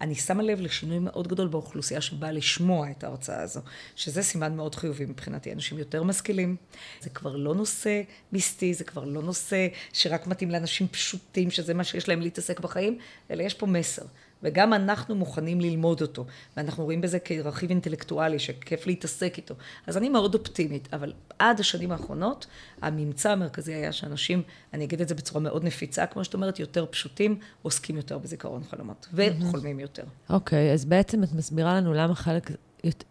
אני 0.00 0.14
שמה 0.14 0.42
לב 0.42 0.60
לשינוי 0.60 0.98
מאוד 0.98 1.28
גדול 1.28 1.48
באוכלוסייה 1.48 2.00
שבאה 2.00 2.32
לשמוע 2.32 2.90
את 2.90 3.04
ההרצאה 3.04 3.42
הזו, 3.42 3.60
שזה 3.96 4.22
סימן 4.22 4.56
מאוד 4.56 4.74
חיובי 4.74 5.04
מבחינתי. 5.04 5.52
אנשים 5.52 5.78
יותר 5.78 6.02
משכילים, 6.02 6.56
זה 7.00 7.10
כבר 7.10 7.36
לא 7.36 7.54
נושא 7.54 8.02
מיסטי, 8.32 8.74
זה 8.74 8.84
כבר 8.84 9.04
לא 9.04 9.22
נושא 9.22 9.68
שרק 9.92 10.26
מתאים 10.26 10.50
לאנשים 10.50 10.88
פשוטים, 10.88 11.50
שזה 11.50 11.74
מה 11.74 11.84
שיש 11.84 12.08
להם 12.08 12.20
להתעסק 12.20 12.60
בחיים, 12.60 12.98
אלא 13.30 13.42
יש 13.42 13.54
פה 13.54 13.66
מסר. 13.66 14.02
וגם 14.42 14.74
אנחנו 14.74 15.14
מוכנים 15.14 15.60
ללמוד 15.60 16.00
אותו, 16.02 16.26
ואנחנו 16.56 16.84
רואים 16.84 17.00
בזה 17.00 17.18
כרכיב 17.18 17.70
אינטלקטואלי 17.70 18.38
שכיף 18.38 18.86
להתעסק 18.86 19.34
איתו. 19.36 19.54
אז 19.86 19.96
אני 19.96 20.08
מאוד 20.08 20.34
אופטימית, 20.34 20.88
אבל 20.92 21.12
עד 21.38 21.60
השנים 21.60 21.92
האחרונות, 21.92 22.46
הממצא 22.82 23.30
המרכזי 23.30 23.74
היה 23.74 23.92
שאנשים, 23.92 24.42
אני 24.72 24.84
אגיד 24.84 25.00
את 25.00 25.08
זה 25.08 25.14
בצורה 25.14 25.40
מאוד 25.40 25.64
נפיצה, 25.64 26.06
כמו 26.06 26.24
שאת 26.24 26.34
אומרת, 26.34 26.60
יותר 26.60 26.86
פשוטים, 26.90 27.38
עוסקים 27.62 27.96
יותר 27.96 28.18
בזיכרון 28.18 28.62
חלומות, 28.70 29.08
וחולמים 29.12 29.80
יותר. 29.80 30.04
אוקיי, 30.30 30.70
okay, 30.70 30.74
אז 30.74 30.84
בעצם 30.84 31.22
את 31.22 31.32
מסבירה 31.32 31.74
לנו 31.74 31.92
למה 31.92 32.14
חלק 32.14 32.50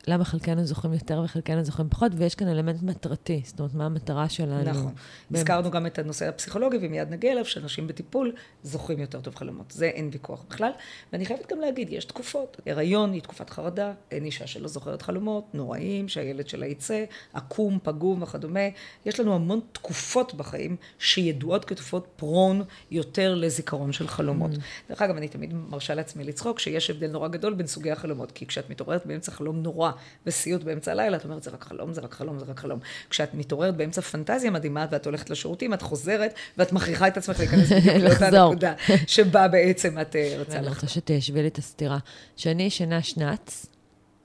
למה 0.08 0.26
חלקנו 0.26 0.66
זוכרים 0.66 0.94
יותר 0.94 1.22
וחלקנו 1.26 1.64
זוכרים 1.64 1.90
פחות, 1.90 2.12
ויש 2.16 2.36
כאן 2.36 2.48
אלמנט 2.48 2.82
מטרתי, 2.84 3.42
זאת 3.46 3.60
אומרת, 3.60 3.74
מה 3.74 3.86
המטרה 3.86 4.30
שלנו. 4.30 4.64
נכון. 4.64 4.94
הזכרנו 5.34 5.72
גם 5.72 5.86
את 5.86 6.00
הנושא 6.00 6.28
הפסיכולוגי, 6.28 6.78
ומיד 6.82 7.10
נגיע 7.10 7.32
אליו, 7.32 7.46
שאנשים 7.46 7.88
בטיפול 7.88 8.34
זוכרים 8.64 9.00
יותר 9.00 9.22
טוב 9.22 9.36
חלומות. 9.36 9.72
זה 9.72 9.86
אין 9.86 10.10
ויכוח 10.12 10.46
בכלל. 10.50 10.72
ואני 11.14 11.26
חייבת 11.26 11.52
גם 11.52 11.60
להגיד, 11.60 11.88
יש 11.92 12.06
תקופות. 12.06 12.62
הריון 12.66 13.14
היא 13.14 13.22
תקופת 13.22 13.50
חרדה, 13.50 13.94
אין 14.12 14.26
אישה 14.26 14.48
שלא 14.48 14.68
זוכרת 14.68 15.02
חלומות, 15.02 15.46
נוראים, 15.54 16.08
שהילד 16.08 16.48
שלה 16.48 16.66
יצא, 16.66 17.04
עקום, 17.34 17.80
פגום 17.84 18.22
וכדומה. 18.22 18.60
יש 19.06 19.20
לנו 19.20 19.36
המון 19.36 19.60
תקופות 19.72 20.34
בחיים 20.34 20.76
שידועות 21.00 21.66
כתקופות 21.66 22.08
פרון 22.16 22.64
יותר 22.92 23.36
לזיכרון 23.36 23.92
של 23.92 24.08
חלומות. 24.08 24.52
Mm. 24.52 24.90
דרך 24.90 25.02
אגב, 25.02 25.16
אני 25.16 25.28
תמיד 25.28 25.54
מרשה 25.54 25.94
לעצמי 25.94 26.24
לצחוק 26.24 26.60
שיש 26.60 26.90
הבדל 26.90 27.12
נורא 27.12 27.28
גדול 27.28 27.54
בין 27.54 27.68
סוגי 27.68 27.92
החלומות, 27.92 28.32
כי 28.32 28.46
כשאת 28.46 28.70
מתעוררת 28.70 29.06
באמצע 29.06 29.32
חלום 29.32 29.61
נורא 29.64 29.92
וסיוט 30.26 30.64
באמצע 30.64 30.92
הלילה, 30.92 31.18
את 31.18 31.26
אומרת, 31.26 31.44
זה 31.44 31.52
רק 31.52 31.64
חלום, 31.64 31.94
זה 31.94 32.02
רק 32.02 32.14
חלום, 32.14 32.40
זה 32.40 32.46
רק 32.46 32.60
חלום. 32.60 32.80
כשאת 33.10 33.34
מתעוררת 33.34 33.78
באמצע 33.78 34.02
פנטזיה 34.02 34.52
מדהימה, 34.52 34.86
ואת 34.92 35.06
הולכת 35.06 35.30
לשירותים, 35.30 35.74
את 35.74 35.82
חוזרת, 35.82 36.34
ואת 36.58 36.74
מכריחה 36.74 37.08
את 37.08 37.18
עצמך 37.18 37.40
להיכנס 37.40 37.72
בדיוק 37.72 37.96
לאותה 38.04 38.30
נקודה, 38.30 38.74
שבה 39.08 39.48
בעצם 39.48 40.00
את 40.02 40.16
אה, 40.16 40.36
רוצה 40.40 40.52
לחזור. 40.52 40.68
אני 40.68 40.70
רוצה 40.70 40.88
שתיישבי 40.88 41.42
לי 41.42 41.48
את 41.48 41.58
הסתירה. 41.58 41.98
כשאני 42.38 42.64
ישנה 42.64 43.02
שנ"צ, 43.02 43.66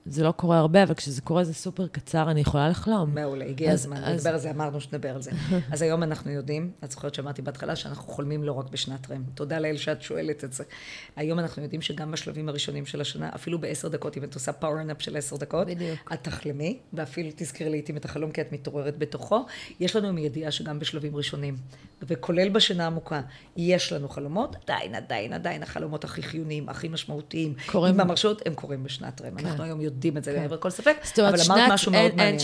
זה 0.08 0.24
לא 0.24 0.32
קורה 0.32 0.58
הרבה, 0.58 0.82
אבל 0.82 0.94
כשזה 0.94 1.22
קורה 1.22 1.44
זה 1.44 1.54
סופר 1.54 1.86
קצר, 1.86 2.30
אני 2.30 2.40
יכולה 2.40 2.68
לחלום. 2.68 3.14
מעולה, 3.14 3.44
הגיע 3.44 3.72
אז, 3.72 3.80
הזמן 3.80 3.96
אז... 4.04 4.16
לדבר 4.16 4.30
על 4.30 4.38
זה, 4.38 4.50
אמרנו 4.50 4.80
שנדבר 4.80 5.14
על 5.14 5.22
זה. 5.22 5.30
אז 5.72 5.82
היום 5.82 6.02
אנחנו 6.02 6.30
יודעים, 6.30 6.70
את 6.84 6.90
זוכרת 6.90 7.14
שאמרתי 7.14 7.42
בהתחלה, 7.42 7.76
שאנחנו 7.76 8.12
חולמים 8.12 8.44
לא 8.44 8.52
רק 8.52 8.70
בשנת 8.70 9.10
REM. 9.10 9.22
תודה 9.34 9.58
לאל 9.58 9.76
שאת 9.76 10.02
שואלת 10.02 10.44
את 10.44 10.52
זה. 10.52 10.64
היום 11.16 11.38
אנחנו 11.38 11.62
יודעים 11.62 11.82
שגם 11.82 12.10
בשלבים 12.10 12.48
הראשונים 12.48 12.86
של 12.86 13.00
השינה, 13.00 13.30
אפילו 13.34 13.58
בעשר 13.58 13.88
דקות, 13.88 14.16
אם 14.16 14.24
את 14.24 14.34
עושה 14.34 14.52
power 14.52 14.83
nap 14.83 15.02
של 15.02 15.16
עשר 15.16 15.36
דקות, 15.36 15.66
בדיוק. 15.66 16.12
את 16.12 16.24
תחלמי, 16.24 16.78
ואפילו 16.92 17.28
תזכרי 17.36 17.70
לעיתים 17.70 17.96
את 17.96 18.04
החלום, 18.04 18.30
כי 18.30 18.40
את 18.40 18.52
מתעוררת 18.52 18.98
בתוכו. 18.98 19.46
יש 19.80 19.96
לנו 19.96 20.12
מידיעה 20.12 20.50
שגם 20.50 20.78
בשלבים 20.78 21.16
ראשונים, 21.16 21.56
וכולל 22.02 22.48
בשינה 22.48 22.86
עמוקה, 22.86 23.20
יש 23.56 23.92
לנו 23.92 24.08
חלומות, 24.08 24.56
עדיין, 24.62 24.94
עדיין, 24.94 25.32
עדיין, 25.32 25.62
החלומות 25.62 26.04
הכי 26.04 26.22
חיוניים, 26.22 26.68
הכי 26.68 26.88
משמעותיים, 26.88 27.54
קוראים... 27.66 27.94
עם 27.94 28.00
המרשות, 28.00 28.42
הם 28.46 28.54
קורים 28.54 28.84
בשנת 28.84 29.20
רם. 29.20 29.36
כן. 29.38 29.46
אנחנו 29.46 29.64
היום 29.64 29.80
יודעים 29.80 29.95
את 30.16 30.24
זה 30.24 30.38
מעבר 30.38 30.56
כן. 30.56 30.62
כל 30.62 30.70
ספק, 30.70 30.96
אבל 31.18 31.38
אמרת 31.46 31.72
משהו 31.72 31.92
מאוד 31.92 32.14
מעניין. 32.14 32.38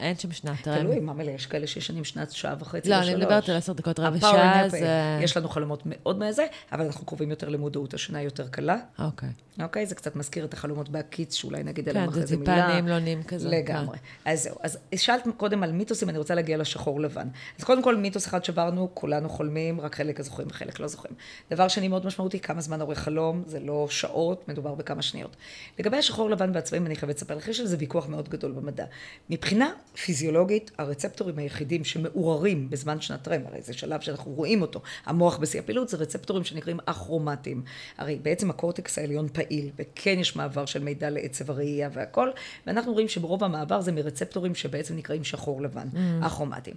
אין 0.00 0.18
שם 0.18 0.32
שנת 0.32 0.68
רם. 0.68 0.78
תלוי, 0.78 1.00
מה 1.00 1.12
מלא, 1.12 1.30
יש 1.30 1.46
כאלה 1.46 1.66
שישנים 1.66 2.04
שנת 2.04 2.30
שעה 2.30 2.54
וחצי 2.58 2.88
לא, 2.88 2.94
אני 2.94 3.14
מדברת 3.14 3.48
על 3.48 3.56
עשר 3.56 3.72
דקות 3.72 4.00
רבע 4.00 4.18
שעה, 4.20 4.68
זה... 4.68 5.18
יש 5.22 5.36
לנו 5.36 5.48
חלומות 5.48 5.82
מאוד 5.84 6.18
מזה, 6.18 6.46
אבל 6.72 6.84
אנחנו 6.84 7.06
קרובים 7.06 7.30
יותר 7.30 7.48
למודעות, 7.48 7.94
השינה 7.94 8.22
יותר 8.22 8.48
קלה. 8.48 8.76
אוקיי. 8.98 9.28
אוקיי? 9.62 9.86
זה 9.86 9.94
קצת 9.94 10.16
מזכיר 10.16 10.44
את 10.44 10.54
החלומות 10.54 10.88
בהקיץ, 10.88 11.34
שאולי 11.34 11.62
נגיד 11.62 11.88
עליהם 11.88 12.08
אחרי 12.08 12.26
זה 12.26 12.36
מילה. 12.36 12.52
כן, 12.52 12.56
זה 12.56 12.62
טיפה 12.62 12.72
נעים 12.72 12.88
לא 12.88 12.98
נעים 12.98 13.22
כזה. 13.22 13.48
לגמרי. 13.48 13.98
כן. 13.98 14.30
אז 14.30 14.42
זהו. 14.42 14.56
אז 14.62 14.78
שאלת 14.96 15.22
קודם 15.36 15.62
על 15.62 15.72
מיתוסים, 15.72 16.08
אני 16.08 16.18
רוצה 16.18 16.34
להגיע 16.34 16.56
לשחור 16.56 17.00
לבן. 17.00 17.28
אז 17.58 17.64
קודם 17.64 17.82
כל, 17.82 17.96
מיתוס 17.96 18.26
אחד 18.26 18.44
שברנו, 18.44 18.88
כולנו 18.94 19.28
חולמים, 19.28 19.80
רק 19.80 19.94
חלק 19.94 20.22
זוכרים 20.22 20.48
וחלק 20.50 20.80
לא 20.80 20.86
זוכרים. 20.86 21.14
דבר 21.50 21.68
שני 21.68 21.88
מאוד 21.88 22.06
משמעותי, 22.06 22.40
כמה 22.40 22.60
זמן 22.60 22.80
עורך 22.80 22.98
חלום, 22.98 23.42
זה 23.46 23.60
לא 23.60 23.86
שעות, 23.90 24.48
מדובר 24.48 24.74
בכמה 24.74 25.02
שניות. 25.02 25.36
לגבי 25.78 25.96
השחור 25.96 26.30
לבן 26.30 26.50
והצבעים, 26.54 26.86
אני 26.86 26.95
חייבת 26.96 27.16
לספר 27.16 27.34
לך, 27.34 27.48
יש 27.48 27.60
על 27.60 27.66
זה 27.66 27.76
ויכוח 27.78 28.08
מאוד 28.08 28.28
גדול 28.28 28.52
במדע. 28.52 28.84
מבחינה 29.30 29.70
פיזיולוגית, 30.04 30.70
הרצפטורים 30.78 31.38
היחידים 31.38 31.84
שמעוררים 31.84 32.70
בזמן 32.70 33.00
שנת 33.00 33.28
רם, 33.28 33.40
הרי 33.46 33.62
זה 33.62 33.72
שלב 33.72 34.00
שאנחנו 34.00 34.32
רואים 34.32 34.62
אותו, 34.62 34.80
המוח 35.06 35.36
בשיא 35.36 35.60
הפעילות, 35.60 35.88
זה 35.88 35.96
רצפטורים 35.96 36.44
שנקראים 36.44 36.78
אכרומטיים. 36.86 37.62
הרי 37.98 38.18
בעצם 38.22 38.50
הקורטקס 38.50 38.98
העליון 38.98 39.28
פעיל, 39.28 39.70
וכן 39.76 40.18
יש 40.18 40.36
מעבר 40.36 40.66
של 40.66 40.82
מידע 40.84 41.10
לעצב 41.10 41.50
הראייה 41.50 41.88
והכל, 41.92 42.30
ואנחנו 42.66 42.92
רואים 42.92 43.08
שברוב 43.08 43.44
המעבר 43.44 43.80
זה 43.80 43.92
מרצפטורים 43.92 44.54
שבעצם 44.54 44.96
נקראים 44.96 45.24
שחור 45.24 45.62
לבן, 45.62 45.88
mm. 45.92 46.26
אכרומטיים. 46.26 46.76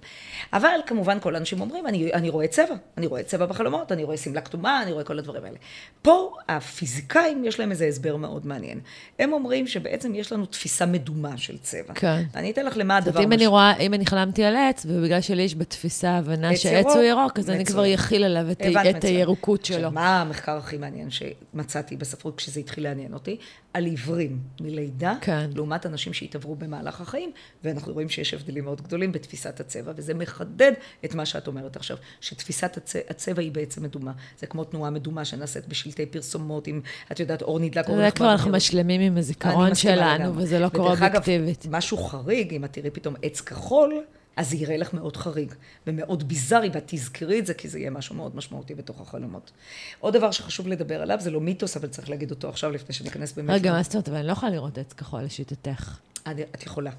אבל 0.54 0.80
כמובן 0.88 1.20
כל 1.20 1.36
האנשים 1.36 1.62
אומרים, 1.62 1.88
אני, 1.88 2.14
אני 2.14 2.30
רואה 2.30 2.48
צבע, 2.48 2.76
אני 2.98 3.08
רואה 3.08 3.24
צבע 3.24 3.46
בחלומות, 3.46 3.92
אני 3.92 4.04
רואה 4.04 4.18
שמלה 4.18 4.42
כתומה, 4.42 4.84
אני 4.84 4.92
רואה 4.92 5.04
כל 5.04 5.20
הדברים 5.20 5.44
האלה. 5.44 5.58
פה 6.02 6.36
הפיזיקאים 6.48 7.46
יש 7.46 7.60
להם 7.60 7.72
איזה 7.72 7.86
הסבר 7.86 8.16
מאוד 8.16 8.48
מעניין. 8.48 8.80
הם 9.20 9.34
אומרים 9.34 9.68
שבעצם 9.68 10.09
יש 10.16 10.32
לנו 10.32 10.46
תפיסה 10.46 10.86
מדומה 10.86 11.38
של 11.38 11.58
צבע. 11.58 11.94
כן. 11.94 12.24
אני 12.36 12.52
אתן 12.52 12.66
לך 12.66 12.78
למה 12.78 12.98
הדבר... 12.98 13.24
אם 13.24 13.30
מש... 13.30 13.36
אני 13.36 13.48
רואה, 13.48 13.78
אם 13.78 13.94
אני 13.94 14.06
חלמתי 14.06 14.44
על 14.44 14.56
עץ, 14.56 14.86
ובגלל 14.90 15.22
שלי 15.22 15.44
יש 15.44 15.56
בתפיסה 15.56 16.12
הבנה 16.12 16.56
שעץ 16.56 16.86
הוא 16.86 17.04
ירוק, 17.04 17.40
אז 17.40 17.50
אני 17.50 17.66
כבר 17.66 17.94
אכיל 17.94 18.24
עליו 18.24 18.52
את, 18.52 19.04
הירוקות 19.04 19.66
שלו. 19.66 19.92
מה 19.92 20.22
המחקר 20.22 20.58
הכי 20.58 20.78
מעניין 20.78 21.10
שמצאתי 21.10 21.98
בספרות 21.98 22.38
כשזה 22.38 22.60
התחיל 22.60 22.84
לעניין 22.84 23.14
אותי? 23.14 23.38
על 23.74 23.86
עיוורים 23.86 24.40
מלידה, 24.62 25.16
כן. 25.22 25.50
לעומת 25.56 25.86
אנשים 25.86 26.14
שהתעברו 26.14 26.56
במהלך 26.56 27.02
החיים, 27.02 27.32
ואנחנו 27.64 27.94
רואים 27.94 28.10
שיש 28.10 28.34
הבדלים 28.34 28.64
מאוד 28.64 28.82
גדולים 28.82 29.12
בתפיסת 29.12 29.60
הצבע, 29.60 29.92
וזה 29.96 30.14
מחדד 30.14 30.72
את 31.06 31.16
מה 31.16 31.26
שאת 31.26 31.48
אומרת 31.48 31.76
עכשיו, 31.76 31.98
שתפיסת 32.22 32.78
הצ... 32.78 32.96
הצבע 33.10 33.42
היא 33.42 33.52
בעצם 33.52 33.84
מדומה. 33.84 34.12
זה 34.40 34.48
כמו 34.48 34.64
תנועה 34.64 34.92
מדומה 34.92 35.26
שנעשית 35.26 35.68
בשלטי 35.68 36.06
פרסומות, 36.06 36.68
עם, 36.68 36.82
את 37.12 37.20
יודעת, 37.20 37.42
אור 37.42 37.60
נדלק, 37.60 37.88
אור 37.88 37.96
נחמד. 37.96 38.10
זה 38.10 38.12
כבר 38.12 38.32
אנחנו 38.32 38.52
משלמים 38.52 39.02
עם 39.02 39.18
הזיכרון 39.18 39.76
שלנו, 39.96 40.36
וזה 40.36 40.60
לא 40.60 40.70
קורה 40.70 40.92
אובייקטיבית. 40.92 41.66
משהו 41.70 41.98
חריג, 41.98 42.54
אם 42.54 42.66
את 42.66 42.74
תראי 42.74 42.90
פתאום 42.90 43.16
עץ 43.22 43.42
כחול, 43.42 44.04
אז 44.36 44.50
זה 44.50 44.56
יראה 44.56 44.78
לך 44.78 44.94
מאוד 44.94 45.18
חריג 45.18 45.54
ומאוד 45.88 46.28
ביזארי, 46.28 46.70
ואת 46.74 46.84
תזכרי 46.86 47.40
את 47.40 47.46
זה, 47.46 47.54
כי 47.54 47.70
זה 47.70 47.80
יהיה 47.80 47.90
משהו 47.90 48.16
מאוד 48.16 48.36
משמעותי 48.36 48.76
בתוך 48.76 49.02
החלומות. 49.02 49.52
עוד 50.00 50.14
דבר 50.14 50.32
שחשוב 50.32 50.68
לדבר 50.68 51.02
עליו, 51.02 51.18
זה 51.20 51.32
לא 51.32 51.42
מיתוס, 51.42 51.78
אבל 51.78 51.88
צריך 51.88 52.10
להגיד 52.10 52.32
אותו 52.32 52.50
עכשיו 52.50 52.72
לפני 52.72 52.96
שניכנס 52.96 53.34
באמת. 53.34 53.50
רגע, 53.50 53.72
מה 53.72 53.84
זאת 53.84 53.94
אומרת? 53.94 54.10
אבל 54.10 54.18
אני 54.18 54.28
לא 54.28 54.32
יכולה 54.32 54.52
לראות 54.52 54.78
עץ 54.78 54.94
כחול 54.94 55.22
לשיטתך. 55.22 55.98
את 56.28 56.64
יכולה. 56.64 56.92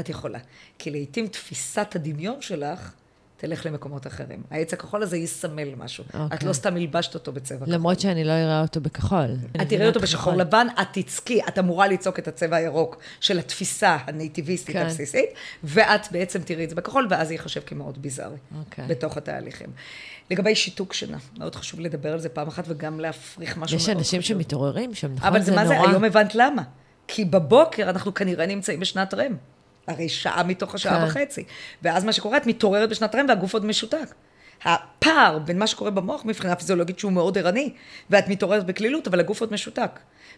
את 0.00 0.08
יכולה. 0.08 0.38
כי 0.78 0.90
לעיתים 0.90 1.26
תפיסת 1.26 1.92
הדמיון 1.94 2.42
שלך 2.42 2.92
תלך 3.36 3.66
למקומות 3.66 4.06
אחרים. 4.06 4.42
העץ 4.50 4.72
הכחול 4.72 5.02
הזה 5.02 5.16
יסמל 5.16 5.74
משהו. 5.76 6.04
Okay. 6.04 6.16
את 6.16 6.32
אוקיי. 6.32 6.48
לא 6.48 6.52
סתם 6.52 6.76
הלבשת 6.76 7.14
אותו 7.14 7.32
בצבע 7.32 7.58
כחול. 7.58 7.74
למרות 7.74 8.00
שאני 8.00 8.24
לא 8.24 8.32
אראה 8.32 8.62
אותו 8.62 8.80
בכחול. 8.80 9.36
את 9.62 9.68
תראי 9.68 9.86
אותו 9.86 10.00
בשחור 10.00 10.32
כחול. 10.32 10.40
לבן, 10.40 10.66
את 10.82 10.86
תצקי, 10.92 11.40
את 11.48 11.58
אמורה 11.58 11.88
לצעוק 11.88 12.18
את 12.18 12.28
הצבע 12.28 12.56
הירוק 12.56 12.98
של 13.20 13.38
התפיסה 13.38 13.96
הנייטיביסטית 14.06 14.76
okay. 14.76 14.78
כן. 14.78 14.84
הבסיסית, 14.84 15.30
ואת 15.64 16.12
בעצם 16.12 16.42
תראי 16.42 16.64
את 16.64 16.70
זה 16.70 16.76
בכחול, 16.76 17.06
ואז 17.10 17.28
זה 17.28 17.34
ייחשב 17.34 17.60
כמאוד 17.66 18.02
ביזארי 18.02 18.34
okay. 18.34 18.58
אוקיי. 18.58 18.86
בתוך 18.86 19.16
התהליכים. 19.16 19.68
לגבי 20.30 20.54
שיתוק 20.54 20.92
שינה, 20.92 21.18
מאוד 21.38 21.54
חשוב 21.54 21.80
לדבר 21.80 22.12
על 22.12 22.18
זה 22.18 22.28
פעם 22.28 22.48
אחת 22.48 22.64
וגם 22.68 23.00
להפריך 23.00 23.56
משהו 23.56 23.58
מאוד 23.58 23.66
חשוב. 23.66 23.80
יש 23.80 23.96
אנשים 23.96 24.22
שמתעוררים 24.22 24.94
שם, 24.94 25.14
נכון? 25.14 25.28
אבל 25.28 25.38
זה, 25.40 25.44
זה 25.44 25.56
מה 25.56 25.66
זה, 25.66 25.80
היום 25.80 26.04
הבנת 26.04 26.34
למה. 26.34 26.62
כי 27.08 27.24
בבוקר 27.24 27.90
אנחנו 27.90 28.14
כנראה 28.14 28.46
נמצאים 28.46 28.80
בשנת 28.80 29.14
רם. 29.14 29.36
הרי 29.86 30.08
שעה 30.08 30.42
מתוך 30.42 30.74
השעה 30.74 31.00
כן. 31.00 31.06
וחצי. 31.06 31.44
ואז 31.82 32.04
מה 32.04 32.12
שקורה, 32.12 32.36
את 32.36 32.46
מתעוררת 32.46 32.88
בשנת 32.88 33.14
רם 33.14 33.26
והגוף 33.28 33.54
עוד 33.54 33.64
משותק. 33.64 34.14
הפער 34.64 35.38
בין 35.38 35.58
מה 35.58 35.66
שקורה 35.66 35.90
במוח 35.90 36.24
מבחינה 36.24 36.56
פיזיולוגית 36.56 36.98
שהוא 36.98 37.12
מאוד 37.12 37.38
ערני, 37.38 37.72
ואת 38.10 38.28
מתעוררת 38.28 38.66
בקלילות, 38.66 39.08
אבל 39.08 39.20
הגוף 39.20 39.40
עוד 39.40 39.52
משותק. 39.52 39.90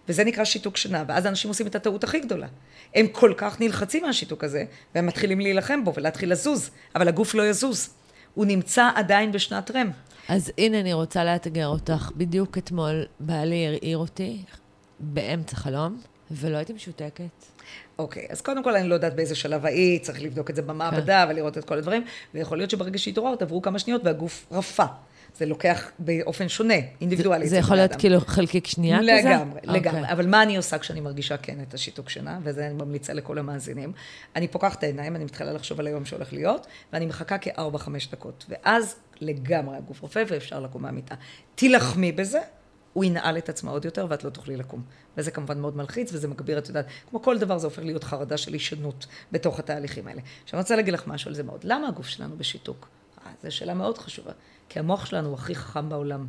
וזה 0.09 0.25
נקרא 0.25 0.45
שיתוק 0.45 0.77
שינה, 0.77 1.05
ואז 1.09 1.27
אנשים 1.27 1.49
עושים 1.49 1.67
את 1.67 1.75
הטעות 1.75 2.05
הכי 2.05 2.21
גדולה. 2.21 2.47
הם 2.95 3.07
כל 3.07 3.33
כך 3.37 3.61
נלחצים 3.61 4.03
מהשיתוק 4.03 4.45
הזה, 4.45 4.65
והם 4.95 5.07
מתחילים 5.07 5.41
להילחם 5.41 5.85
בו 5.85 5.95
ולהתחיל 5.95 6.33
לזוז, 6.33 6.71
אבל 6.95 7.09
הגוף 7.09 7.35
לא 7.35 7.49
יזוז. 7.49 7.91
הוא 8.35 8.47
נמצא 8.47 8.91
עדיין 8.95 9.33
בשנת 9.33 9.71
רם. 9.71 9.91
אז 10.29 10.53
הנה, 10.59 10.81
אני 10.81 10.93
רוצה 10.93 11.25
לאתגר 11.25 11.67
אותך. 11.67 12.11
בדיוק 12.17 12.59
אתמול 12.59 13.05
בעלי 13.21 13.67
הרעיר 13.67 13.99
אותי 13.99 14.43
באמצע 15.01 15.57
חלום, 15.57 16.01
ולא 16.31 16.57
הייתי 16.57 16.73
משותקת. 16.73 17.56
אוקיי, 17.99 18.27
אז 18.31 18.41
קודם 18.41 18.65
כל 18.65 18.77
אני 18.77 18.89
לא 18.89 18.95
יודעת 18.95 19.15
באיזה 19.17 19.35
שלב 19.35 19.67
היית, 19.67 20.03
צריך 20.03 20.23
לבדוק 20.23 20.51
את 20.51 20.57
זה 20.57 20.63
במעבדה 20.63 21.25
כן. 21.27 21.33
ולראות 21.33 21.59
את 21.59 21.65
כל 21.65 21.79
הדברים, 21.79 22.05
ויכול 22.35 22.59
להיות 22.59 22.71
שברגע 22.71 22.99
שהתעוררת 22.99 23.43
עברו 23.43 23.63
כמה 23.63 23.79
שניות 23.79 24.05
והגוף 24.05 24.47
רפה. 24.53 24.85
זה 25.39 25.47
לוקח 25.47 25.91
באופן 25.99 26.49
שונה, 26.49 26.75
אינדיבידואלית. 27.01 27.49
זה 27.49 27.57
יכול 27.57 27.77
להיות 27.77 27.97
כאילו 27.97 28.21
חלקיק 28.21 28.67
שנייה 28.67 28.99
כזה? 28.99 29.13
לגמרי, 29.13 29.61
אוקיי. 29.61 29.81
לגמרי. 29.81 30.13
אבל 30.13 30.27
מה 30.27 30.43
אני 30.43 30.57
עושה 30.57 30.79
כשאני 30.79 31.01
מרגישה 31.01 31.37
כן 31.37 31.59
את 31.69 31.75
השיתוק 31.75 32.11
שינה, 32.11 32.39
וזה 32.43 32.67
אני 32.67 32.75
ממליצה 32.75 33.13
לכל 33.13 33.39
המאזינים. 33.39 33.93
אני 34.37 34.49
פוקחת 34.49 34.79
את 34.79 34.83
העיניים, 34.83 35.17
אני 35.17 35.25
מתחילה 35.25 35.53
לחשוב 35.53 35.81
על 35.81 35.87
היום 35.87 36.05
שהולך 36.05 36.33
להיות, 36.33 36.67
ואני 36.93 37.07
מחכה 37.07 37.39
כארבע-חמש 37.39 38.09
דקות. 38.09 38.45
ואז 38.49 38.97
לגמרי 39.21 39.77
הגוף 39.77 40.01
רופא 40.01 40.25
ואפשר 40.29 40.61
לקום 40.61 40.83
מהמיטה. 40.83 41.15
תילחמי 41.55 42.13
בזה, 42.13 42.41
הוא 42.97 43.05
ינעל 43.05 43.39
את 43.39 43.49
עצמו 43.49 43.71
עוד 43.71 43.85
יותר 43.85 44.07
ואת 44.11 44.25
לא 44.25 44.31
תוכלי 44.31 44.57
לקום. 44.57 44.83
וזה 45.17 45.31
כמובן 45.31 45.61
מאוד 45.61 45.77
מלחיץ 45.77 46.13
וזה 46.13 46.29
מגביר, 46.29 46.59
את 46.59 46.69
יודעת, 46.69 46.87
כמו 47.11 47.23
כל 47.23 47.39
דבר 47.39 47.59
זה 47.59 47.67
הופך 47.67 47.83
להיות 47.83 48.05
חרדה 48.05 48.37
של 48.37 48.53
הישנות 48.53 49.07
בתוך 49.33 49.59
התהליכים 49.59 50.09
האלה. 50.09 50.21
עכשיו 50.45 50.59
אני 50.59 50.63
רוצה 50.63 50.77
להגיד 50.77 50.95
לך 50.95 51.07
משהו 51.07 51.29
על 51.29 51.35
זה 51.35 51.43
מאוד. 51.43 51.61
למה 51.65 51.89
הגוף 51.89 52.07
שלנו 52.07 52.37
בשיתוק? 52.37 52.89
אה, 53.27 53.33
זו 53.43 53.57
שאלה 53.57 53.75
מאוד 53.75 53.99
חשובה. 53.99 54.33
כי 54.69 54.79
המוח 54.79 55.07
שלנו 55.07 55.29
הוא 55.29 55.35
הכי 55.35 55.55
חכם 55.55 55.89
בעולם. 55.89 56.27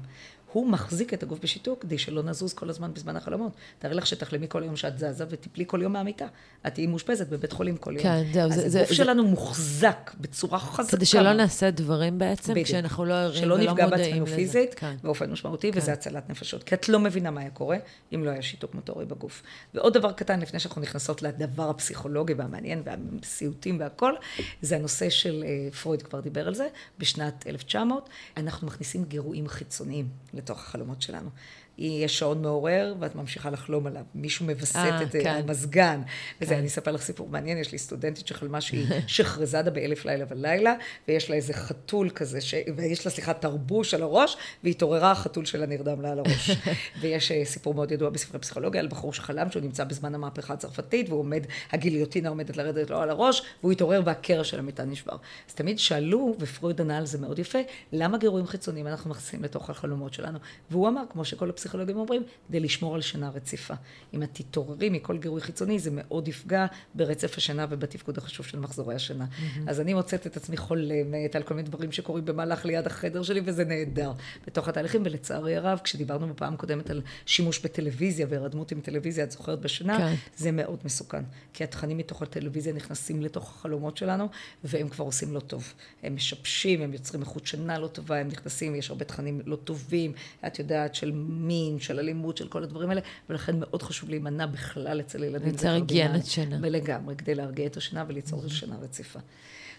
הוא 0.51 0.67
מחזיק 0.69 1.13
את 1.13 1.23
הגוף 1.23 1.39
בשיתוק 1.39 1.81
כדי 1.81 1.97
שלא 1.97 2.23
נזוז 2.23 2.53
כל 2.53 2.69
הזמן 2.69 2.93
בזמן 2.93 3.15
החלומות. 3.15 3.51
תארי 3.79 3.93
לך 3.95 4.07
שתחלמי 4.07 4.45
כל 4.49 4.63
יום 4.65 4.75
שאת 4.75 4.97
זזה 4.99 5.25
ותפלי 5.29 5.63
כל 5.67 5.79
יום 5.81 5.93
מהמיטה. 5.93 6.25
את 6.67 6.73
תהיי 6.73 6.87
מאושפזת 6.87 7.27
בבית 7.29 7.51
חולים 7.51 7.77
כל 7.77 7.91
יום. 7.93 8.03
כן, 8.03 8.23
זהו, 8.33 8.43
אז 8.51 8.53
זה- 8.55 8.77
הגוף 8.79 8.89
זה- 8.89 8.95
שלנו 8.95 9.23
מוחזק 9.23 10.11
בצורה 10.21 10.59
חזקה. 10.59 10.97
כדי 10.97 11.05
שלא 11.05 11.33
נעשה 11.33 11.71
דברים 11.71 12.19
בעצם, 12.19 12.51
בדיוק. 12.53 12.67
כשאנחנו 12.67 13.05
לא 13.05 13.13
ערים 13.13 13.41
שלא 13.41 13.53
ולא 13.53 13.63
נפגע 13.71 13.85
מודעים 13.85 13.89
בעצמנו 14.09 14.25
לזה. 14.25 14.35
פיזית, 14.35 14.73
כן. 14.73 14.95
באופן 15.03 15.31
משמעותי, 15.31 15.71
וזה 15.75 15.93
הצלת 15.93 16.29
נפשות. 16.29 16.63
כי 16.63 16.75
את 16.75 16.89
לא 16.89 16.99
מבינה 16.99 17.31
מה 17.31 17.41
היה 17.41 17.49
קורה 17.49 17.77
אם 18.15 18.25
לא 18.25 18.29
היה 18.29 18.41
שיתוק 18.41 18.75
מוטורי 18.75 19.05
בגוף. 19.05 19.43
ועוד 19.73 19.93
דבר 19.93 20.11
קטן, 20.11 20.39
לפני 20.39 20.59
שאנחנו 20.59 20.81
נכנסות 20.81 21.21
לדבר 21.21 21.69
הפסיכולוגי 21.69 22.33
והמעניין 22.33 22.81
והסיוטים 23.21 23.79
והכל, 23.79 24.13
זה 24.61 24.75
הנושא 24.75 25.09
של, 25.09 25.43
אה, 25.47 25.71
פרויד 25.71 26.01
כבר 26.01 26.19
דיבר 26.19 26.47
על 26.47 26.55
זה, 26.55 26.67
בשנת 26.99 27.43
1900, 27.47 28.09
אנחנו 28.37 28.67
מכניסים 28.67 29.03
גירויים 29.03 29.47
חיצוניים 29.47 30.07
לתוך 30.37 30.59
החלומות 30.59 31.01
שלנו. 31.01 31.29
יש 31.77 32.19
שעון 32.19 32.41
מעורר, 32.41 32.95
ואת 32.99 33.15
ממשיכה 33.15 33.49
לחלום 33.49 33.87
עליו. 33.87 34.01
מישהו 34.15 34.45
מווסת 34.45 34.75
אה, 34.75 35.01
את 35.01 35.11
זה, 35.11 35.19
כן. 35.23 35.41
המזגן. 35.43 36.01
וזה, 36.41 36.53
כן. 36.53 36.57
אני 36.59 36.67
אספר 36.67 36.91
לך 36.91 37.01
סיפור 37.01 37.29
מעניין, 37.29 37.57
יש 37.57 37.71
לי 37.71 37.77
סטודנטית 37.77 38.27
שחלמה 38.27 38.61
שהיא 38.61 38.87
שחרזדה 39.07 39.71
באלף 39.71 40.05
לילה 40.05 40.25
ולילה, 40.29 40.73
ויש 41.07 41.29
לה 41.29 41.35
איזה 41.35 41.53
חתול 41.53 42.09
כזה, 42.09 42.41
ש... 42.41 42.53
ויש 42.75 43.05
לה, 43.05 43.11
סליחה, 43.11 43.33
תרבוש 43.33 43.93
על 43.93 44.01
הראש, 44.01 44.37
והתעוררה, 44.63 45.11
החתול 45.11 45.45
שלה 45.45 45.65
נרדם 45.65 46.01
לה 46.01 46.11
על 46.11 46.19
הראש. 46.19 46.51
ויש 47.01 47.31
אה, 47.31 47.45
סיפור 47.45 47.73
מאוד 47.73 47.91
ידוע 47.91 48.09
בספרי 48.09 48.39
פסיכולוגיה 48.39 48.81
על 48.81 48.87
בחור 48.87 49.13
שחלם 49.13 49.51
שהוא 49.51 49.63
נמצא 49.63 49.83
בזמן 49.83 50.15
המהפכה 50.15 50.53
הצרפתית, 50.53 51.09
והוא 51.09 51.19
עומד, 51.19 51.45
הגיליוטינה 51.71 52.29
עומדת 52.29 52.57
לרדת 52.57 52.89
לו 52.89 52.97
על 53.01 53.09
הראש, 53.09 53.41
והוא 53.61 53.71
התעורר 53.71 54.01
והקרע 54.05 54.43
של 54.43 54.59
המיטה 54.59 54.83
נשבר. 54.83 55.15
אז 55.49 55.53
תמיד 55.53 55.79
שאלו, 55.79 56.35
ופרויד 56.39 56.81
ענה 56.81 56.97
על 56.97 57.05
זה 57.05 57.17
מאוד 57.17 57.39
יפה, 57.39 57.59
למה 57.93 58.17
גירויים 58.17 58.47
חיצוניים 58.47 58.87
אנחנו 58.87 59.09
מכניסים 59.09 59.43
לתוך 59.43 59.69
החלומות 59.69 60.13
שלנו? 60.13 60.39
והוא 60.71 60.87
אמר, 60.87 61.01
כמו 61.09 61.25
שכל 61.25 61.49
הפסיכולוגים 61.67 61.97
אומרים, 61.97 62.23
כדי 62.47 62.59
לשמור 62.59 62.95
על 62.95 63.01
שינה 63.01 63.29
רציפה. 63.29 63.73
אם 64.13 64.23
את 64.23 64.29
תתעוררי 64.33 64.89
מכל 64.89 65.17
גירוי 65.17 65.41
חיצוני, 65.41 65.79
זה 65.79 65.89
מאוד 65.93 66.27
יפגע 66.27 66.65
ברצף 66.95 67.37
השינה 67.37 67.65
ובתפקוד 67.69 68.17
החשוב 68.17 68.45
של 68.45 68.59
מחזורי 68.59 68.95
השינה. 68.95 69.25
אז 69.67 69.79
אני 69.79 69.93
מוצאת 69.93 70.27
את 70.27 70.37
עצמי 70.37 70.57
חולמת 70.57 71.35
על 71.35 71.43
כל 71.43 71.53
מיני 71.53 71.67
דברים 71.67 71.91
שקורים 71.91 72.25
במהלך 72.25 72.65
ליד 72.65 72.87
החדר 72.87 73.23
שלי, 73.23 73.41
וזה 73.45 73.65
נהדר. 73.65 74.11
בתוך 74.47 74.67
התהליכים, 74.67 75.01
ולצערי 75.05 75.55
הרב, 75.55 75.79
כשדיברנו 75.83 76.27
בפעם 76.27 76.53
הקודמת 76.53 76.89
על 76.89 77.01
שימוש 77.25 77.59
בטלוויזיה 77.59 78.25
והירדמות 78.29 78.71
עם 78.71 78.81
טלוויזיה, 78.81 79.23
את 79.23 79.31
זוכרת 79.31 79.59
בשינה, 79.59 79.97
כן. 79.97 80.15
זה 80.37 80.51
מאוד 80.51 80.79
מסוכן. 80.85 81.23
כי 81.53 81.63
התכנים 81.63 81.97
מתוך 81.97 82.21
הטלוויזיה 82.21 82.73
נכנסים 82.73 83.21
לתוך 83.21 83.55
החלומות 83.57 83.97
שלנו, 83.97 84.27
והם 84.63 84.89
כבר 84.89 85.05
עושים 85.05 85.33
לא 85.33 85.39
טוב. 85.39 85.73
הם 86.03 86.15
משבשים, 86.15 86.81
הם 86.81 86.93
יוצרים 86.93 87.21
איכות 87.21 87.47
שינה 87.47 87.79
לא 87.79 87.87
טובה, 87.87 88.17
הם 88.17 88.27
נכנסים, 88.27 88.75
יש 88.75 88.89
הרבה 88.89 89.05
תכנים 89.05 89.41
לא 89.45 89.55
טובים, 89.55 90.11
את 90.47 90.59
יודעת, 90.59 90.95
של 90.95 91.11
מין, 91.11 91.56
של 91.79 91.99
אלימות, 91.99 92.37
של 92.37 92.47
כל 92.47 92.63
הדברים 92.63 92.89
האלה, 92.89 93.01
ולכן 93.29 93.59
מאוד 93.59 93.83
חשוב 93.83 94.09
להימנע 94.09 94.45
בכלל 94.45 94.99
אצל 94.99 95.23
ילדים. 95.23 95.47
לייצר 95.47 95.57
בקרדינה. 95.57 96.03
היגיינת 96.03 96.25
שינה. 96.25 96.57
ולגמרי, 96.61 97.15
כדי 97.15 97.35
להרגיע 97.35 97.65
את 97.65 97.77
השינה 97.77 98.03
וליצור 98.07 98.47
שינה 98.47 98.75
רציפה. 98.81 99.19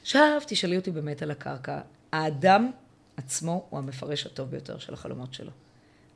עכשיו, 0.02 0.40
תשאלי 0.46 0.76
אותי 0.76 0.90
באמת 0.90 1.22
על 1.22 1.30
הקרקע. 1.30 1.80
האדם 2.12 2.70
עצמו 3.16 3.66
הוא 3.70 3.78
המפרש 3.78 4.26
הטוב 4.26 4.50
ביותר 4.50 4.78
של 4.78 4.94
החלומות 4.94 5.34
שלו. 5.34 5.50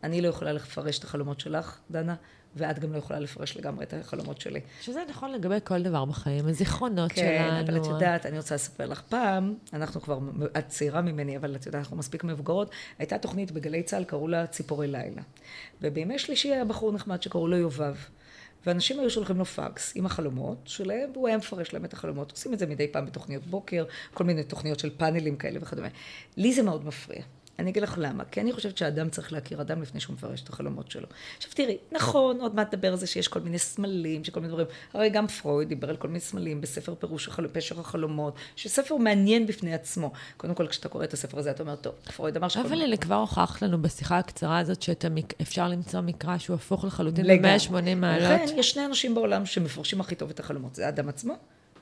אני 0.03 0.21
לא 0.21 0.29
יכולה 0.29 0.53
לפרש 0.53 0.99
את 0.99 1.05
החלומות 1.05 1.41
שלך, 1.41 1.79
דנה, 1.91 2.15
ואת 2.57 2.79
גם 2.79 2.93
לא 2.93 2.99
יכולה 2.99 3.21
לפרש 3.21 3.57
לגמרי 3.57 3.85
את 3.85 3.95
החלומות 3.95 4.41
שלי. 4.41 4.61
שזה 4.81 5.01
נכון 5.11 5.33
לגבי 5.33 5.59
כל 5.65 5.83
דבר 5.83 6.05
בחיים, 6.05 6.49
הזיכרונות 6.49 7.13
כן, 7.13 7.39
שלנו. 7.39 7.61
אבל 7.61 7.81
את 7.81 7.87
יודעת, 7.87 8.27
אני 8.27 8.37
רוצה 8.37 8.55
לספר 8.55 8.87
לך 8.87 9.03
פעם, 9.09 9.55
אנחנו 9.73 10.01
כבר, 10.01 10.19
את 10.59 10.69
צעירה 10.69 11.03
ממני, 11.03 11.37
אבל 11.37 11.57
את 11.57 11.67
יודעת, 11.67 11.81
אנחנו 11.81 11.97
מספיק 11.97 12.25
מבוגרות, 12.25 12.71
הייתה 12.99 13.19
תוכנית 13.19 13.51
בגלי 13.51 13.83
צה"ל, 13.83 14.05
קראו 14.05 14.29
לה 14.29 14.47
ציפורי 14.47 14.89
לילה. 14.89 15.23
ובימי 15.83 16.19
שלישי 16.19 16.53
היה 16.53 16.65
בחור 16.65 16.93
נחמד 16.93 17.23
שקראו 17.23 17.49
לו 17.49 17.57
יובב. 17.57 17.95
ואנשים 18.67 19.01
היו 19.01 19.11
שולחים 19.11 19.37
לו 19.39 19.45
פקס 19.45 19.93
עם 19.97 20.07
החלומות 20.07 20.59
שלהם, 20.65 21.11
והוא 21.13 21.29
היה 21.29 21.37
מפרש 21.37 21.73
להם 21.73 21.85
את 21.85 21.93
החלומות. 21.93 22.31
עושים 22.31 22.55
את 22.55 22.59
זה 22.59 22.67
מדי 22.67 22.89
פעם 22.89 23.07
בתוכניות 23.07 23.47
בוקר, 23.47 23.85
כל 24.15 24.25
מיני 24.25 24.45
תוכניות 24.45 24.79
של 24.79 24.91
פאנלים 24.97 25.37
כאלה 25.37 25.59
וכדומה. 25.63 25.89
לי 26.37 26.53
זה 26.53 26.63
מאוד 26.63 26.87
מפריע. 26.87 27.23
אני 27.63 27.71
אגיד 27.71 27.83
לך 27.83 27.95
למה. 27.99 28.25
כי 28.25 28.41
אני 28.41 28.53
חושבת 28.53 28.77
שהאדם 28.77 29.11
צריך 29.11 29.33
להכיר 29.33 29.61
אדם 29.61 29.83
לפני 29.83 30.01
שהוא 30.01 30.15
מפרש 30.15 30.43
את 30.43 30.49
החלומות 30.49 30.91
שלו. 30.91 31.07
עכשיו 31.37 31.53
תראי, 31.55 31.77
נכון, 31.93 32.41
עוד 32.41 32.55
מעט 32.55 32.75
נדבר 32.75 32.89
על 32.89 32.97
זה 32.97 33.07
שיש 33.07 33.29
כל 33.29 33.41
מיני 33.41 33.59
סמלים, 33.59 34.25
שכל 34.25 34.41
מיני 34.41 34.53
דברים. 34.53 34.67
הרי 34.95 35.11
גם 35.11 35.27
פרויד 35.27 35.69
דיבר 35.69 35.91
על 35.91 35.97
כל 35.97 36.09
מיני 36.09 36.21
סמלים 36.21 36.61
בספר 36.61 36.95
פירוש 36.95 37.29
החל... 37.29 37.47
פשר 37.53 37.81
החלומות, 37.81 38.35
שספר 38.57 38.97
מעניין 38.97 39.47
בפני 39.47 39.75
עצמו. 39.75 40.13
קודם 40.37 40.55
כל, 40.55 40.67
כשאתה 40.67 40.89
קורא 40.89 41.05
את 41.05 41.13
הספר 41.13 41.39
הזה, 41.39 41.51
אתה 41.51 41.63
אומר, 41.63 41.77
טוב, 41.77 41.95
פרויד 42.17 42.37
אמר 42.37 42.49
שכל 42.49 42.61
אבל 42.61 42.71
מיני... 42.71 42.85
אלה 42.85 42.97
כבר 42.97 43.15
הוכחת 43.15 43.63
לנו 43.63 43.83
בשיחה 43.83 44.19
הקצרה 44.19 44.59
הזאת 44.59 44.83
שאפשר 44.83 45.69
למצוא 45.69 46.01
מקרא 46.01 46.39
שהוא 46.39 46.55
הפוך 46.55 46.85
לחלוטין 46.85 47.27
לגמרי. 47.27 47.59
ב-180 47.59 47.95
מעלות. 47.95 48.41
לכן, 48.41 48.59
יש 48.59 48.71
שני 48.71 48.87
אנשים 48.87 49.15
בעולם 49.15 49.47
שמפרשים 49.47 50.01
הכי 50.01 50.15
טוב 50.15 50.31
את 50.31 50.41
החלומות. 50.41 50.75
זה 50.75 50.87
האדם 50.87 51.09
עצמו 51.09 51.35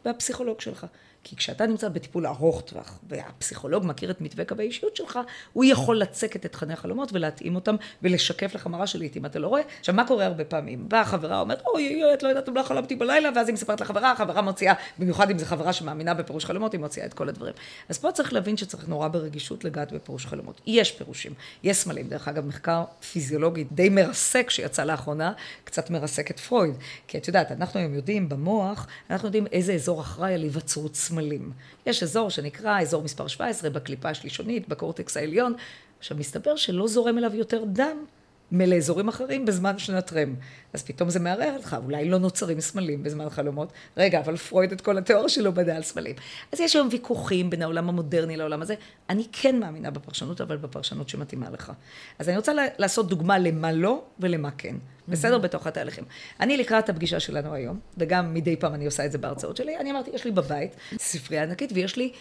והפסיכולוג 0.05 0.61
שלך. 0.61 0.87
כי 1.25 1.37
כשאתה 1.37 1.67
נמצא 1.67 1.89
בטיפול 1.89 2.27
ארוך 2.27 2.63
טווח, 2.63 2.99
והפסיכולוג 3.09 3.87
מכיר 3.87 4.11
את 4.11 4.21
מתווה 4.21 4.45
קווי 4.45 4.65
האישיות 4.65 4.97
שלך, 4.97 5.19
הוא 5.53 5.65
יכול 5.65 5.99
לצקת 5.99 6.47
את 6.47 6.53
תכני 6.53 6.73
החלומות 6.73 7.13
ולהתאים 7.13 7.55
אותם 7.55 7.77
ולשקף 8.03 8.55
לך 8.55 8.67
מראה 8.67 8.87
שלעיתים 8.87 9.27
אתה 9.27 9.39
לא 9.39 9.49
רואה. 9.49 9.63
עכשיו, 9.79 9.95
מה 9.95 10.07
קורה 10.07 10.27
הרבה 10.27 10.45
פעמים? 10.45 10.89
באה 10.89 11.05
חברה 11.05 11.41
אומרת, 11.41 11.63
אוי, 11.67 12.05
אוי, 12.05 12.15
את 12.15 12.23
לא 12.23 12.29
יודעת, 12.29 12.49
לא 12.49 12.63
חלמתי 12.63 12.97
בלילה, 12.97 13.29
ואז 13.35 13.49
היא 13.49 13.55
מספרת 13.55 13.81
לחברה, 13.81 14.13
החברה 14.13 14.43
מוציאה, 14.43 14.75
במיוחד 14.99 15.31
אם 15.31 15.39
זו 15.39 15.47
חברה 15.47 15.73
שמאמינה 15.73 16.15
בפירוש 16.15 16.45
חלומות, 16.45 16.73
היא 16.73 16.81
מוציאה 16.81 17.07
את 17.07 17.15
כל 17.15 17.29
הדברים. 17.29 17.55
אז 17.89 17.99
פה 17.99 18.13
צריך 18.13 18.33
להבין 18.33 18.57
שצריך 18.57 18.89
נורא 18.89 19.09
ברגישות 19.09 19.65
לגעת 19.65 19.93
בפירוש 19.93 20.27
חלומות. 20.27 20.61
יש 20.67 20.93
פירושים, 20.93 21.33
יש 21.63 21.77
סמלים. 21.77 22.09
דרך 22.09 22.29
אגב, 22.29 22.47
מחקר 22.47 22.85
פיזיולוגי 23.13 23.65
די 23.73 23.89
מרסק 23.89 24.51
שיצא 24.51 24.85
לאחרונה, 24.85 25.33
קצת 25.65 25.91
מרסק 25.91 26.31
את 26.31 26.41
פרויד. 26.41 26.75
כי 27.07 27.19
את 27.19 27.29
יודעת, 27.29 27.53
אנחנו 27.53 27.81
היום 27.81 27.95
יודעים 27.95 28.29
במוח, 28.29 28.87
אנחנו 29.11 29.29
יודעים 29.29 29.47
איזה 29.47 29.73
אזור 29.73 30.01
אחראי 30.01 30.35
על 30.35 30.43
היווצרות 30.43 30.95
סמלים. 31.11 31.53
יש 31.87 32.03
אזור 32.03 32.31
שנקרא 32.31 32.81
אזור 32.81 33.03
מספר 33.03 33.27
17 33.27 33.71
בקליפה 33.71 34.09
השלישונית, 34.09 34.69
בקורטקס 34.69 35.17
העליון. 35.17 35.55
עכשיו, 35.99 36.17
מסתבר 36.17 36.57
שלא 36.57 36.89
זורם 36.89 37.19
אליו 37.19 37.35
יותר 37.35 37.65
דם 37.67 38.05
מלאזורים 38.53 39.09
אחרים 39.09 39.45
בזמן 39.45 39.79
שנת 39.79 40.13
רם. 40.13 40.35
אז 40.73 40.83
פתאום 40.83 41.11
זה 41.11 41.21
מערער 41.21 41.57
אותך, 41.57 41.77
אולי 41.85 42.09
לא 42.09 42.19
נוצרים 42.19 42.61
סמלים 42.61 43.03
בזמן 43.03 43.31
חלומות. 43.31 43.73
רגע, 43.97 44.21
אבל 44.21 44.37
פרויד 44.37 44.73
את 44.73 44.81
כל 44.81 44.99
התיאוריה 44.99 45.29
שלו 45.29 45.53
בדה 45.53 45.77
על 45.77 45.83
סמלים. 45.83 46.17
אז 46.53 46.61
יש 46.61 46.77
היום 46.77 46.89
ויכוחים 46.91 47.51
בין 47.51 47.63
העולם 47.63 47.89
המודרני 47.89 48.37
לעולם 48.37 48.63
הזה. 48.63 48.75
אני 49.11 49.27
כן 49.33 49.61
מאמינה 49.61 49.91
בפרשנות, 49.91 50.41
אבל 50.41 50.57
בפרשנות 50.57 51.09
שמתאימה 51.09 51.51
לך. 51.51 51.73
אז 52.19 52.29
אני 52.29 52.37
רוצה 52.37 52.53
לעשות 52.79 53.09
דוגמה 53.09 53.39
למה 53.39 53.73
לא 53.73 54.03
ולמה 54.21 54.51
כן. 54.51 54.77
בסדר? 55.09 55.39
בתוך 55.39 55.67
התהליכים. 55.67 56.05
אני 56.41 56.57
לקראת 56.57 56.89
הפגישה 56.89 57.21
שלנו 57.21 57.55
היום, 57.55 57.81
וגם 57.99 58.35
מדי 58.35 58.57
פעם 58.57 58.75
אני 58.75 58.87
עושה 58.87 59.07
את 59.07 59.13
זה 59.13 59.19
בהרצאות 59.19 59.57
שלי, 59.57 59.79
אני 59.79 59.91
אמרתי, 59.91 60.11
יש 60.15 60.25
לי 60.25 60.31
בבית 60.31 60.77
ספרייה 60.99 61.43
ענקית 61.43 61.73
ויש 61.75 61.97
לי 61.97 62.13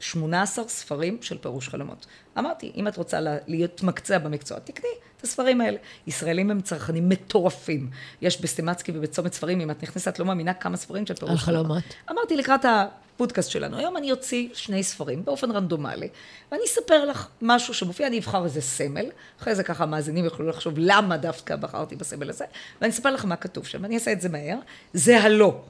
18 0.00 0.68
ספרים 0.68 1.18
של 1.20 1.38
פירוש 1.38 1.68
חלומות. 1.68 2.06
אמרתי, 2.38 2.72
אם 2.76 2.88
את 2.88 2.96
רוצה 2.96 3.18
להיות 3.46 3.82
מקצע 3.82 4.18
במקצוע, 4.18 4.58
תקני 4.58 4.88
את 5.16 5.24
הספרים 5.24 5.60
האלה. 5.60 5.78
ישראלים 6.06 6.50
הם 6.50 6.60
צרכנים 6.60 7.08
מטורפים. 7.08 7.90
יש 8.22 8.40
בסטימצקי 8.40 8.92
ובצומת 8.94 9.32
ספרים, 9.32 9.60
אם 9.60 9.70
את 9.70 9.82
נכנסת, 9.82 10.08
את 10.08 10.18
לא 10.18 10.26
מאמינה 10.26 10.54
כמה 10.54 10.76
ספרים 10.76 11.06
של 11.06 11.14
פירוש 11.14 11.42
חלומות. 11.42 11.82
אמרתי 12.10 12.36
לקראת 12.36 12.64
הפודקאסט 12.64 13.50
שלנו, 13.50 13.78
היום 13.78 13.96
אני 13.96 14.12
אוציא 14.12 14.48
שני 14.54 14.82
ספרים 14.82 15.24
באופן 15.24 15.50
רנדומלי, 15.50 16.08
ואני 16.52 16.62
אספר 16.66 17.04
לך 17.04 17.28
משהו 17.42 17.74
שמופיע, 17.74 18.06
אני 18.06 18.18
אבחר 18.18 18.44
איזה 18.44 18.60
סמל, 18.60 19.06
אחרי 19.40 19.54
זה 19.54 19.62
ככה 19.62 19.84
המאזינים 19.84 20.24
יוכלו 20.24 20.48
לחשוב 20.48 20.74
למה 20.76 21.16
דווקא 21.16 21.56
בחרתי 21.56 21.96
בסמל 21.96 22.30
הזה, 22.30 22.44
ואני 22.80 22.92
אספר 22.92 23.10
לך 23.10 23.24
מה 23.24 23.36
כתוב 23.36 23.66
שם, 23.66 23.82
ואני 23.82 23.94
אעשה 23.94 24.12
את 24.12 24.20
זה 24.20 24.28
מהר, 24.28 24.58
זה 24.92 25.22
הלא. 25.22 25.60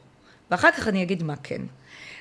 ואחר 0.50 0.72
כך 0.72 0.88
אני 0.88 1.02
אגיד 1.02 1.22
מה 1.22 1.34
כן. 1.42 1.62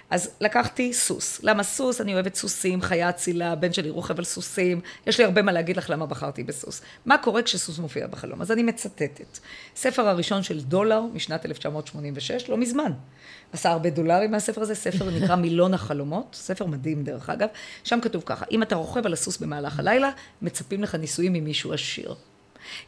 אז 0.09 0.29
לקחתי 0.41 0.93
סוס. 0.93 1.43
למה 1.43 1.63
סוס? 1.63 2.01
אני 2.01 2.13
אוהבת 2.13 2.35
סוסים, 2.35 2.81
חיה 2.81 3.09
אצילה, 3.09 3.51
הבן 3.51 3.73
שלי 3.73 3.89
רוכב 3.89 4.17
על 4.17 4.23
סוסים. 4.23 4.81
יש 5.07 5.17
לי 5.17 5.23
הרבה 5.25 5.41
מה 5.41 5.51
להגיד 5.51 5.77
לך 5.77 5.89
למה 5.89 6.05
בחרתי 6.05 6.43
בסוס. 6.43 6.81
מה 7.05 7.17
קורה 7.17 7.41
כשסוס 7.41 7.79
מופיע 7.79 8.07
בחלום? 8.07 8.41
אז 8.41 8.51
אני 8.51 8.63
מצטטת. 8.63 9.39
ספר 9.75 10.07
הראשון 10.07 10.43
של 10.43 10.61
דולר 10.61 11.01
משנת 11.13 11.45
1986, 11.45 12.49
לא 12.49 12.57
מזמן. 12.57 12.91
עשה 13.53 13.71
הרבה 13.71 13.89
דולרים 13.89 14.31
מהספר 14.31 14.61
הזה, 14.61 14.75
ספר 14.75 15.09
נקרא 15.09 15.35
מילון 15.35 15.73
החלומות, 15.73 16.35
ספר 16.39 16.65
מדהים 16.65 17.03
דרך 17.03 17.29
אגב. 17.29 17.47
שם 17.83 17.99
כתוב 18.01 18.23
ככה, 18.25 18.45
אם 18.51 18.63
אתה 18.63 18.75
רוכב 18.75 19.05
על 19.05 19.13
הסוס 19.13 19.37
במהלך 19.37 19.79
הלילה, 19.79 20.09
מצפים 20.41 20.83
לך 20.83 20.95
נישואים 20.95 21.33
ממישהו 21.33 21.73
עשיר. 21.73 22.15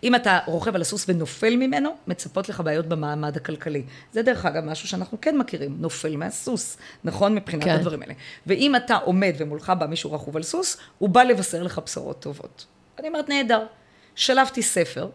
אם 0.03 0.15
אתה 0.15 0.39
רוכב 0.45 0.75
על 0.75 0.82
הסוס 0.82 1.05
ונופל 1.09 1.55
ממנו, 1.55 1.89
מצפות 2.07 2.49
לך 2.49 2.61
בעיות 2.61 2.86
במעמד 2.86 3.38
הכלכלי. 3.38 3.84
זה 4.13 4.21
דרך 4.21 4.45
אגב 4.45 4.63
משהו 4.63 4.88
שאנחנו 4.88 5.21
כן 5.21 5.38
מכירים, 5.38 5.78
נופל 5.80 6.17
מהסוס, 6.17 6.78
נכון? 7.03 7.36
מבחינת 7.36 7.63
כן. 7.63 7.69
הדברים 7.69 8.01
האלה. 8.01 8.13
ואם 8.47 8.75
אתה 8.75 8.95
עומד 8.95 9.34
ומולך 9.38 9.73
בא 9.80 9.86
מישהו 9.86 10.13
רכוב 10.13 10.38
על 10.38 10.43
סוס, 10.43 10.78
הוא 10.97 11.09
בא 11.09 11.23
לבשר 11.23 11.63
לך 11.63 11.82
בשורות 11.86 12.19
טובות. 12.19 12.65
אני 12.99 13.07
אומרת, 13.07 13.30
נהדר. 13.30 13.65
שלפתי 14.15 14.63
ספר, 14.63 15.09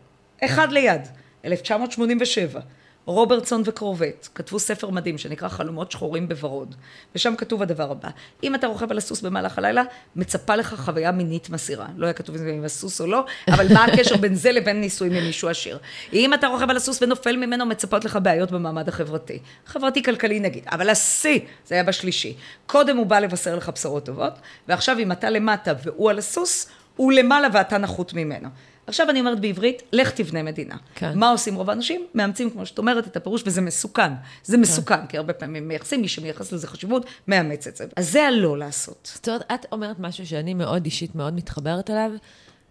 אחד 0.45 0.73
ליד, 0.73 1.09
1987. 1.45 2.61
רוברטסון 3.05 3.63
וקרובט 3.65 4.29
כתבו 4.35 4.59
ספר 4.59 4.91
מדהים 4.91 5.19
שנקרא 5.19 5.49
חלומות 5.49 5.93
שחורים 5.93 6.29
בוורוד, 6.29 6.75
ושם 7.15 7.35
כתוב 7.39 7.63
הדבר 7.63 7.91
הבא, 7.91 8.09
אם 8.43 8.55
אתה 8.55 8.67
רוכב 8.67 8.91
על 8.91 8.99
הסוס 8.99 9.21
במהלך 9.21 9.59
הלילה, 9.59 9.83
מצפה 10.17 10.57
לך 10.57 10.75
חוויה 10.75 11.13
מינית 11.13 11.51
מסעירה. 11.51 11.87
לא 11.97 12.07
היה 12.07 12.13
כתוב 12.13 12.37
אם 12.37 12.65
הסוס 12.65 13.01
או 13.01 13.07
לא, 13.07 13.25
אבל 13.49 13.73
מה 13.75 13.85
הקשר 13.85 14.17
בין 14.17 14.35
זה 14.35 14.53
לבין 14.53 14.81
נישואים 14.81 15.13
עם 15.13 15.25
מישהו 15.25 15.49
עשיר? 15.49 15.79
אם 16.13 16.35
אתה 16.35 16.47
רוכב 16.47 16.71
על 16.71 16.77
הסוס 16.77 17.03
ונופל 17.03 17.37
ממנו, 17.37 17.67
מצפות 17.67 18.05
לך 18.05 18.19
בעיות 18.23 18.51
במעמד 18.51 18.89
החברתי. 18.89 19.39
חברתי-כלכלי 19.67 20.41
נגיד, 20.41 20.65
אבל 20.67 20.91
השיא, 20.91 21.41
זה 21.67 21.75
היה 21.75 21.85
בשלישי. 21.85 22.37
קודם 22.67 22.97
הוא 22.97 23.07
בא 23.07 23.19
לבשר 23.19 23.57
לך 23.57 23.69
בשורות 23.69 24.07
טובות, 24.07 24.33
ועכשיו 24.69 24.99
אם 24.99 25.13
אתה 25.13 25.31
למטה 25.31 25.73
והוא 25.85 26.11
על 26.11 26.19
הסוס, 26.19 26.69
הוא 26.97 27.13
למעלה 27.13 27.49
ואתה 27.53 27.79
נחות 27.79 28.15
ממנו. 28.15 28.49
עכשיו 28.93 29.11
אני 29.11 29.21
אומרת 29.21 29.41
בעברית, 29.41 29.83
לך 29.93 30.11
תבנה 30.11 30.43
מדינה. 30.43 30.77
כן. 30.95 31.19
מה 31.19 31.31
עושים 31.31 31.55
רוב 31.55 31.71
האנשים? 31.71 32.07
מאמצים, 32.15 32.51
כמו 32.51 32.67
שאת 32.67 32.79
אומרת, 32.79 33.07
את 33.07 33.17
הפירוש, 33.17 33.43
וזה 33.47 33.61
מסוכן. 33.61 34.13
זה 34.45 34.57
כן. 34.57 34.61
מסוכן, 34.63 35.07
כי 35.07 35.17
הרבה 35.17 35.33
פעמים 35.33 35.69
מייחסים, 35.69 36.01
מי 36.01 36.09
שמייחס 36.09 36.53
לזה 36.53 36.67
חשיבות, 36.67 37.07
מאמץ 37.29 37.67
את 37.67 37.77
זה. 37.77 37.85
אז 37.97 38.11
זה 38.11 38.27
הלא 38.27 38.59
לעשות. 38.59 39.11
זאת 39.15 39.29
אומרת, 39.29 39.43
את 39.55 39.67
אומרת 39.73 39.99
משהו 39.99 40.27
שאני 40.27 40.55
מאוד 40.55 40.85
אישית 40.85 41.15
מאוד 41.15 41.35
מתחברת 41.35 41.91
אליו, 41.91 42.11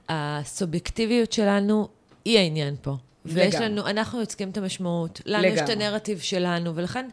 הסובייקטיביות 0.10 1.32
שלנו 1.32 1.88
היא 2.26 2.38
העניין 2.38 2.76
פה. 2.82 2.96
ויש 3.26 3.56
לנו, 3.56 3.88
אנחנו 3.88 4.20
יוצקים 4.20 4.50
את 4.50 4.58
המשמעות, 4.58 5.22
לנו 5.26 5.44
לגמרי. 5.44 5.56
יש 5.56 5.62
את 5.62 5.70
הנרטיב 5.70 6.20
שלנו, 6.20 6.76
ולכן, 6.76 7.10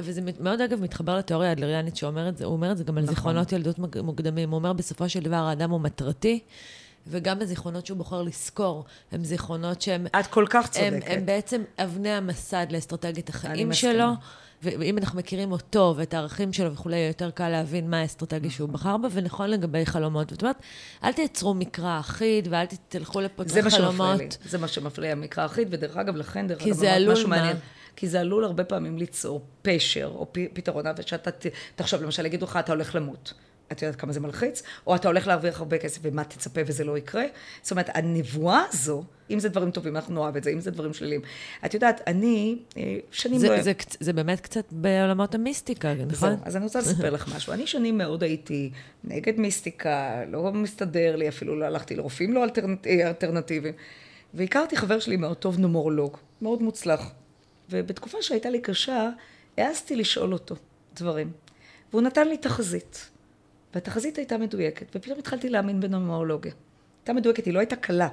וזה 0.00 0.20
מאוד 0.40 0.60
אגב 0.60 0.82
מתחבר 0.82 1.16
לתיאוריה 1.16 1.48
האדלריאנית 1.48 1.96
שאומרת, 1.96 2.40
הוא 2.40 2.52
אומר 2.52 2.72
את 2.72 2.76
זה 2.76 2.84
גם 2.84 2.98
על 2.98 3.02
נכון. 3.04 3.14
זיכרונות 3.14 3.52
ילדות 3.52 3.78
מוקדמים, 4.02 4.50
הוא 4.50 4.58
אומר 4.58 4.72
בסופו 4.72 5.08
של 5.08 5.20
דבר 5.20 5.36
האדם 5.36 5.70
הוא 5.70 5.80
מטרתי, 5.80 6.40
וגם 7.08 7.42
הזיכרונות 7.42 7.86
שהוא 7.86 7.98
בוחר 7.98 8.22
לזכור, 8.22 8.84
הם 9.12 9.24
זיכרונות 9.24 9.82
שהם... 9.82 10.06
את 10.20 10.26
כל 10.26 10.46
כך 10.50 10.70
צודקת. 10.70 10.92
הם, 10.92 11.00
הם 11.06 11.26
בעצם 11.26 11.62
אבני 11.78 12.10
המסד 12.10 12.66
לאסטרטגיית 12.70 13.28
החיים 13.28 13.72
שלו. 13.72 14.08
ואם 14.62 14.98
אנחנו 14.98 15.18
מכירים 15.18 15.52
אותו 15.52 15.94
ואת 15.96 16.14
הערכים 16.14 16.52
שלו 16.52 16.72
וכולי, 16.72 16.96
יותר 16.96 17.30
קל 17.30 17.48
להבין 17.48 17.90
מה 17.90 18.00
האסטרטגיה 18.00 18.50
שהוא 18.50 18.68
בחר 18.68 18.96
בה, 18.96 19.08
ונכון 19.12 19.50
לגבי 19.50 19.86
חלומות. 19.86 20.30
זאת 20.30 20.42
אומרת, 20.42 20.56
אל 21.04 21.12
תייצרו 21.12 21.54
מקרא 21.54 22.00
אחיד 22.00 22.48
ואל 22.50 22.66
תלכו 22.88 23.20
לפותחי 23.20 23.62
חלומות. 23.70 23.70
זה 23.70 23.78
מה 23.78 23.90
שמפריע 23.90 24.14
לי, 24.14 24.28
זה 24.50 24.58
מה 24.58 24.68
שמפריע, 24.68 25.14
מקרא 25.14 25.46
אחיד, 25.46 25.68
ודרך 25.70 25.96
אגב, 25.96 26.16
לכן, 26.16 26.46
דרך 26.46 26.62
אגב, 26.62 27.12
משהו 27.12 27.28
מעניין. 27.28 27.56
כי 27.96 28.08
זה 28.08 28.20
עלול 28.20 28.44
הרבה 28.44 28.64
פעמים 28.64 28.98
ליצור 28.98 29.42
פשר 29.62 30.10
או 30.14 30.26
פתרון, 30.52 30.84
ושאתה 30.96 31.30
תחשוב, 31.76 32.02
למשל, 32.02 32.26
יגידו 32.26 32.46
לך, 32.46 32.56
אתה 32.56 32.72
הולך 32.72 32.94
למות. 32.94 33.32
את 33.72 33.82
יודעת 33.82 34.00
כמה 34.00 34.12
זה 34.12 34.20
מלחיץ, 34.20 34.62
או 34.86 34.94
אתה 34.94 35.08
הולך 35.08 35.26
להרוויח 35.26 35.58
הרבה 35.58 35.78
כסף 35.78 36.00
ומה 36.02 36.24
תצפה 36.24 36.60
וזה 36.66 36.84
לא 36.84 36.98
יקרה. 36.98 37.24
זאת 37.62 37.70
אומרת, 37.70 37.90
הנבואה 37.94 38.62
הזו, 38.72 39.04
אם 39.30 39.40
זה 39.40 39.48
דברים 39.48 39.70
טובים, 39.70 39.96
אנחנו 39.96 40.14
נאהב 40.14 40.36
את 40.36 40.44
זה, 40.44 40.50
אם 40.50 40.60
זה 40.60 40.70
דברים 40.70 40.92
שליליים. 40.92 41.20
את 41.64 41.74
יודעת, 41.74 42.00
אני 42.06 42.58
אה, 42.76 42.96
שנים... 43.10 43.38
זה, 43.38 43.48
לא... 43.48 43.62
זה, 43.62 43.72
זה 44.00 44.12
באמת 44.12 44.40
קצת 44.40 44.64
בעולמות 44.70 45.34
המיסטיקה, 45.34 45.94
נכון? 45.94 46.30
זהו, 46.30 46.38
אז 46.44 46.56
אני 46.56 46.64
רוצה 46.64 46.78
לספר 46.78 47.10
לך 47.10 47.34
משהו. 47.36 47.52
אני 47.52 47.66
שנים 47.66 47.98
מאוד 47.98 48.22
הייתי 48.22 48.70
נגד 49.04 49.40
מיסטיקה, 49.40 50.24
לא 50.28 50.52
מסתדר 50.52 51.16
לי, 51.16 51.28
אפילו 51.28 51.60
לא 51.60 51.64
הלכתי 51.64 51.96
לרופאים 51.96 52.32
לא 52.32 52.44
אלטרנט, 52.44 52.86
אה, 52.86 53.08
אלטרנטיביים. 53.08 53.74
והכרתי 54.34 54.76
חבר 54.76 54.98
שלי 54.98 55.16
מאוד 55.16 55.36
טוב, 55.36 55.58
נומרולוג, 55.58 56.16
מאוד 56.42 56.62
מוצלח. 56.62 57.10
ובתקופה 57.70 58.18
שהייתה 58.20 58.50
לי 58.50 58.60
קשה, 58.60 59.10
העזתי 59.58 59.96
לשאול 59.96 60.32
אותו 60.32 60.54
דברים. 60.96 61.32
והוא 61.90 62.02
נתן 62.02 62.28
לי 62.28 62.36
תחזית. 62.36 63.10
והתחזית 63.74 64.16
הייתה 64.18 64.38
מדויקת, 64.38 64.86
ופתאום 64.94 65.18
התחלתי 65.18 65.48
להאמין 65.48 65.80
בנומרולוגיה. 65.80 66.52
הייתה 67.00 67.12
מדויקת, 67.12 67.44
היא 67.44 67.54
לא 67.54 67.58
הייתה 67.58 67.76
קלה, 67.76 68.08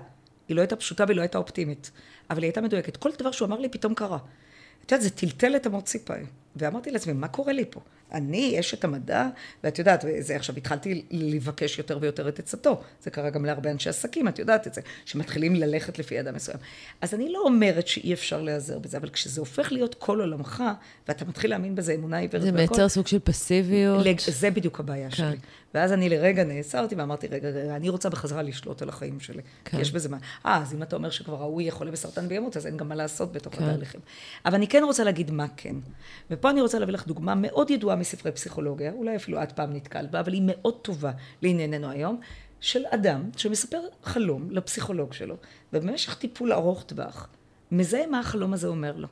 היא 0.48 0.56
לא 0.56 0.62
הייתה 0.62 0.76
פשוטה 0.76 1.04
והיא 1.08 1.18
לא 1.18 1.22
הייתה 1.22 1.38
אופטימית, 1.38 1.92
אבל 2.30 2.42
היא 2.42 2.48
הייתה 2.48 2.62
מדויקת. 2.62 2.98
כל 2.98 3.10
דבר 3.20 3.32
שהוא 3.32 3.46
אמר 3.46 3.60
לי 3.60 3.70
פתאום 3.70 3.94
קרה. 3.94 4.18
את 4.86 4.92
יודעת, 4.92 5.02
זה 5.02 5.10
טלטל 5.10 5.56
את 5.56 5.68
אמות 5.68 5.86
ציפיים. 5.86 6.26
ואמרתי 6.56 6.92
לעצמי, 6.92 7.14
מה 7.14 7.28
קורה 7.28 7.54
לי 7.54 7.66
פה? 7.70 7.80
אני 8.12 8.60
אשת 8.60 8.84
המדע, 8.84 9.28
ואת 9.64 9.80
יודעת, 9.80 10.06
זה 10.20 10.36
עכשיו 10.36 10.58
התחלתי 10.58 11.06
לבקש 11.12 11.78
יותר 11.78 11.98
ויותר 12.02 12.30
את 12.30 12.40
עצתו. 12.40 12.82
זה 13.04 13.12
קרה 13.12 13.30
גם 13.30 13.46
להרבה 13.46 13.72
אנשי 13.72 13.90
עסקים, 13.90 14.28
את 14.28 14.40
יודעת 14.40 14.68
את 14.68 14.74
זה, 14.74 14.82
שמתחילים 15.06 15.56
ללכת 15.56 16.00
לפי 16.00 16.20
אדם 16.20 16.36
מסוים. 16.36 16.58
אז 17.02 17.14
אני 17.14 17.32
לא 17.32 17.40
אומרת 17.40 17.88
שאי 17.88 18.14
אפשר 18.14 18.42
להיעזר 18.42 18.80
בזה, 18.80 18.98
אבל 18.98 19.10
כשזה 19.10 19.42
הופך 19.42 19.72
להיות 19.72 19.96
כל 19.96 20.20
עולמך, 20.20 20.64
ואתה 21.08 21.26
מתחיל 21.26 21.50
להאמין 21.50 21.76
בזה 21.76 21.94
אמונה 21.94 22.18
עיוורת 22.18 22.44
והכל... 22.44 22.52
זה 22.52 22.58
מייצר 22.58 22.90
סוג 22.90 23.08
של 23.08 23.20
פסיביות. 23.20 24.06
זה 24.28 24.52
בדיוק 24.52 24.80
הבעיה 24.80 25.10
כן. 25.10 25.16
שלי. 25.16 25.38
ואז 25.76 25.94
אני 25.94 26.10
לרגע 26.10 26.44
נעצרתי 26.44 26.96
ואמרתי, 26.96 27.28
רגע, 27.28 27.50
רגע, 27.50 27.76
אני 27.76 27.90
רוצה 27.90 28.10
בחזרה 28.10 28.42
לשלוט 28.42 28.82
על 28.82 28.90
החיים 28.90 29.20
שלי. 29.20 29.42
כן. 29.66 29.80
יש 29.80 29.92
בזה 29.92 30.10
מה. 30.10 30.18
אה, 30.46 30.58
אז 30.58 30.74
אם 30.74 30.84
אתה 30.84 30.96
אומר 30.96 31.10
שכבר 31.10 31.42
ההוא 31.42 31.62
יהיה 31.62 31.72
חולה 31.72 31.92
בסרטן 31.92 32.26
וימות, 32.30 32.58
אז 32.58 32.68
אין 32.68 32.78
גם 32.78 32.90
מה 32.90 32.96
לעשות 32.96 33.32
בתוך 33.32 33.56
כן. 33.56 33.64
התהליכים. 33.64 34.02
אבל 34.46 34.56
אני 34.56 34.68
כן 34.68 34.84
רוצה 34.84 35.04
להגיד 35.04 35.32
מה 35.32 35.46
כן. 35.58 35.76
ופה 36.32 36.50
אני 36.50 36.62
רוצה 36.62 36.80
להביא 36.80 36.94
לך 36.94 37.08
דוגמה 37.08 37.36
מאוד 37.36 37.70
ידועה 37.70 37.96
מספרי 37.96 38.32
פסיכולוגיה, 38.32 38.92
אולי 38.92 39.16
אפילו 39.16 39.44
את 39.44 39.52
פעם 39.52 39.74
נתקלת 39.74 40.12
בה, 40.12 40.20
אבל 40.20 40.34
היא 40.34 40.42
מאוד 40.46 40.80
טובה 40.82 41.12
לענייננו 41.42 41.90
היום, 41.90 42.20
של 42.60 42.84
אדם 42.90 43.30
שמספר 43.38 43.82
חלום 44.04 44.52
לפסיכולוג 44.52 45.14
שלו, 45.14 45.36
ובמשך 45.74 46.16
טיפול 46.16 46.54
ארוך 46.54 46.84
טווח, 46.84 47.30
מזהה 47.72 48.08
מה 48.08 48.20
החלום 48.20 48.54
הזה 48.54 48.68
אומר 48.68 48.96
לו. 48.98 49.08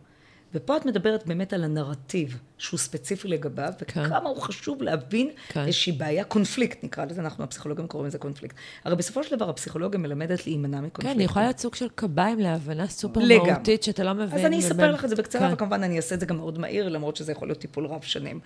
ופה 0.54 0.78
את 0.78 0.86
מדברת 0.86 1.28
באמת 1.28 1.54
על 1.54 1.64
הנרטיב 1.64 2.40
שהוא 2.64 2.78
ספציפי 2.78 3.28
לגביו, 3.28 3.74
כן. 3.88 4.04
וכמה 4.06 4.30
הוא 4.30 4.42
חשוב 4.42 4.82
להבין 4.82 5.30
כן. 5.48 5.66
איזושהי 5.66 5.92
בעיה, 5.92 6.24
קונפליקט 6.24 6.84
נקרא 6.84 7.06
לזה, 7.06 7.22
אנחנו 7.22 7.44
הפסיכולוגים 7.44 7.88
קוראים 7.88 8.08
לזה 8.08 8.18
קונפליקט. 8.18 8.56
הרי 8.84 8.96
בסופו 8.96 9.24
של 9.24 9.36
דבר 9.36 9.50
הפסיכולוגיה 9.50 10.00
מלמדת 10.00 10.48
להימנע 10.48 10.82
מקונפליקט. 10.82 11.14
כן, 11.14 11.20
היא 11.20 11.26
יכולה 11.26 11.46
להיות 11.46 11.60
סוג 11.60 11.76
של 11.76 11.88
קביים 11.96 12.40
להבנה 12.40 12.88
סופר 12.88 13.20
לגמרי. 13.20 13.52
מהותית 13.52 13.84
שאתה 13.84 14.04
לא 14.04 14.14
מבין. 14.14 14.40
אז 14.40 14.46
אני 14.46 14.60
אספר 14.60 14.92
לך 14.92 15.06
את 15.06 15.10
זה 15.10 15.16
בקצרה, 15.16 15.48
כן. 15.48 15.54
וכמובן 15.54 15.84
אני 15.84 15.98
אעשה 15.98 16.16
את 16.16 16.20
זה 16.20 16.26
גם 16.26 16.38
מאוד 16.38 16.60
מהיר, 16.60 16.90
למרות 16.90 17.16
שזה 17.16 17.32
יכול 17.32 17.48
להיות 17.48 17.60
טיפול 17.60 17.86
רב 17.86 18.02
שנים. 18.02 18.40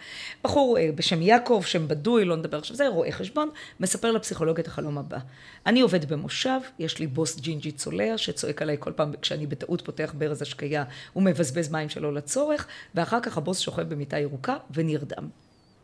בחור 0.43 0.77
אה, 0.77 0.89
בשם 0.95 1.21
יעקב, 1.21 1.63
שם 1.65 1.87
בדוי, 1.87 2.25
לא 2.25 2.35
נדבר 2.35 2.57
עכשיו, 2.57 2.75
זה 2.75 2.87
רואה 2.87 3.11
חשבון, 3.11 3.49
מספר 3.79 4.11
לפסיכולוגיה 4.11 4.61
את 4.61 4.67
החלום 4.67 4.97
הבא. 4.97 5.17
אני 5.65 5.81
עובד 5.81 6.09
במושב, 6.09 6.59
יש 6.79 6.99
לי 6.99 7.07
בוס 7.07 7.39
ג'ינג'י 7.39 7.71
צולע, 7.71 8.17
שצועק 8.17 8.61
עליי 8.61 8.77
כל 8.79 8.91
פעם 8.91 9.11
כשאני 9.21 9.47
בטעות 9.47 9.81
פותח 9.81 10.13
ברז 10.17 10.41
השקייה, 10.41 10.83
הוא 11.13 11.23
מבזבז 11.23 11.69
מים 11.71 11.89
שלא 11.89 12.13
לצורך, 12.13 12.67
ואחר 12.95 13.19
כך 13.19 13.37
הבוס 13.37 13.59
שוכב 13.59 13.89
במיטה 14.07 14.19
ירוקה 14.19 14.57
ונרדם. 14.73 15.29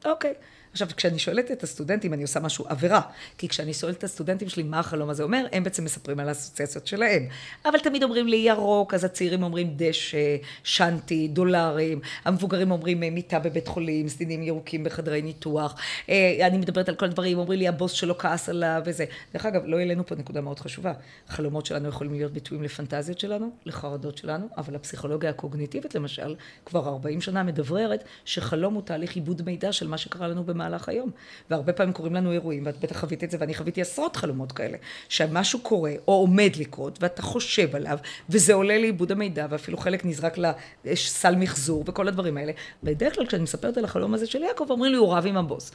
אוקיי. 0.05 0.33
עכשיו, 0.73 0.87
כשאני 0.97 1.19
שואלת 1.19 1.51
את 1.51 1.63
הסטודנטים, 1.63 2.13
אני 2.13 2.21
עושה 2.21 2.39
משהו 2.39 2.65
עבירה. 2.67 3.01
כי 3.37 3.47
כשאני 3.47 3.73
שואלת 3.73 3.97
את 3.97 4.03
הסטודנטים 4.03 4.49
שלי 4.49 4.63
מה 4.63 4.79
החלום 4.79 5.09
הזה 5.09 5.23
אומר, 5.23 5.45
הם 5.51 5.63
בעצם 5.63 5.83
מספרים 5.83 6.19
על 6.19 6.27
האסוציאציות 6.27 6.87
שלהם. 6.87 7.27
אבל 7.65 7.79
תמיד 7.79 8.03
אומרים 8.03 8.27
לי 8.27 8.37
ירוק, 8.37 8.93
אז 8.93 9.03
הצעירים 9.03 9.43
אומרים 9.43 9.73
דשא, 9.75 10.37
שנטי, 10.63 11.27
דולרים. 11.27 11.99
המבוגרים 12.25 12.71
אומרים 12.71 12.99
מיטה 12.99 13.39
בבית 13.39 13.67
חולים, 13.67 14.09
סדינים 14.09 14.43
ירוקים 14.43 14.83
בחדרי 14.83 15.21
ניתוח. 15.21 15.75
אה, 16.09 16.47
אני 16.47 16.57
מדברת 16.57 16.89
על 16.89 16.95
כל 16.95 17.05
הדברים, 17.05 17.37
אומרים 17.37 17.59
לי 17.59 17.67
הבוס 17.67 17.91
שלו 17.91 18.17
כעס 18.17 18.49
עליו 18.49 18.81
וזה. 18.85 19.05
דרך 19.33 19.45
אגב, 19.45 19.61
לא 19.65 19.77
העלינו 19.77 20.05
פה 20.05 20.15
נקודה 20.15 20.41
מאוד 20.41 20.59
חשובה. 20.59 20.93
חלומות 21.27 21.65
שלנו 21.65 21.89
יכולים 21.89 22.13
להיות 22.13 22.31
ביטויים 22.31 22.63
לפנטזיות 22.63 23.19
שלנו, 23.19 23.49
לחרדות 23.65 24.17
שלנו, 24.17 24.47
אבל 24.57 24.75
הפסיכולוגיה 24.75 25.29
הקוגניטיבית, 25.29 25.95
למשל, 25.95 26.35
כבר 26.65 26.87
40 26.87 27.21
שנה 27.21 27.43
מדבררת 27.43 28.03
שחלום 28.25 28.73
הוא 28.73 28.81
תהליך 28.81 29.15
עיבוד 29.15 29.41
מידע 29.45 29.71
של 29.71 29.87
מה 29.87 29.97
שקרה 29.97 30.27
לנו 30.27 30.43
במהלך 30.43 30.62
במהלך 30.63 30.89
היום. 30.89 31.11
והרבה 31.49 31.73
פעמים 31.73 31.93
קורים 31.93 32.15
לנו 32.15 32.31
אירועים, 32.31 32.65
ואת 32.65 32.79
בטח 32.79 32.99
חווית 32.99 33.23
את 33.23 33.31
זה, 33.31 33.37
ואני 33.39 33.53
חוויתי 33.53 33.81
עשרות 33.81 34.15
חלומות 34.15 34.51
כאלה, 34.51 34.77
שמשהו 35.09 35.59
קורה, 35.59 35.91
או 36.07 36.13
עומד 36.13 36.51
לקרות, 36.59 36.97
ואתה 37.01 37.21
חושב 37.21 37.75
עליו, 37.75 37.97
וזה 38.29 38.53
עולה 38.53 38.77
לאיבוד 38.77 39.11
המידע, 39.11 39.47
ואפילו 39.49 39.77
חלק 39.77 40.05
נזרק 40.05 40.37
לסל 40.85 41.35
מחזור, 41.35 41.83
וכל 41.87 42.07
הדברים 42.07 42.37
האלה. 42.37 42.51
בדרך 42.83 43.15
כלל 43.15 43.25
כשאני 43.25 43.43
מספרת 43.43 43.77
על 43.77 43.85
החלום 43.85 44.13
הזה 44.13 44.25
של 44.25 44.43
יעקב, 44.43 44.65
אומרים 44.69 44.91
לי, 44.91 44.97
הוא 44.97 45.13
רב 45.13 45.25
עם 45.25 45.37
הבוס. 45.37 45.71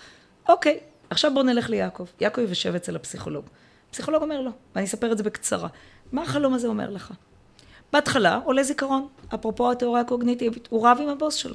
אוקיי, 0.48 0.78
עכשיו 1.10 1.34
בואו 1.34 1.44
נלך 1.44 1.70
ליעקב. 1.70 2.06
יעקב 2.20 2.40
יושב 2.40 2.74
אצל 2.74 2.96
הפסיכולוג. 2.96 3.44
הפסיכולוג 3.90 4.22
אומר 4.22 4.40
לו, 4.40 4.50
ואני 4.74 4.86
אספר 4.86 5.12
את 5.12 5.18
זה 5.18 5.24
בקצרה. 5.24 5.68
מה 6.12 6.22
החלום 6.22 6.54
הזה 6.54 6.68
אומר 6.68 6.90
לך? 6.90 7.12
בהתחלה 7.92 8.40
עולה 8.44 8.62
זיכרון, 8.62 9.08
אפרופו 9.34 9.72
התיאוריה 9.72 10.02
הקוגניטיבית, 10.02 10.68
הוא 10.70 10.88
רב 10.88 10.98
עם 11.02 11.08
הבוס 11.08 11.34
שלו. 11.34 11.54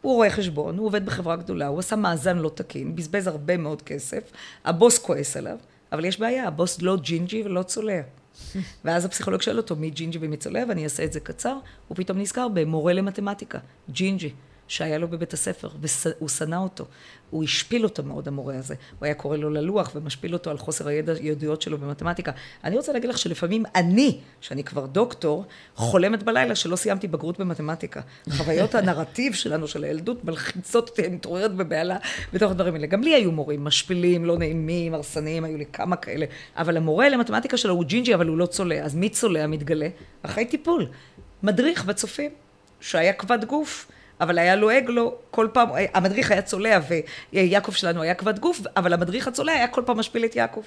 הוא 0.00 0.14
רואה 0.14 0.30
חשבון, 0.30 0.78
הוא 0.78 0.86
עובד 0.86 1.06
בחברה 1.06 1.36
גדולה, 1.36 1.66
הוא 1.66 1.78
עשה 1.78 1.96
מאזן 1.96 2.38
לא 2.38 2.50
תקין, 2.54 2.96
בזבז 2.96 3.26
הרבה 3.26 3.56
מאוד 3.56 3.82
כסף, 3.82 4.32
הבוס 4.64 4.98
כועס 4.98 5.36
עליו, 5.36 5.56
אבל 5.92 6.04
יש 6.04 6.20
בעיה, 6.20 6.46
הבוס 6.46 6.82
לא 6.82 6.96
ג'ינג'י 6.96 7.42
ולא 7.42 7.62
צולע. 7.62 8.00
ואז 8.84 9.04
הפסיכולוג 9.04 9.42
שואל 9.42 9.56
אותו 9.56 9.76
מי 9.76 9.90
ג'ינג'י 9.90 10.18
ומי 10.22 10.36
צולע, 10.36 10.62
ואני 10.68 10.84
אעשה 10.84 11.04
את 11.04 11.12
זה 11.12 11.20
קצר, 11.20 11.56
הוא 11.88 11.96
פתאום 11.96 12.18
נזכר 12.18 12.48
במורה 12.48 12.92
למתמטיקה, 12.92 13.58
ג'ינג'י. 13.90 14.30
שהיה 14.70 14.98
לו 14.98 15.08
בבית 15.08 15.32
הספר, 15.32 15.68
והוא 15.80 16.28
שנא 16.28 16.56
אותו. 16.56 16.84
הוא 17.30 17.44
השפיל 17.44 17.84
אותו 17.84 18.02
מאוד, 18.02 18.28
המורה 18.28 18.56
הזה. 18.58 18.74
הוא 18.98 19.06
היה 19.06 19.14
קורא 19.14 19.36
לו 19.36 19.50
ללוח 19.50 19.92
ומשפיל 19.94 20.32
אותו 20.32 20.50
על 20.50 20.58
חוסר 20.58 20.88
הידיעות 20.88 21.62
שלו 21.62 21.78
במתמטיקה. 21.78 22.32
אני 22.64 22.76
רוצה 22.76 22.92
להגיד 22.92 23.10
לך 23.10 23.18
שלפעמים 23.18 23.64
אני, 23.74 24.18
שאני 24.40 24.64
כבר 24.64 24.86
דוקטור, 24.86 25.44
חולמת 25.74 26.22
בלילה 26.22 26.54
שלא 26.54 26.76
סיימתי 26.76 27.08
בגרות 27.08 27.38
במתמטיקה. 27.38 28.00
חוויות 28.30 28.74
הנרטיב 28.74 29.34
שלנו, 29.34 29.68
של 29.68 29.84
הילדות, 29.84 30.24
מלחיצות 30.24 30.88
אותי, 30.88 31.06
אני 31.06 31.14
מתעוררת 31.14 31.54
בבהלה 31.54 31.96
בתוך 32.32 32.50
הדברים 32.50 32.74
האלה. 32.74 32.86
גם 32.86 33.02
לי 33.02 33.14
היו 33.14 33.32
מורים 33.32 33.64
משפילים, 33.64 34.24
לא 34.24 34.38
נעימים, 34.38 34.94
הרסניים, 34.94 35.44
היו 35.44 35.58
לי 35.58 35.66
כמה 35.72 35.96
כאלה. 35.96 36.26
אבל 36.56 36.76
המורה 36.76 37.08
למתמטיקה 37.08 37.56
שלו 37.56 37.74
הוא 37.74 37.84
ג'ינג'י, 37.84 38.14
אבל 38.14 38.26
הוא 38.26 38.38
לא 38.38 38.46
צולע. 38.46 38.82
אז 38.84 38.94
מי 38.94 39.08
צולע 39.08 39.46
מתגלה? 39.46 39.88
אחרי 40.22 40.44
טיפול. 40.44 40.86
מדריך 41.42 41.84
בצופים, 41.84 42.30
שהיה 42.80 43.12
כבד 43.12 43.44
גוף. 43.44 43.90
אבל 44.20 44.38
היה 44.38 44.56
לועג 44.56 44.90
לו 44.90 45.14
כל 45.30 45.48
פעם, 45.52 45.68
המדריך 45.94 46.30
היה 46.30 46.42
צולע 46.42 46.78
ויעקב 47.32 47.72
שלנו 47.72 48.02
היה 48.02 48.14
כבד 48.14 48.38
גוף, 48.38 48.60
אבל 48.76 48.92
המדריך 48.92 49.28
הצולע 49.28 49.52
היה 49.52 49.68
כל 49.68 49.82
פעם 49.86 49.98
משפיל 49.98 50.24
את 50.24 50.36
יעקב. 50.36 50.62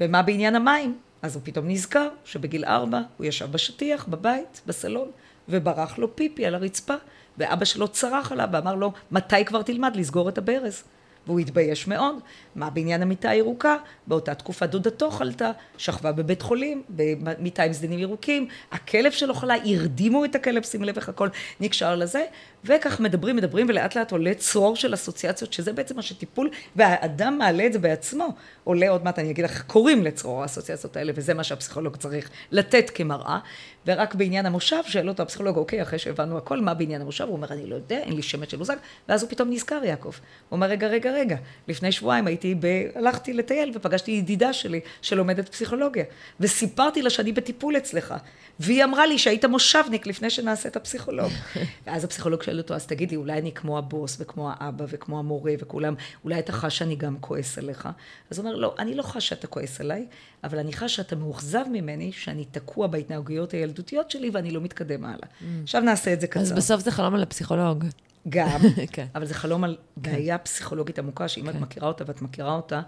ומה 0.00 0.22
בעניין 0.22 0.54
המים? 0.56 0.98
אז 1.22 1.34
הוא 1.34 1.42
פתאום 1.44 1.68
נזכר 1.68 2.08
שבגיל 2.24 2.64
ארבע 2.64 3.00
הוא 3.16 3.26
ישב 3.26 3.52
בשטיח, 3.52 4.06
בבית, 4.08 4.60
בסלון, 4.66 5.10
וברח 5.48 5.98
לו 5.98 6.16
פיפי 6.16 6.46
על 6.46 6.54
הרצפה, 6.54 6.94
ואבא 7.38 7.64
שלו 7.64 7.88
צרח 7.88 8.32
עליו 8.32 8.48
ואמר 8.52 8.74
לו, 8.74 8.92
מתי 9.10 9.44
כבר 9.44 9.62
תלמד 9.62 9.96
לסגור 9.96 10.28
את 10.28 10.38
הברז? 10.38 10.84
והוא 11.26 11.40
התבייש 11.40 11.88
מאוד. 11.88 12.16
מה 12.54 12.70
בעניין 12.70 13.02
המיטה 13.02 13.30
הירוקה? 13.30 13.76
באותה 14.06 14.34
תקופה 14.34 14.66
דודתו 14.66 15.10
חלתה, 15.10 15.50
שכבה 15.78 16.12
בבית 16.12 16.42
חולים, 16.42 16.82
במיטה 16.88 17.62
עם 17.62 17.72
זדינים 17.72 17.98
ירוקים, 17.98 18.48
הכלב 18.72 19.12
שלו 19.12 19.34
חלה, 19.34 19.54
הרדימו 19.64 20.24
את 20.24 20.34
הכלב, 20.34 20.62
שים 20.62 20.84
לב 20.84 20.96
איך 20.96 21.08
הכל 21.08 21.28
נקשר 21.60 21.96
לזה, 21.96 22.24
וכך 22.64 23.00
מדברים, 23.00 23.36
מדברים, 23.36 23.66
ולאט 23.68 23.96
לאט 23.96 24.12
עולה 24.12 24.34
צרור 24.34 24.76
של 24.76 24.94
אסוציאציות, 24.94 25.52
שזה 25.52 25.72
בעצם 25.72 25.96
מה 25.96 26.02
שטיפול, 26.02 26.50
והאדם 26.76 27.38
מעלה 27.38 27.66
את 27.66 27.72
זה 27.72 27.78
בעצמו. 27.78 28.34
עולה 28.64 28.88
עוד 28.88 29.04
מעט, 29.04 29.18
אני 29.18 29.30
אגיד 29.30 29.44
לך, 29.44 29.62
קוראים 29.62 30.02
לצרור 30.02 30.42
האסוציאציות 30.42 30.96
האלה, 30.96 31.12
וזה 31.14 31.34
מה 31.34 31.44
שהפסיכולוג 31.44 31.96
צריך 31.96 32.30
לתת 32.50 32.90
כמראה. 32.94 33.38
ורק 33.86 34.14
בעניין 34.14 34.46
המושב, 34.46 34.80
שאל 34.86 35.08
אותו 35.08 35.22
הפסיכולוג, 35.22 35.56
אוקיי, 35.56 35.82
אחרי 35.82 35.98
שהבנו 35.98 36.38
הכל, 36.38 36.60
מה 36.60 36.74
בעניין 36.74 37.00
המושב? 37.00 37.24
הוא 37.24 37.32
אומר, 37.32 37.52
אני 37.52 37.66
לא 37.66 37.74
יודע, 37.74 37.98
אין 37.98 38.12
לי 38.12 38.22
שמץ 38.22 38.50
של 38.50 38.56
מושג. 38.56 38.76
ואז 39.08 39.22
הוא 39.22 39.30
פתאום 39.30 39.50
נזכר, 39.50 39.84
יעקב. 39.84 40.08
הוא 40.08 40.56
אומר, 40.56 40.66
רגע, 40.66 40.86
רגע, 40.86 41.12
רגע. 41.12 41.36
לפני 41.68 41.92
שבועיים 41.92 42.26
הייתי, 42.26 42.54
ב... 42.60 42.66
הלכתי 42.94 43.32
לטייל 43.32 43.72
ופגשתי 43.74 44.10
ידידה 44.10 44.52
שלי 44.52 44.80
שלומדת 45.02 45.48
פסיכולוגיה. 45.48 46.04
וסיפרתי 46.40 47.02
לה 47.02 47.10
שאני 47.10 47.32
בטיפול 47.32 47.76
אצלך. 47.76 48.14
והיא 48.60 48.84
אמרה 48.84 49.06
לי 49.06 49.18
שהיית 49.18 49.44
מושבניק 49.44 50.06
לפני 50.06 50.30
שנעשה 50.30 50.68
את 50.68 50.76
הפסיכולוג. 50.76 51.32
ואז 51.86 52.04
הפסיכולוג 52.04 52.42
שואל 52.42 52.53
אותו, 52.58 52.74
אז 52.74 52.86
תגיד 52.86 53.10
לי, 53.10 53.16
אולי 53.16 53.38
אני 53.38 53.52
כמו 53.52 53.78
הבוס 53.78 54.16
וכמו 54.20 54.50
האבא 54.52 54.84
וכמו 54.88 55.18
המורה 55.18 55.52
וכולם, 55.58 55.94
אולי 56.24 56.38
אתה 56.38 56.52
חש 56.52 56.78
שאני 56.78 56.96
גם 56.96 57.16
כועס 57.20 57.58
עליך? 57.58 57.88
אז 58.30 58.38
הוא 58.38 58.46
אומר, 58.46 58.56
לא, 58.56 58.74
אני 58.78 58.94
לא 58.94 59.02
חש 59.02 59.28
שאתה 59.28 59.46
כועס 59.46 59.80
עליי, 59.80 60.06
אבל 60.44 60.58
אני 60.58 60.72
חש 60.72 60.96
שאתה 60.96 61.16
מאוכזב 61.16 61.64
ממני, 61.72 62.12
שאני 62.12 62.44
תקוע 62.44 62.86
בהתנהגויות 62.86 63.52
הילדותיות 63.52 64.10
שלי 64.10 64.30
ואני 64.32 64.50
לא 64.50 64.60
מתקדם 64.60 65.04
הלאה. 65.04 65.18
Mm. 65.18 65.44
עכשיו 65.62 65.80
נעשה 65.80 66.12
את 66.12 66.20
זה 66.20 66.26
קצר. 66.26 66.40
אז 66.40 66.52
בסוף 66.52 66.80
זה 66.80 66.90
חלום 66.90 67.14
על 67.14 67.22
הפסיכולוג. 67.22 67.84
גם, 68.28 68.60
כן. 68.92 69.06
אבל 69.14 69.26
זה 69.26 69.34
חלום 69.34 69.64
על 69.64 69.76
כן. 70.02 70.12
בעיה 70.12 70.38
פסיכולוגית 70.38 70.98
עמוקה, 70.98 71.28
שאם 71.28 71.42
כן. 71.42 71.50
את 71.50 71.54
מכירה 71.54 71.88
אותה 71.88 72.04
ואת 72.06 72.22
מכירה 72.22 72.52
אותה, 72.52 72.80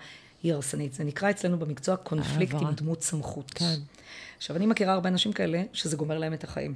היא 0.43 0.55
הרסנית. 0.55 0.95
זה 0.95 1.05
נקרא 1.05 1.31
אצלנו 1.31 1.59
במקצוע 1.59 1.97
קונפליקט 1.97 2.55
עם 2.55 2.73
דמות 2.73 3.03
סמכות. 3.03 3.51
כן. 3.55 3.75
עכשיו, 4.37 4.57
אני 4.57 4.67
מכירה 4.67 4.93
הרבה 4.93 5.09
אנשים 5.09 5.33
כאלה, 5.33 5.63
שזה 5.73 5.97
גומר 5.97 6.19
להם 6.19 6.33
את 6.33 6.45
החיים. 6.45 6.75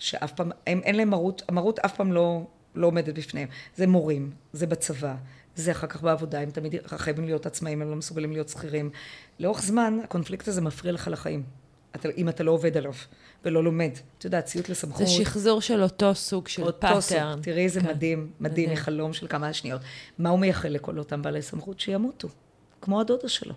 שאף 0.00 0.32
פעם, 0.32 0.50
הם, 0.66 0.80
אין 0.84 0.94
להם 0.94 1.10
מרות, 1.10 1.42
המרות 1.48 1.78
אף 1.78 1.96
פעם 1.96 2.12
לא, 2.12 2.42
לא 2.74 2.86
עומדת 2.86 3.14
בפניהם. 3.14 3.48
זה 3.76 3.86
מורים, 3.86 4.30
זה 4.52 4.66
בצבא, 4.66 5.14
זה 5.54 5.70
אחר 5.70 5.86
כך 5.86 6.02
בעבודה, 6.02 6.40
הם 6.40 6.50
תמיד 6.50 6.74
חייבים 6.86 7.24
להיות 7.24 7.46
עצמאים, 7.46 7.82
הם 7.82 7.90
לא 7.90 7.96
מסוגלים 7.96 8.32
להיות 8.32 8.48
שכירים. 8.48 8.90
לאורך 9.40 9.62
זמן, 9.62 9.98
הקונפליקט 10.04 10.48
הזה 10.48 10.60
מפריע 10.60 10.92
לך 10.92 11.08
לחיים. 11.12 11.42
אתה, 11.96 12.08
אם 12.16 12.28
אתה 12.28 12.44
לא 12.44 12.50
עובד 12.50 12.76
עליו 12.76 12.92
ולא 13.44 13.64
לומד. 13.64 13.90
אתה 14.18 14.26
יודע, 14.26 14.42
ציות 14.42 14.68
לסמכות. 14.68 15.06
זה 15.06 15.12
שחזור 15.12 15.60
של 15.60 15.82
אותו 15.82 16.14
סוג 16.14 16.48
של 16.48 16.62
אותו 16.62 16.80
pattern. 16.80 17.00
סוג. 17.00 17.42
תראי 17.42 17.64
איזה 17.64 17.80
כן. 17.80 17.88
מדהים, 17.88 18.30
מדהים, 18.40 18.72
מחלום 18.72 19.12
של 19.12 19.26
כמה 19.28 19.52
שניות. 19.52 19.80
מה 20.18 20.28
הוא 20.28 20.38
מייחל 20.38 20.68
לכל 20.68 20.98
אותם 20.98 21.22
בעלי 21.22 21.42
סמכות? 21.42 21.80
שימותו, 21.80 22.28
כמו 22.80 23.00
הדודה 23.00 23.28
שלו. 23.28 23.54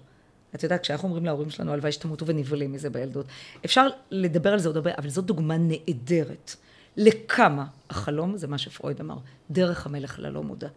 את 0.55 0.63
יודעת, 0.63 0.81
כשאנחנו 0.81 1.07
אומרים 1.07 1.25
להורים 1.25 1.49
שלנו, 1.49 1.73
הלוואי 1.73 1.91
שתמותו 1.91 2.27
ונבהלים 2.27 2.71
מזה 2.71 2.89
בילדות. 2.89 3.25
אפשר 3.65 3.87
לדבר 4.11 4.53
על 4.53 4.59
זה 4.59 4.69
עוד 4.69 4.75
הרבה, 4.77 4.91
אבל 4.97 5.09
זאת 5.09 5.25
דוגמה 5.25 5.57
נהדרת 5.57 6.55
לכמה 6.97 7.65
החלום, 7.89 8.37
זה 8.37 8.47
מה 8.47 8.57
שפרויד 8.57 8.99
אמר, 8.99 9.17
דרך 9.51 9.85
המלך 9.85 10.19
ללא 10.19 10.43
מודע. 10.43 10.67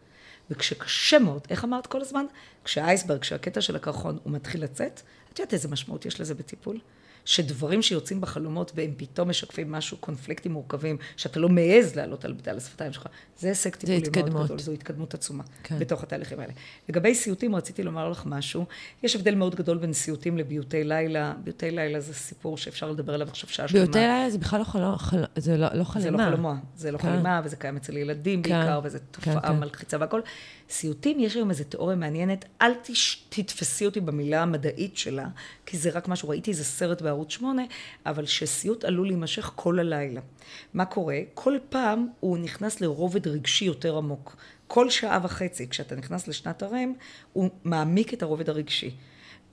וכשקשה 0.50 1.18
מאוד, 1.18 1.40
איך 1.50 1.64
אמרת 1.64 1.86
כל 1.86 2.00
הזמן? 2.00 2.24
כש 2.64 2.82
ה 2.82 2.86
iceberg, 2.86 3.20
כשהקטע 3.20 3.60
של 3.60 3.76
הקרחון 3.76 4.18
הוא 4.22 4.32
מתחיל 4.32 4.64
לצאת, 4.64 5.00
את 5.32 5.38
יודעת 5.38 5.54
איזה 5.54 5.68
משמעות 5.68 6.06
יש 6.06 6.20
לזה 6.20 6.34
בטיפול? 6.34 6.78
שדברים 7.26 7.82
שיוצאים 7.82 8.20
בחלומות 8.20 8.72
והם 8.74 8.90
פתאום 8.96 9.28
משקפים 9.28 9.72
משהו, 9.72 9.96
קונפליקטים 9.96 10.52
מורכבים, 10.52 10.96
שאתה 11.16 11.40
לא 11.40 11.48
מעז 11.48 11.96
לעלות 11.96 12.24
על, 12.24 12.34
על 12.46 12.56
השפתיים 12.56 12.92
שלך, 12.92 13.06
זה 13.38 13.48
הישג 13.48 13.74
טיפולי 13.74 14.30
מאוד 14.30 14.44
גדול, 14.44 14.58
זו 14.58 14.72
התקדמות 14.72 15.14
עצומה 15.14 15.44
כן. 15.62 15.78
בתוך 15.78 16.02
התהליכים 16.02 16.40
האלה. 16.40 16.52
לגבי 16.88 17.14
סיוטים, 17.14 17.56
רציתי 17.56 17.82
לומר 17.82 18.08
לך 18.08 18.22
משהו, 18.26 18.64
יש 19.02 19.16
הבדל 19.16 19.34
מאוד 19.34 19.54
גדול 19.54 19.78
בין 19.78 19.92
סיוטים 19.92 20.38
לביוטי 20.38 20.84
לילה, 20.84 21.34
ביוטי 21.44 21.70
לילה 21.70 22.00
זה 22.00 22.14
סיפור 22.14 22.56
שאפשר 22.58 22.90
לדבר 22.90 23.14
עליו 23.14 23.28
עכשיו 23.28 23.50
שעה 23.50 23.68
שלמה. 23.68 23.84
ביוטי 23.84 23.98
לילה 23.98 24.30
זה 24.30 24.38
בכלל 24.38 24.58
לא, 24.58 24.64
חלום, 24.64 24.96
חל... 24.96 25.24
זה 25.36 25.56
לא, 25.56 25.66
לא 25.74 25.84
חלימה. 25.84 26.02
זה 26.02 26.10
לא 26.10 26.18
חלומה, 26.18 26.54
זה 26.76 26.90
לא 26.90 26.98
כן. 26.98 27.10
חלימה, 27.10 27.40
וזה 27.44 27.56
קיים 27.56 27.76
אצל 27.76 27.96
ילדים 27.96 28.42
כן. 28.42 28.50
בעיקר, 28.50 28.80
וזו 28.82 28.98
תופעה 29.10 29.40
כן, 29.40 29.48
כן. 29.48 29.58
מלחיצה 29.60 29.96
והכל. 30.00 30.20
סיוטים, 30.70 31.20
יש 31.20 31.34
היום 31.34 31.50
איזו 31.50 31.64
תיאוריה 31.64 31.96
מעניינת, 31.96 32.44
אל 32.62 32.72
תש... 32.82 33.26
תתפסי 33.28 33.86
אותי 33.86 34.00
במילה 34.00 34.42
המדעית 34.42 34.96
שלה, 34.96 35.26
כי 35.66 35.78
זה 35.78 35.90
רק 35.90 36.08
משהו, 36.08 36.28
ראיתי 36.28 36.50
איזה 36.50 36.64
סרט 36.64 37.02
בערוץ 37.02 37.30
8, 37.32 37.62
אבל 38.06 38.26
שסיוט 38.26 38.84
עלול 38.84 39.06
להימשך 39.06 39.52
כל 39.54 39.78
הלילה. 39.78 40.20
מה 40.74 40.84
קורה? 40.84 41.18
כל 41.34 41.56
פעם 41.68 42.08
הוא 42.20 42.38
נכנס 42.38 42.80
לרובד 42.80 43.28
רגשי 43.28 43.64
יותר 43.64 43.96
עמוק. 43.96 44.36
כל 44.66 44.90
שעה 44.90 45.20
וחצי, 45.22 45.68
כשאתה 45.68 45.96
נכנס 45.96 46.28
לשנת 46.28 46.62
הרם, 46.62 46.92
הוא 47.32 47.50
מעמיק 47.64 48.14
את 48.14 48.22
הרובד 48.22 48.48
הרגשי. 48.50 48.90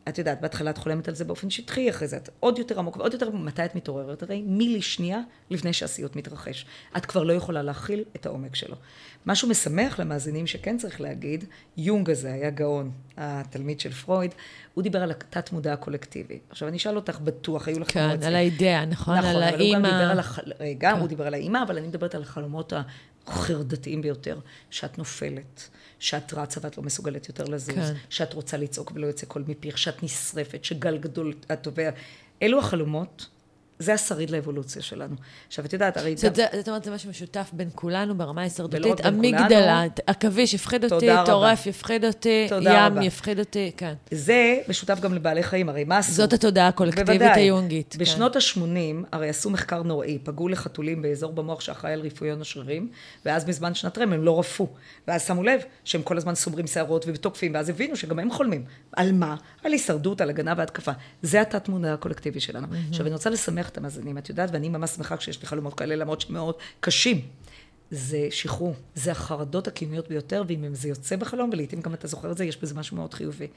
את 0.10 0.18
יודעת, 0.18 0.42
בהתחלה 0.42 0.70
את 0.70 0.78
חולמת 0.78 1.08
על 1.08 1.16
זה 1.16 1.26
באופן 1.26 1.50
שטחי, 1.50 1.90
אחרי 1.90 2.08
זה 2.08 2.18
את 2.18 2.30
עוד 2.40 2.60
יותר 2.60 2.80
עמוק 2.80 2.98
ועוד 2.98 3.14
יותר, 3.14 3.32
מתי 3.32 3.66
את 3.66 3.76
מתעוררת? 3.76 4.24
הרי 4.24 4.42
מילי 4.42 4.82
שנייה 4.82 5.20
לפני 5.50 5.74
שהסיוט 5.74 6.16
מתרחש. 6.16 6.66
את 6.98 7.06
כבר 7.06 7.24
לא 7.24 7.34
יכולה 7.34 7.62
להכיל 7.62 8.04
את 8.16 8.26
העומק 8.26 8.56
שלו. 8.56 8.76
משהו 9.26 9.50
משמח 9.50 10.00
למאזינים 10.00 10.48
שכן 10.48 10.78
צריך 10.78 11.02
להגיד, 11.02 11.46
יונג 11.78 12.10
הזה 12.10 12.34
היה 12.34 12.50
גאון, 12.50 12.92
התלמיד 13.18 13.80
של 13.80 13.92
פרויד, 13.92 14.32
הוא 14.74 14.84
דיבר 14.84 15.04
על 15.04 15.12
התת 15.12 15.52
מודע 15.52 15.74
הקולקטיבי. 15.74 16.40
עכשיו 16.50 16.68
אני 16.68 16.78
אשאל 16.78 16.96
אותך, 16.96 17.20
בטוח, 17.20 17.68
היו 17.68 17.80
לך 17.80 17.94
כן, 17.94 18.00
על 18.00 18.24
על 18.24 18.36
האידאה, 18.36 18.86
נכון, 18.86 19.18
נכון, 19.18 19.30
על 19.30 19.44
האימא. 19.44 19.78
אבל 19.78 19.86
הוא 19.86 19.92
גם 19.92 20.00
דיבר 20.00 20.12
על 20.12 20.20
הח... 20.20 20.40
רגע, 20.60 20.92
כן. 20.92 21.00
הוא 21.00 21.08
דיבר 21.08 21.28
על 21.28 21.34
האימא, 21.34 21.64
אבל 21.68 21.78
אני 21.78 21.88
מדברת 21.88 22.16
על 22.16 22.22
החלומות 22.22 22.74
החרדתיים 23.28 24.02
ביותר, 24.02 24.40
שאת 24.70 24.98
נופלת. 24.98 25.70
שאת 26.00 26.34
רצה 26.34 26.60
ואת 26.64 26.78
לא 26.78 26.84
מסוגלת 26.84 27.28
יותר 27.28 27.44
לזוז, 27.44 27.76
כן. 27.76 27.94
שאת 28.10 28.34
רוצה 28.34 28.58
לצעוק 28.58 28.92
ולא 28.96 29.08
יוצא 29.08 29.26
קול 29.26 29.44
מפיך, 29.48 29.78
שאת 29.78 30.04
נשרפת, 30.04 30.64
שגל 30.64 30.98
גדול 30.98 31.34
את 31.52 31.62
טובע. 31.62 31.90
אלו 32.42 32.60
החלומות, 32.60 33.28
זה 33.80 33.94
השריד 33.94 34.30
לאבולוציה 34.30 34.82
שלנו. 34.82 35.16
עכשיו, 35.48 35.66
את 35.66 35.74
יודעת, 35.74 35.98
הרי... 35.98 36.16
זאת 36.18 36.68
אומרת, 36.68 36.84
זה, 36.84 36.92
משהו 36.92 37.10
משותף 37.10 37.50
בין 37.54 37.70
כולנו 37.76 38.18
ברמה 38.18 38.42
ההישרדותית. 38.42 39.02
כולנו. 39.02 39.90
עכביש 40.08 40.54
יפחיד 40.54 40.94
אותי. 40.94 41.08
טורף 41.26 41.68
יפחיד 41.68 42.06
אותי, 42.06 42.48
ים. 42.62 43.02
יפחיד 43.02 43.40
אותי, 43.40 43.72
כן. 43.78 43.94
זה 44.12 44.58
משותף 44.68 45.00
גם 45.00 45.14
לבעלי 45.14 45.44
חיים, 45.44 45.70
הרי 45.70 45.84
מה 45.84 45.98
עשו? 45.98 46.12
זאת 46.12 46.34
התודעה 46.34 46.68
הקולקטיבית. 46.68 47.22
היונגית. 47.22 47.94
כן. 47.94 48.00
בשנות 48.00 48.36
ה-80, 48.36 49.06
הרי 49.12 49.30
עשו 49.30 49.50
מחקר 49.50 49.84
נוראי, 49.84 50.20
פגעו 50.24 50.48
לחתולים 50.48 51.02
באזור 51.02 51.34
במוח 51.34 51.62
שאחראי 51.62 51.94
על 51.94 52.00
רפואיון 52.00 52.42
השרירים, 52.42 52.90
ואז 53.26 53.46
בזמן 53.46 53.74
שנת 53.74 53.98
רם 53.98 54.14
הם 54.14 54.24
לא 54.24 54.40
רפו. 54.40 54.68
ואז 55.08 55.28
שמו 55.28 55.44
לב 55.44 55.62
שהם 55.84 56.02
כל 56.02 56.18
הזמן 56.18 56.36
סומרים 56.36 56.68
שערות 56.68 57.06
ותוקפים, 57.08 57.54
ואז 57.54 57.70
הבינו 57.70 57.96
שגם 57.96 58.20
הם 58.20 58.32
חולמים. 58.32 58.66
על 58.92 59.12
מה? 59.12 59.36
על 59.64 59.72
הישרדות, 59.72 60.22
על 60.22 60.30
הגנה 60.30 60.54
והתקפה. 60.58 60.92
זה 61.22 61.42
התת-מודע 61.42 61.94
הקולקטיבי 61.94 62.40
שלנו. 62.40 62.68
עכשיו, 62.90 63.06
אני 63.06 63.14
רוצה 63.14 63.30
לשמח 63.30 63.63
את 63.68 63.78
המאזינים, 63.78 64.18
את 64.18 64.30
יודעת, 64.30 64.50
ואני 64.54 64.70
ממש 64.70 64.90
שמחה 64.90 65.18
כשיש 65.18 65.42
לי 65.42 65.48
חלומות 65.48 65.74
כאלה, 65.74 65.96
למרות 65.96 66.22
שהם 66.22 66.34
מאוד 66.34 66.56
קשים. 66.80 67.22
זה 67.92 68.28
שחרור, 68.32 68.76
זה 68.96 69.12
החרדות 69.12 69.68
הקיומיות 69.68 70.08
ביותר, 70.10 70.44
ואם 70.48 70.76
זה 70.76 70.90
יוצא 70.90 71.16
בחלום, 71.16 71.50
ולעיתים 71.54 71.82
גם 71.82 71.94
אתה 71.94 72.08
זוכר 72.08 72.32
את 72.32 72.38
זה, 72.38 72.46
יש 72.46 72.58
בזה 72.58 72.76
משהו 72.76 72.98
מאוד 72.98 73.14
חיובי. 73.14 73.48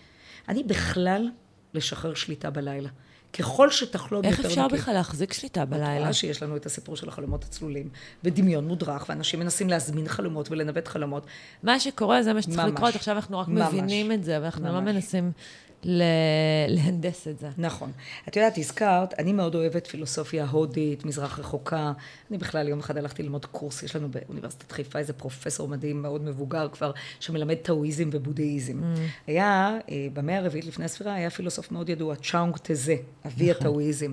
אני 0.49 0.63
בכלל 0.63 1.29
לשחרר 1.75 2.15
שליטה 2.15 2.51
בלילה. 2.51 2.89
ככל 3.33 3.71
שתחלום 3.71 4.25
יותר 4.25 4.29
איך 4.29 4.39
נקי. 4.39 4.49
אפשר 4.49 4.69
בכלל 4.69 4.95
להחזיק 4.95 5.33
שליטה 5.33 5.65
בלילה? 5.65 5.99
רואה 5.99 6.13
שיש 6.13 6.43
לנו 6.43 6.57
את 6.57 6.67
הסיפור 6.67 6.97
של 6.97 7.09
החלומות 7.09 7.45
הצלולים, 7.45 7.89
ודמיון 8.25 8.67
מודרך, 8.69 9.05
ואנשים 9.09 9.41
מנסים 9.41 9.69
להזמין 9.69 10.09
חלומות 10.09 10.51
ולנווט 10.51 10.89
חלומות. 10.89 11.27
מה 11.63 11.81
שקורה 11.81 12.23
זה 12.23 12.33
מה 12.33 12.43
שצריך 12.43 12.59
ממש. 12.59 12.71
לקרות, 12.73 12.95
עכשיו 12.95 13.17
אנחנו 13.17 13.39
רק 13.39 13.49
ממש. 13.49 13.69
מבינים 13.75 14.13
את 14.13 14.25
זה, 14.25 14.39
ואנחנו 14.43 14.67
לא 14.67 14.81
ממש. 14.81 14.95
מנסים 14.95 15.29
ל- 15.29 15.66
להנדס 16.69 17.29
את 17.29 17.39
זה. 17.39 17.49
נכון. 17.59 17.93
את 18.29 18.37
יודעת, 18.37 18.59
הזכרת, 18.59 19.15
אני 19.19 19.33
מאוד 19.33 19.55
אוהבת 19.55 19.87
פילוסופיה 19.87 20.47
הודית, 20.47 21.05
מזרח 21.05 21.39
רחוקה. 21.39 21.93
אני 22.31 22.39
בכלל 22.39 22.69
יום 22.69 22.79
אחד 22.79 22.97
הלכתי 22.97 23.23
ללמוד 23.23 23.47
קורס, 23.47 23.83
יש 23.83 23.97
לנו 23.97 24.09
באוניברסיטת 24.09 24.73
חיפה 24.73 24.99
איזה 24.99 25.13
פרופסור 25.13 25.69
מדהים, 25.69 26.03
מאוד 26.03 26.23
מבוגר 26.23 26.69
כבר, 26.69 26.93
שמלמד 27.21 27.55
טאואיזם 27.55 28.09
ובודהיזם. 28.13 28.79
Mm. 28.81 28.99
היה, 29.27 29.79
אה, 29.91 30.07
במאה 30.13 30.39
הרביעית 30.39 30.65
לפני 30.65 30.85
הספירה, 30.85 31.15
היה 31.15 31.31
פילוסוף 31.31 31.73
מאוד 31.73 31.89
ידוע, 31.89 32.15
צ'אונג 32.17 32.57
טזה, 32.57 32.97
אבי 33.27 33.51
נכון. 33.51 33.67
הטאואיזם. 33.67 34.13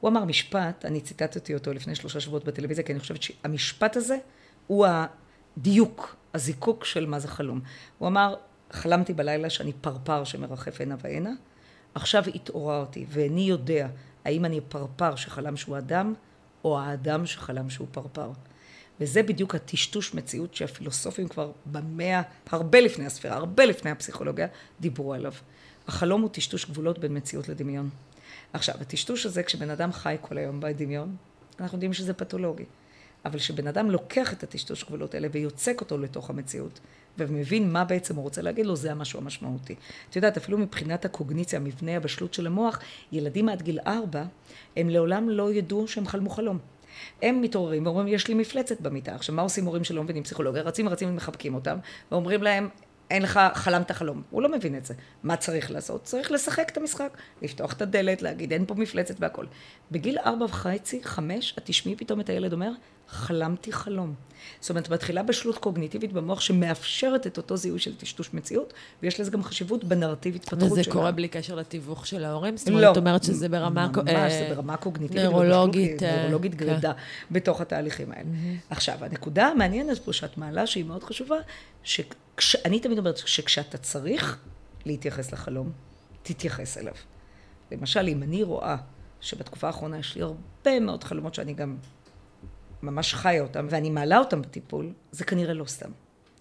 הוא 0.00 0.10
אמר 0.10 0.24
משפט, 0.24 0.84
אני 0.84 1.00
ציטטתי 1.00 1.54
אותו 1.54 1.72
לפני 1.72 1.94
שלושה 1.94 2.20
שבועות 2.20 2.44
בטלוויזיה, 2.44 2.84
כי 2.84 2.92
אני 2.92 3.00
חושבת 3.00 3.22
שהמשפט 3.22 3.96
הזה 3.96 4.16
הוא 4.66 4.86
הדיוק, 5.56 6.16
הזיקוק 6.34 6.84
של 6.84 7.06
מה 7.06 7.18
זה 7.18 7.28
חלום. 7.28 7.60
הוא 7.98 8.08
אמר, 8.08 8.34
חלמתי 8.74 9.12
בלילה 9.12 9.50
שאני 9.50 9.72
פרפר 9.72 10.24
שמרחף 10.24 10.80
הנה 10.80 10.96
והנה, 11.02 11.30
עכשיו 11.94 12.24
התעוררתי 12.34 13.06
ואיני 13.08 13.40
יודע 13.40 13.88
האם 14.24 14.44
אני 14.44 14.60
פרפר 14.60 15.16
שחלם 15.16 15.56
שהוא 15.56 15.78
אדם, 15.78 16.14
או 16.64 16.80
האדם 16.80 17.26
שחלם 17.26 17.70
שהוא 17.70 17.86
פרפר. 17.90 18.30
וזה 19.00 19.22
בדיוק 19.22 19.54
הטשטוש 19.54 20.14
מציאות 20.14 20.54
שהפילוסופים 20.54 21.28
כבר 21.28 21.52
במאה, 21.66 22.22
הרבה 22.50 22.80
לפני 22.80 23.06
הספירה, 23.06 23.36
הרבה 23.36 23.64
לפני 23.64 23.90
הפסיכולוגיה, 23.90 24.46
דיברו 24.80 25.14
עליו. 25.14 25.32
החלום 25.88 26.22
הוא 26.22 26.30
טשטוש 26.32 26.66
גבולות 26.66 26.98
בין 26.98 27.16
מציאות 27.16 27.48
לדמיון. 27.48 27.90
עכשיו, 28.52 28.74
הטשטוש 28.80 29.26
הזה, 29.26 29.42
כשבן 29.42 29.70
אדם 29.70 29.92
חי 29.92 30.16
כל 30.20 30.38
היום 30.38 30.60
בדמיון, 30.60 31.16
אנחנו 31.60 31.76
יודעים 31.76 31.92
שזה 31.92 32.14
פתולוגי. 32.14 32.64
אבל 33.24 33.38
כשבן 33.38 33.66
אדם 33.66 33.90
לוקח 33.90 34.32
את 34.32 34.42
הטשטוש 34.42 34.84
גבולות 34.84 35.14
האלה 35.14 35.28
ויוצק 35.32 35.80
אותו 35.80 35.98
לתוך 35.98 36.30
המציאות, 36.30 36.80
ומבין 37.18 37.72
מה 37.72 37.84
בעצם 37.84 38.16
הוא 38.16 38.22
רוצה 38.22 38.42
להגיד 38.42 38.66
לו, 38.66 38.76
זה 38.76 38.90
המשהו 38.90 39.20
המשמעותי. 39.20 39.74
את 40.10 40.16
יודעת, 40.16 40.36
אפילו 40.36 40.58
מבחינת 40.58 41.04
הקוגניציה, 41.04 41.60
מבנה 41.60 41.96
הבשלות 41.96 42.34
של 42.34 42.46
המוח, 42.46 42.78
ילדים 43.12 43.48
עד 43.48 43.62
גיל 43.62 43.78
ארבע, 43.86 44.24
הם 44.76 44.90
לעולם 44.90 45.28
לא 45.28 45.52
ידעו 45.52 45.88
שהם 45.88 46.06
חלמו 46.06 46.30
חלום. 46.30 46.58
הם 47.22 47.40
מתעוררים 47.40 47.86
ואומרים, 47.86 48.08
יש 48.08 48.28
לי 48.28 48.34
מפלצת 48.34 48.80
במיטה. 48.80 49.14
עכשיו, 49.14 49.34
מה 49.34 49.42
עושים 49.42 49.64
הורים 49.64 49.84
שלא 49.84 50.02
מבינים 50.02 50.22
פסיכולוגיה? 50.22 50.62
רצים 50.62 50.88
רצים 50.88 51.08
ומחבקים 51.08 51.54
אותם, 51.54 51.78
ואומרים 52.12 52.42
להם, 52.42 52.68
אין 53.10 53.22
לך, 53.22 53.40
חלמת 53.54 53.90
חלום. 53.90 54.22
הוא 54.30 54.42
לא 54.42 54.52
מבין 54.52 54.76
את 54.76 54.84
זה. 54.84 54.94
מה 55.22 55.36
צריך 55.36 55.70
לעשות? 55.70 56.04
צריך 56.04 56.32
לשחק 56.32 56.68
את 56.72 56.76
המשחק, 56.76 57.16
לפתוח 57.42 57.72
את 57.72 57.82
הדלת, 57.82 58.22
להגיד, 58.22 58.52
אין 58.52 58.66
פה 58.66 58.74
מפלצת 58.74 59.14
והכל. 59.18 59.46
בגיל 59.90 60.18
ארבע 60.18 60.44
וחצי, 60.44 61.00
חמש, 61.02 61.54
את 61.58 61.62
תשמעי 61.64 61.96
פתאום 61.96 62.20
את 62.20 62.28
הילד 62.28 62.52
אומר, 62.52 62.70
חלמתי 63.08 63.72
חלום. 63.72 64.14
זאת 64.60 64.70
אומרת, 64.70 64.88
מתחילה 64.88 65.22
בשלות 65.22 65.58
קוגניטיבית 65.58 66.12
במוח 66.12 66.40
שמאפשרת 66.40 67.26
את 67.26 67.36
אותו 67.36 67.56
זיהוי 67.56 67.78
של 67.78 67.94
טשטוש 67.94 68.34
מציאות, 68.34 68.72
ויש 69.02 69.20
לזה 69.20 69.30
גם 69.30 69.42
חשיבות 69.42 69.84
בנרטיב 69.84 70.34
התפתחות 70.34 70.58
שלנו. 70.58 70.72
וזה 70.72 70.90
קורה 70.90 71.10
בלי 71.10 71.28
קשר 71.28 71.54
לתיווך 71.54 72.06
של 72.06 72.24
ההורים? 72.24 72.56
זאת 72.56 72.68
לא. 72.68 72.74
אומרת, 72.74 72.92
את 72.92 72.96
אומרת 72.96 73.24
שזה 73.24 73.48
ברמה... 73.48 73.88
ממש, 73.96 74.08
אה, 74.08 74.28
זה 74.28 74.54
ברמה 74.54 74.76
קוגניטיבית. 74.76 75.24
נוירולוגית, 75.24 75.92
ובשלות 75.92 76.02
אה, 76.02 76.16
נוירולוגית 76.16 76.52
כן. 76.52 76.58
גרידה 76.58 76.92
בתוך 77.30 77.60
התהליכים 77.60 78.12
האלה. 78.12 78.28
עכשיו, 78.70 79.04
הנקודה 79.04 79.46
המעניינת 79.46 79.98
פה 79.98 80.12
שאת 80.12 80.38
מעלה, 80.38 80.66
שהיא 80.66 80.84
מאוד 80.84 81.04
חשובה, 81.04 81.36
שאני 82.38 82.80
תמיד 82.80 82.98
אומרת 82.98 83.16
שכשאתה 83.16 83.78
צריך 83.78 84.38
להתייחס 84.84 85.32
לחלום, 85.32 85.72
תתייחס 86.22 86.78
אליו. 86.78 86.94
למשל, 87.72 88.08
אם 88.08 88.22
אני 88.22 88.42
רואה 88.42 88.76
שבתקופה 89.20 89.66
האחרונה 89.66 89.98
יש 89.98 90.14
לי 90.14 90.22
הרבה 90.22 90.80
מאוד 90.80 91.04
חלומות 91.04 91.34
שאני 91.34 91.54
גם 91.54 91.76
ממש 92.82 93.14
חיה 93.14 93.42
אותם, 93.42 93.66
ואני 93.70 93.90
מעלה 93.90 94.18
אותם 94.18 94.42
בטיפול, 94.42 94.92
זה 95.12 95.24
כנראה 95.24 95.54
לא 95.54 95.64
סתם. 95.64 95.90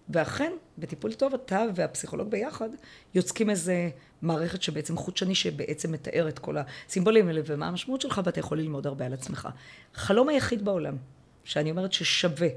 ואכן, 0.10 0.54
בטיפול 0.78 1.14
טוב 1.14 1.34
אתה 1.34 1.64
והפסיכולוג 1.76 2.30
ביחד 2.30 2.70
יוצקים 3.14 3.50
איזה 3.50 3.90
מערכת 4.22 4.62
שבעצם 4.62 4.98
חוט 4.98 5.18
שני 5.18 5.36
שבעצם 5.36 5.92
מתאר 5.92 6.30
את 6.30 6.40
כל 6.40 6.56
הסימבולים 6.58 7.28
האלה 7.28 7.42
ומה 7.46 7.68
המשמעות 7.68 8.02
שלך, 8.02 8.22
ואתה 8.26 8.40
יכול 8.40 8.60
ללמוד 8.60 8.88
הרבה 8.88 9.06
על 9.06 9.14
עצמך. 9.14 9.50
חלום 9.94 10.30
היחיד 10.30 10.66
בעולם, 10.66 10.98
שאני 11.44 11.72
אומרת 11.72 11.94
ששווה 11.94 12.48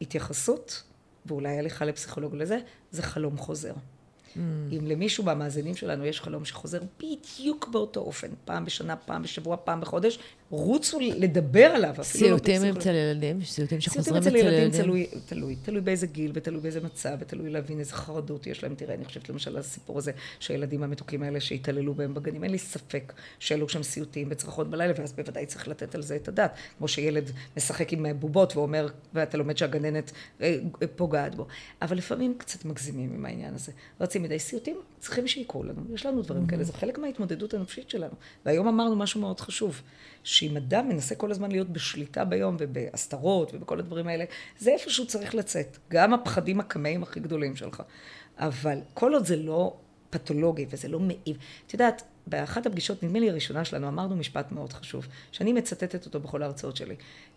התייחסות, 0.00 0.82
ואולי 1.26 1.62
לך 1.62 1.82
לפסיכולוג 1.82 2.34
לזה, 2.34 2.58
זה 2.90 3.02
חלום 3.02 3.36
חוזר. 3.36 3.72
Mm. 4.36 4.38
אם 4.72 4.86
למישהו 4.86 5.24
מהמאזינים 5.24 5.76
שלנו 5.76 6.06
יש 6.06 6.20
חלום 6.20 6.44
שחוזר 6.44 6.80
בדיוק 6.98 7.68
באותו 7.68 8.00
אופן, 8.00 8.28
פעם 8.44 8.64
בשנה, 8.64 8.96
פעם 8.96 9.22
בשבוע, 9.22 9.56
פעם 9.64 9.80
בחודש, 9.80 10.18
רוצו 10.50 10.98
לדבר 11.00 11.64
עליו. 11.64 11.94
לא 11.98 12.02
סיוטים 12.02 12.54
בפסיכולוג. 12.54 12.76
אצל 12.76 12.94
ילדים? 12.94 13.44
סיוטים 13.44 13.46
סיוטים 13.46 13.80
שחוזרים 13.80 14.16
אצל 14.16 14.28
אצל 14.28 14.36
ילדים 14.36 14.58
ילדים? 14.58 14.82
תלוי, 14.82 15.06
תלוי, 15.26 15.56
תלוי 15.56 15.80
באיזה 15.80 16.06
גיל 16.06 16.30
ותלוי 16.34 16.60
באיזה 16.60 16.80
מצב 16.80 17.16
ותלוי 17.20 17.50
להבין 17.50 17.78
איזה 17.78 17.92
חרדות 17.92 18.46
יש 18.46 18.62
להם. 18.62 18.74
תראה, 18.74 18.94
אני 18.94 19.04
חושבת 19.04 19.28
למשל 19.28 19.56
הסיפור 19.56 19.98
הזה 19.98 20.12
שהילדים 20.40 20.82
המתוקים 20.82 21.22
האלה 21.22 21.40
שהתעללו 21.40 21.94
בהם 21.94 22.14
בגנים, 22.14 22.44
אין 22.44 22.50
לי 22.50 22.58
ספק 22.58 23.12
שאלו 23.38 23.68
שם 23.68 23.82
סיוטים 23.82 24.28
וצרחות 24.30 24.70
בלילה, 24.70 24.92
ואז 24.98 25.12
בוודאי 25.12 25.46
צריך 25.46 25.68
לתת 25.68 25.94
על 25.94 26.02
זה 26.02 26.16
את 26.16 26.28
הדעת. 26.28 26.54
כמו 26.78 26.88
שילד 26.88 27.30
משחק 27.56 27.92
עם 27.92 28.06
בובות 28.20 28.56
ואומר, 28.56 28.88
ואתה 29.14 29.38
לומד 29.38 29.56
שהגננת 29.56 30.12
אה, 30.40 30.56
פוגעת 30.96 31.34
בו. 31.34 31.46
אבל 31.82 31.96
לפעמים 31.96 32.34
קצת 32.38 32.64
מגזימים 32.64 33.12
עם 33.14 33.24
העניין 33.24 33.54
הזה. 33.54 33.72
רצים 34.00 34.24
מדי 34.26 34.38
סיוטים, 34.38 34.76
צריכים 34.98 35.28
שיקרו 35.28 35.62
לנו. 35.64 35.82
יש 35.94 36.06
לנו 36.06 36.22
דברים 36.22 36.46
כאלה, 36.46 36.64
זה 36.64 36.72
חלק 36.72 36.98
מההתמודדות 36.98 37.54
הנפשית 37.54 37.90
שלנו. 37.90 38.14
והיום 38.46 38.68
אמרנו 38.68 38.96
משהו 38.96 39.20
מאוד 39.20 39.40
חשוב, 39.40 39.82
שאם 40.24 40.56
אדם 40.56 40.88
מנסה 40.88 41.14
כל 41.14 41.30
הזמן 41.30 41.50
להיות 41.50 41.68
בשליטה 41.68 42.24
ביום 42.24 42.56
ובהסתרות 42.58 43.54
ובכל 43.54 43.78
הדברים 43.78 44.08
האלה, 44.08 44.24
זה 44.58 44.70
איפשהו 44.70 45.06
צריך 45.06 45.34
לצאת. 45.34 45.78
גם 45.88 46.14
הפחדים 46.14 46.60
הקמאים 46.60 47.02
הכי 47.02 47.20
גדולים 47.20 47.56
שלך. 47.56 47.82
אבל 48.38 48.78
כל 48.94 49.14
עוד 49.14 49.26
זה 49.26 49.36
לא 49.36 49.76
פתולוגי 50.10 50.66
וזה 50.70 50.88
לא 50.88 51.00
מעיב. 51.00 51.36
את 51.66 51.72
יודעת, 51.72 52.02
באחת 52.26 52.66
הפגישות, 52.66 53.02
נדמה 53.02 53.18
לי 53.18 53.30
הראשונה 53.30 53.64
שלנו, 53.64 53.88
אמרנו 53.88 54.16
משפט 54.16 54.52
מאוד 54.52 54.72
חשוב, 54.72 55.06
שאני 55.32 55.52
מצטטת 55.52 56.06
אותו 56.06 56.20
בכל 56.20 56.42
ההרצאות 56.42 56.76
שלי. 56.76 56.96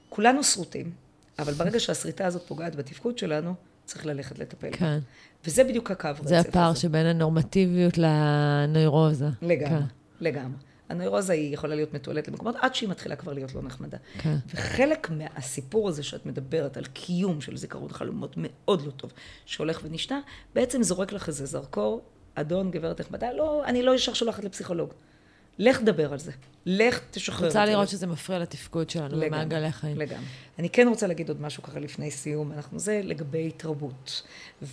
כולנו 0.10 0.44
שרוטים, 0.44 0.92
אבל 1.40 1.54
ברגע 1.54 1.80
שהשריטה 1.80 2.26
הזאת 2.26 2.42
פוגעת 2.48 2.76
בתפקוד 2.76 3.18
שלנו, 3.18 3.54
צריך 3.90 4.06
ללכת 4.06 4.40
לטפל 4.40 4.70
בה. 4.70 4.78
כן. 4.78 5.00
וזה 5.46 5.64
בדיוק 5.64 5.92
הקו 5.92 6.10
רצף 6.10 6.28
זה 6.28 6.40
הפער 6.40 6.70
הזה. 6.70 6.80
שבין 6.80 7.06
הנורמטיביות 7.06 7.98
לנוירוזה. 7.98 9.28
לגמרי, 9.42 9.70
כן. 9.70 9.86
לגמרי. 10.20 10.58
הנוירוזה 10.90 11.34
היא 11.34 11.54
יכולה 11.54 11.76
להיות 11.76 11.94
מתועלת 11.94 12.28
למקומות 12.28 12.56
עד 12.60 12.76
שהיא 12.76 12.90
מתחילה 12.90 13.16
כבר 13.16 13.34
להיות 13.34 13.56
לא 13.56 13.62
נחמדה. 13.62 13.98
כן. 14.18 14.36
וחלק 14.54 15.10
מהסיפור 15.10 15.90
הזה 15.90 16.04
שאת 16.04 16.26
מדברת 16.26 16.78
על 16.78 16.86
קיום 16.86 17.42
של 17.42 17.58
זיכרון 17.58 17.90
חלומות 17.90 18.34
מאוד 18.38 18.86
לא 18.86 18.92
טוב, 18.92 19.14
שהולך 19.46 19.80
ונשנה, 19.84 20.20
בעצם 20.56 20.84
זורק 20.84 21.12
לך 21.12 21.28
איזה 21.28 21.46
זרקור, 21.46 22.02
אדון, 22.36 22.72
גברת 22.72 23.02
נחמדה, 23.02 23.34
לא, 23.34 23.66
אני 23.66 23.84
לא 23.84 23.96
ישר 23.96 24.14
שולחת 24.14 24.44
לפסיכולוג. 24.44 24.90
לך 25.60 25.82
דבר 25.82 26.14
על 26.14 26.20
זה. 26.20 26.32
לך 26.72 27.00
תשחרר 27.12 27.48
את 27.48 27.52
זה. 27.52 27.60
רוצה 27.60 27.72
לראות 27.72 27.90
שזה 27.90 28.08
מפריע 28.08 28.40
לתפקוד 28.40 28.90
שלנו 28.90 29.20
במעגלי 29.20 29.72
חיים. 29.72 29.98
לגמרי. 29.98 30.26
אני 30.60 30.70
כן 30.70 30.88
רוצה 30.88 31.08
להגיד 31.08 31.30
עוד 31.30 31.42
משהו 31.42 31.64
ככה 31.64 31.80
לפני 31.80 32.12
סיום, 32.12 32.52
אנחנו 32.52 32.80
זה 32.80 33.02
לגבי 33.04 33.52
תרבות 33.52 34.24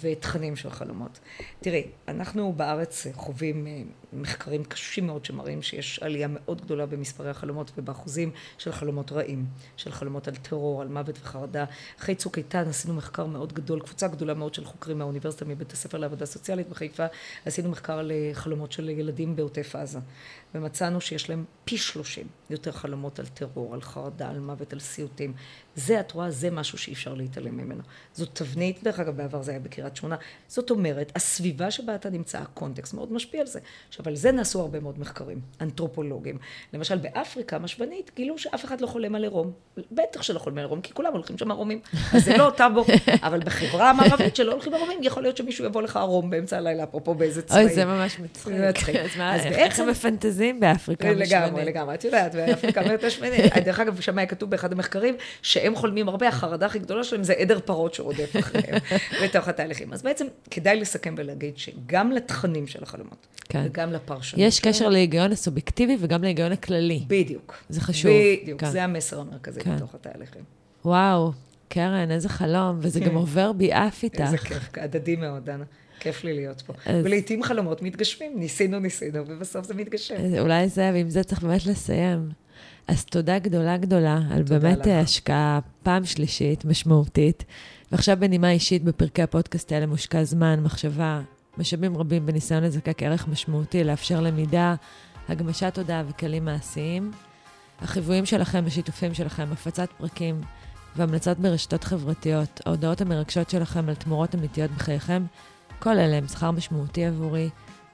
ותכנים 0.01 0.57
של 0.57 0.71
חלומות. 0.71 1.19
תראי, 1.61 1.85
אנחנו 2.09 2.53
בארץ 2.53 3.07
חווים 3.13 3.67
אה, 3.67 3.83
מחקרים 4.13 4.65
קשים 4.65 5.07
מאוד 5.07 5.25
שמראים 5.25 5.63
שיש 5.63 5.99
עלייה 5.99 6.29
מאוד 6.31 6.61
גדולה 6.61 6.87
במספרי 6.87 7.31
החלומות 7.31 7.71
ובאחוזים 7.79 8.31
של 8.59 8.73
חלומות 8.73 9.13
רעים, 9.13 9.47
של 9.77 9.93
חלומות 9.93 10.29
על 10.29 10.37
טרור, 10.37 10.83
על 10.83 10.89
מוות 10.89 11.19
וחרדה. 11.23 11.65
אחרי 12.01 12.15
צוק 12.15 12.39
איתן 12.39 12.69
עשינו 12.69 12.95
מחקר 12.95 13.27
מאוד 13.27 13.53
גדול, 13.53 13.81
קבוצה 13.81 14.09
גדולה 14.09 14.35
מאוד 14.35 14.55
של 14.55 14.65
חוקרים 14.65 14.99
מהאוניברסיטה, 14.99 15.45
מבית 15.45 15.73
הספר 15.73 15.99
לעבודה 15.99 16.27
סוציאלית 16.27 16.69
בחיפה, 16.69 17.07
עשינו 17.45 17.69
מחקר 17.71 17.99
על 17.99 18.13
אה, 18.13 18.31
חלומות 18.33 18.73
של 18.73 18.89
ילדים 18.89 19.37
בעוטף 19.37 19.77
עזה. 19.77 19.99
ומצאנו 20.55 21.01
שיש 21.01 21.31
להם 21.31 21.45
פי 21.65 21.79
שלושים. 21.87 22.27
יותר 22.51 22.73
חלומות 22.73 23.19
על 23.19 23.27
טרור, 23.27 23.75
על 23.75 23.81
חרדה, 23.81 24.31
על 24.31 24.41
מוות, 24.41 24.73
על 24.73 24.81
סיוטים. 24.81 25.33
זה, 25.77 26.01
את 26.01 26.13
רואה, 26.13 26.31
זה 26.31 26.51
משהו 26.51 26.79
שאי 26.79 26.93
אפשר 26.93 27.15
להתעלם 27.15 27.57
ממנו. 27.57 27.83
זאת 28.13 28.29
תבנית, 28.33 28.83
דרך 28.83 29.01
אגב, 29.01 29.17
בעבר 29.17 29.43
זה 29.43 29.51
היה 29.51 29.61
בקריית 29.61 29.97
שמונה. 29.97 30.17
זאת 30.49 30.71
אומרת, 30.71 31.13
הסביבה 31.17 31.71
שבה 31.71 31.95
אתה 31.95 32.11
נמצא, 32.11 32.39
הקונטקסט 32.39 32.95
מאוד 32.95 33.13
משפיע 33.13 33.41
על 33.41 33.47
זה. 33.47 33.61
עכשיו, 33.89 34.09
על 34.09 34.17
זה 34.17 34.33
נעשו 34.33 34.61
הרבה 34.61 34.81
מאוד 34.81 35.01
מחקרים, 35.01 35.41
אנתרופולוגים. 35.61 36.39
למשל, 36.73 36.99
באפריקה 36.99 37.57
המשבנית, 37.57 38.11
גילו 38.17 38.39
שאף 38.39 38.65
אחד 38.65 38.81
לא 38.81 38.87
חולם 38.87 39.15
על 39.15 39.23
עירום. 39.23 39.53
בטח 39.93 40.23
שלא 40.23 40.39
חולם 40.39 40.59
על 40.59 40.65
עירום, 40.65 40.81
כי 40.81 40.95
כולם 40.95 41.13
הולכים 41.13 41.39
שם 41.39 41.51
ערומים. 41.51 41.81
אז 42.15 42.25
זה 42.25 42.37
לא 42.37 42.53
טאבו. 42.57 42.85
אבל 43.23 43.41
בחברה 43.41 43.91
המערבית 43.91 44.37
שלא 44.37 44.53
הולכים 44.53 44.75
ערומים, 44.75 44.99
יכול 45.03 45.23
להיות 45.23 45.37
שמישהו 45.37 45.65
יבוא 45.65 45.83
לך 45.83 45.97
ערום 45.97 46.31
באמצע 46.31 46.57
הלילה, 46.57 46.85
אפרופו 46.85 47.15
באיזה 47.15 47.43
צבעים. 47.43 47.67
אוי, 47.67 47.75
זה 47.75 47.85
ממש 47.85 48.19
מצחיק. 48.21 48.55
אז 49.21 49.47
איך 49.47 49.81
הם 49.81 49.89
מפנטזים 49.89 50.61
באפריקה 50.61 51.09
המשמנית? 51.09 51.33
לגמרי, 51.33 51.65
לגמרי. 51.65 51.95
את 51.95 52.05
יודעת, 52.05 52.35
באפריקה 52.35 52.81
השמינית. 53.07 53.57
דרך 53.65 53.81
אגב, 53.81 54.01
שם 54.01 54.19
היה 54.19 54.27
כתוב 54.27 54.51
באחד 54.51 54.73
המחקרים, 54.73 55.17
שהם 55.67 55.77
חולמים 55.77 56.09
הרבה, 56.09 56.29
החרדה 56.29 56.67
הכי 56.67 56.79
גדולה 56.79 57.05
שלהם 57.05 57.25
זה 57.25 57.33
עדר 57.33 57.59
פרות 57.65 57.95
שרודף 57.95 58.37
אחריהם 58.39 58.79
בתוך 59.25 59.49
התהליכים. 59.49 59.93
אז 59.93 60.03
בעצם 60.03 60.27
כדאי 60.51 60.81
לסכם 60.81 61.15
ולהגיד 61.19 61.59
שגם 61.59 62.13
לתכנים 62.13 62.67
של 62.67 62.83
החלומות, 62.83 63.27
כן. 63.49 63.63
וגם 63.67 63.93
לפרשנות. 63.93 64.43
יש 64.43 64.61
קשר 64.61 64.89
להיגיון 64.89 65.33
הסובייקטיבי 65.33 65.97
וגם 66.01 66.23
להיגיון 66.23 66.53
הכללי. 66.53 67.05
בדיוק. 67.07 67.55
זה 67.69 67.81
חשוב. 67.81 68.11
בדיוק, 68.43 68.61
כן. 68.61 68.71
זה 68.71 68.85
המסר 68.85 69.21
המרכזי 69.21 69.61
כן. 69.61 69.77
בתוך 69.77 69.95
התהליכים. 69.95 70.43
וואו, 70.85 71.33
קרן, 71.69 72.11
איזה 72.11 72.29
חלום, 72.29 72.79
וזה 72.81 73.01
גם 73.01 73.15
עובר 73.15 73.53
בי 73.53 73.73
אף 73.73 74.03
איתך. 74.03 74.21
איזה 74.21 74.39
כיף, 74.39 74.69
הדדי 74.77 75.17
מאוד, 75.17 75.45
דנה. 75.45 75.65
כיף 76.01 76.25
לי 76.25 76.35
להיות 76.35 76.61
פה. 76.61 76.73
אז... 76.87 77.05
ולעיתים 77.05 77.43
חלומות 77.43 77.83
מתגשמים, 77.83 78.33
ניסינו, 78.39 78.79
ניסינו, 78.79 79.23
ובסוף 79.27 79.67
זה 79.67 79.75
מתגשם. 79.75 80.15
אולי 80.41 80.69
זה, 80.69 80.91
ועם 80.95 81.11
זה 81.11 81.23
צריך 81.23 81.43
באמת 81.43 81.67
לסיים. 81.67 82.29
אז 82.89 83.05
תודה 83.05 83.39
גדולה 83.39 83.77
גדולה 83.77 84.21
על 84.31 84.43
באמת 84.43 84.79
לך. 84.79 84.87
השקעה 84.87 85.59
פעם 85.83 86.05
שלישית, 86.05 86.65
משמעותית. 86.65 87.45
ועכשיו 87.93 88.17
בנימה 88.21 88.51
אישית, 88.51 88.85
בפרקי 88.85 89.23
הפודקאסט 89.23 89.73
האלה 89.73 89.87
מושקע 89.87 90.25
זמן, 90.25 90.61
מחשבה, 90.63 91.21
משאבים 91.59 91.97
רבים 91.97 92.27
בניסיון 92.27 92.63
לזקק 92.65 93.03
ערך 93.03 93.29
משמעותי, 93.29 93.85
לאפשר 93.85 94.21
למידה, 94.21 94.75
הגמשת 95.29 95.75
תודעה 95.75 96.03
וכלים 96.09 96.45
מעשיים. 96.45 97.11
החיוויים 97.81 98.27
שלכם, 98.27 98.65
השיתופים 98.67 99.15
שלכם, 99.15 99.49
הפצת 99.53 99.89
פרקים 99.99 100.41
והמלצות 100.97 101.39
ברשתות 101.39 101.85
חברתיות, 101.85 102.61
ההודעות 102.67 103.01
המרגשות 103.01 103.51
שלכם 103.51 103.89
על 103.89 103.95
תמורות 103.95 104.35
אמיתיות 104.35 104.71
בחייכם, 104.71 105.25
כל 105.79 105.99
אלה 105.99 106.17
הם 106.17 106.29
שכר 106.29 106.51
משמעותי 106.51 107.05
עבורי. 107.05 107.51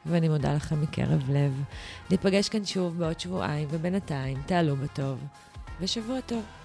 ואני 0.06 0.28
מודה 0.28 0.54
לכם 0.54 0.82
מקרב 0.82 1.30
לב. 1.30 1.62
ניפגש 2.10 2.48
כאן 2.48 2.64
שוב 2.64 2.98
בעוד 2.98 3.20
שבועיים, 3.20 3.68
ובינתיים 3.70 4.38
תעלו 4.46 4.76
בטוב, 4.76 5.18
ושבוע 5.80 6.20
טוב. 6.20 6.61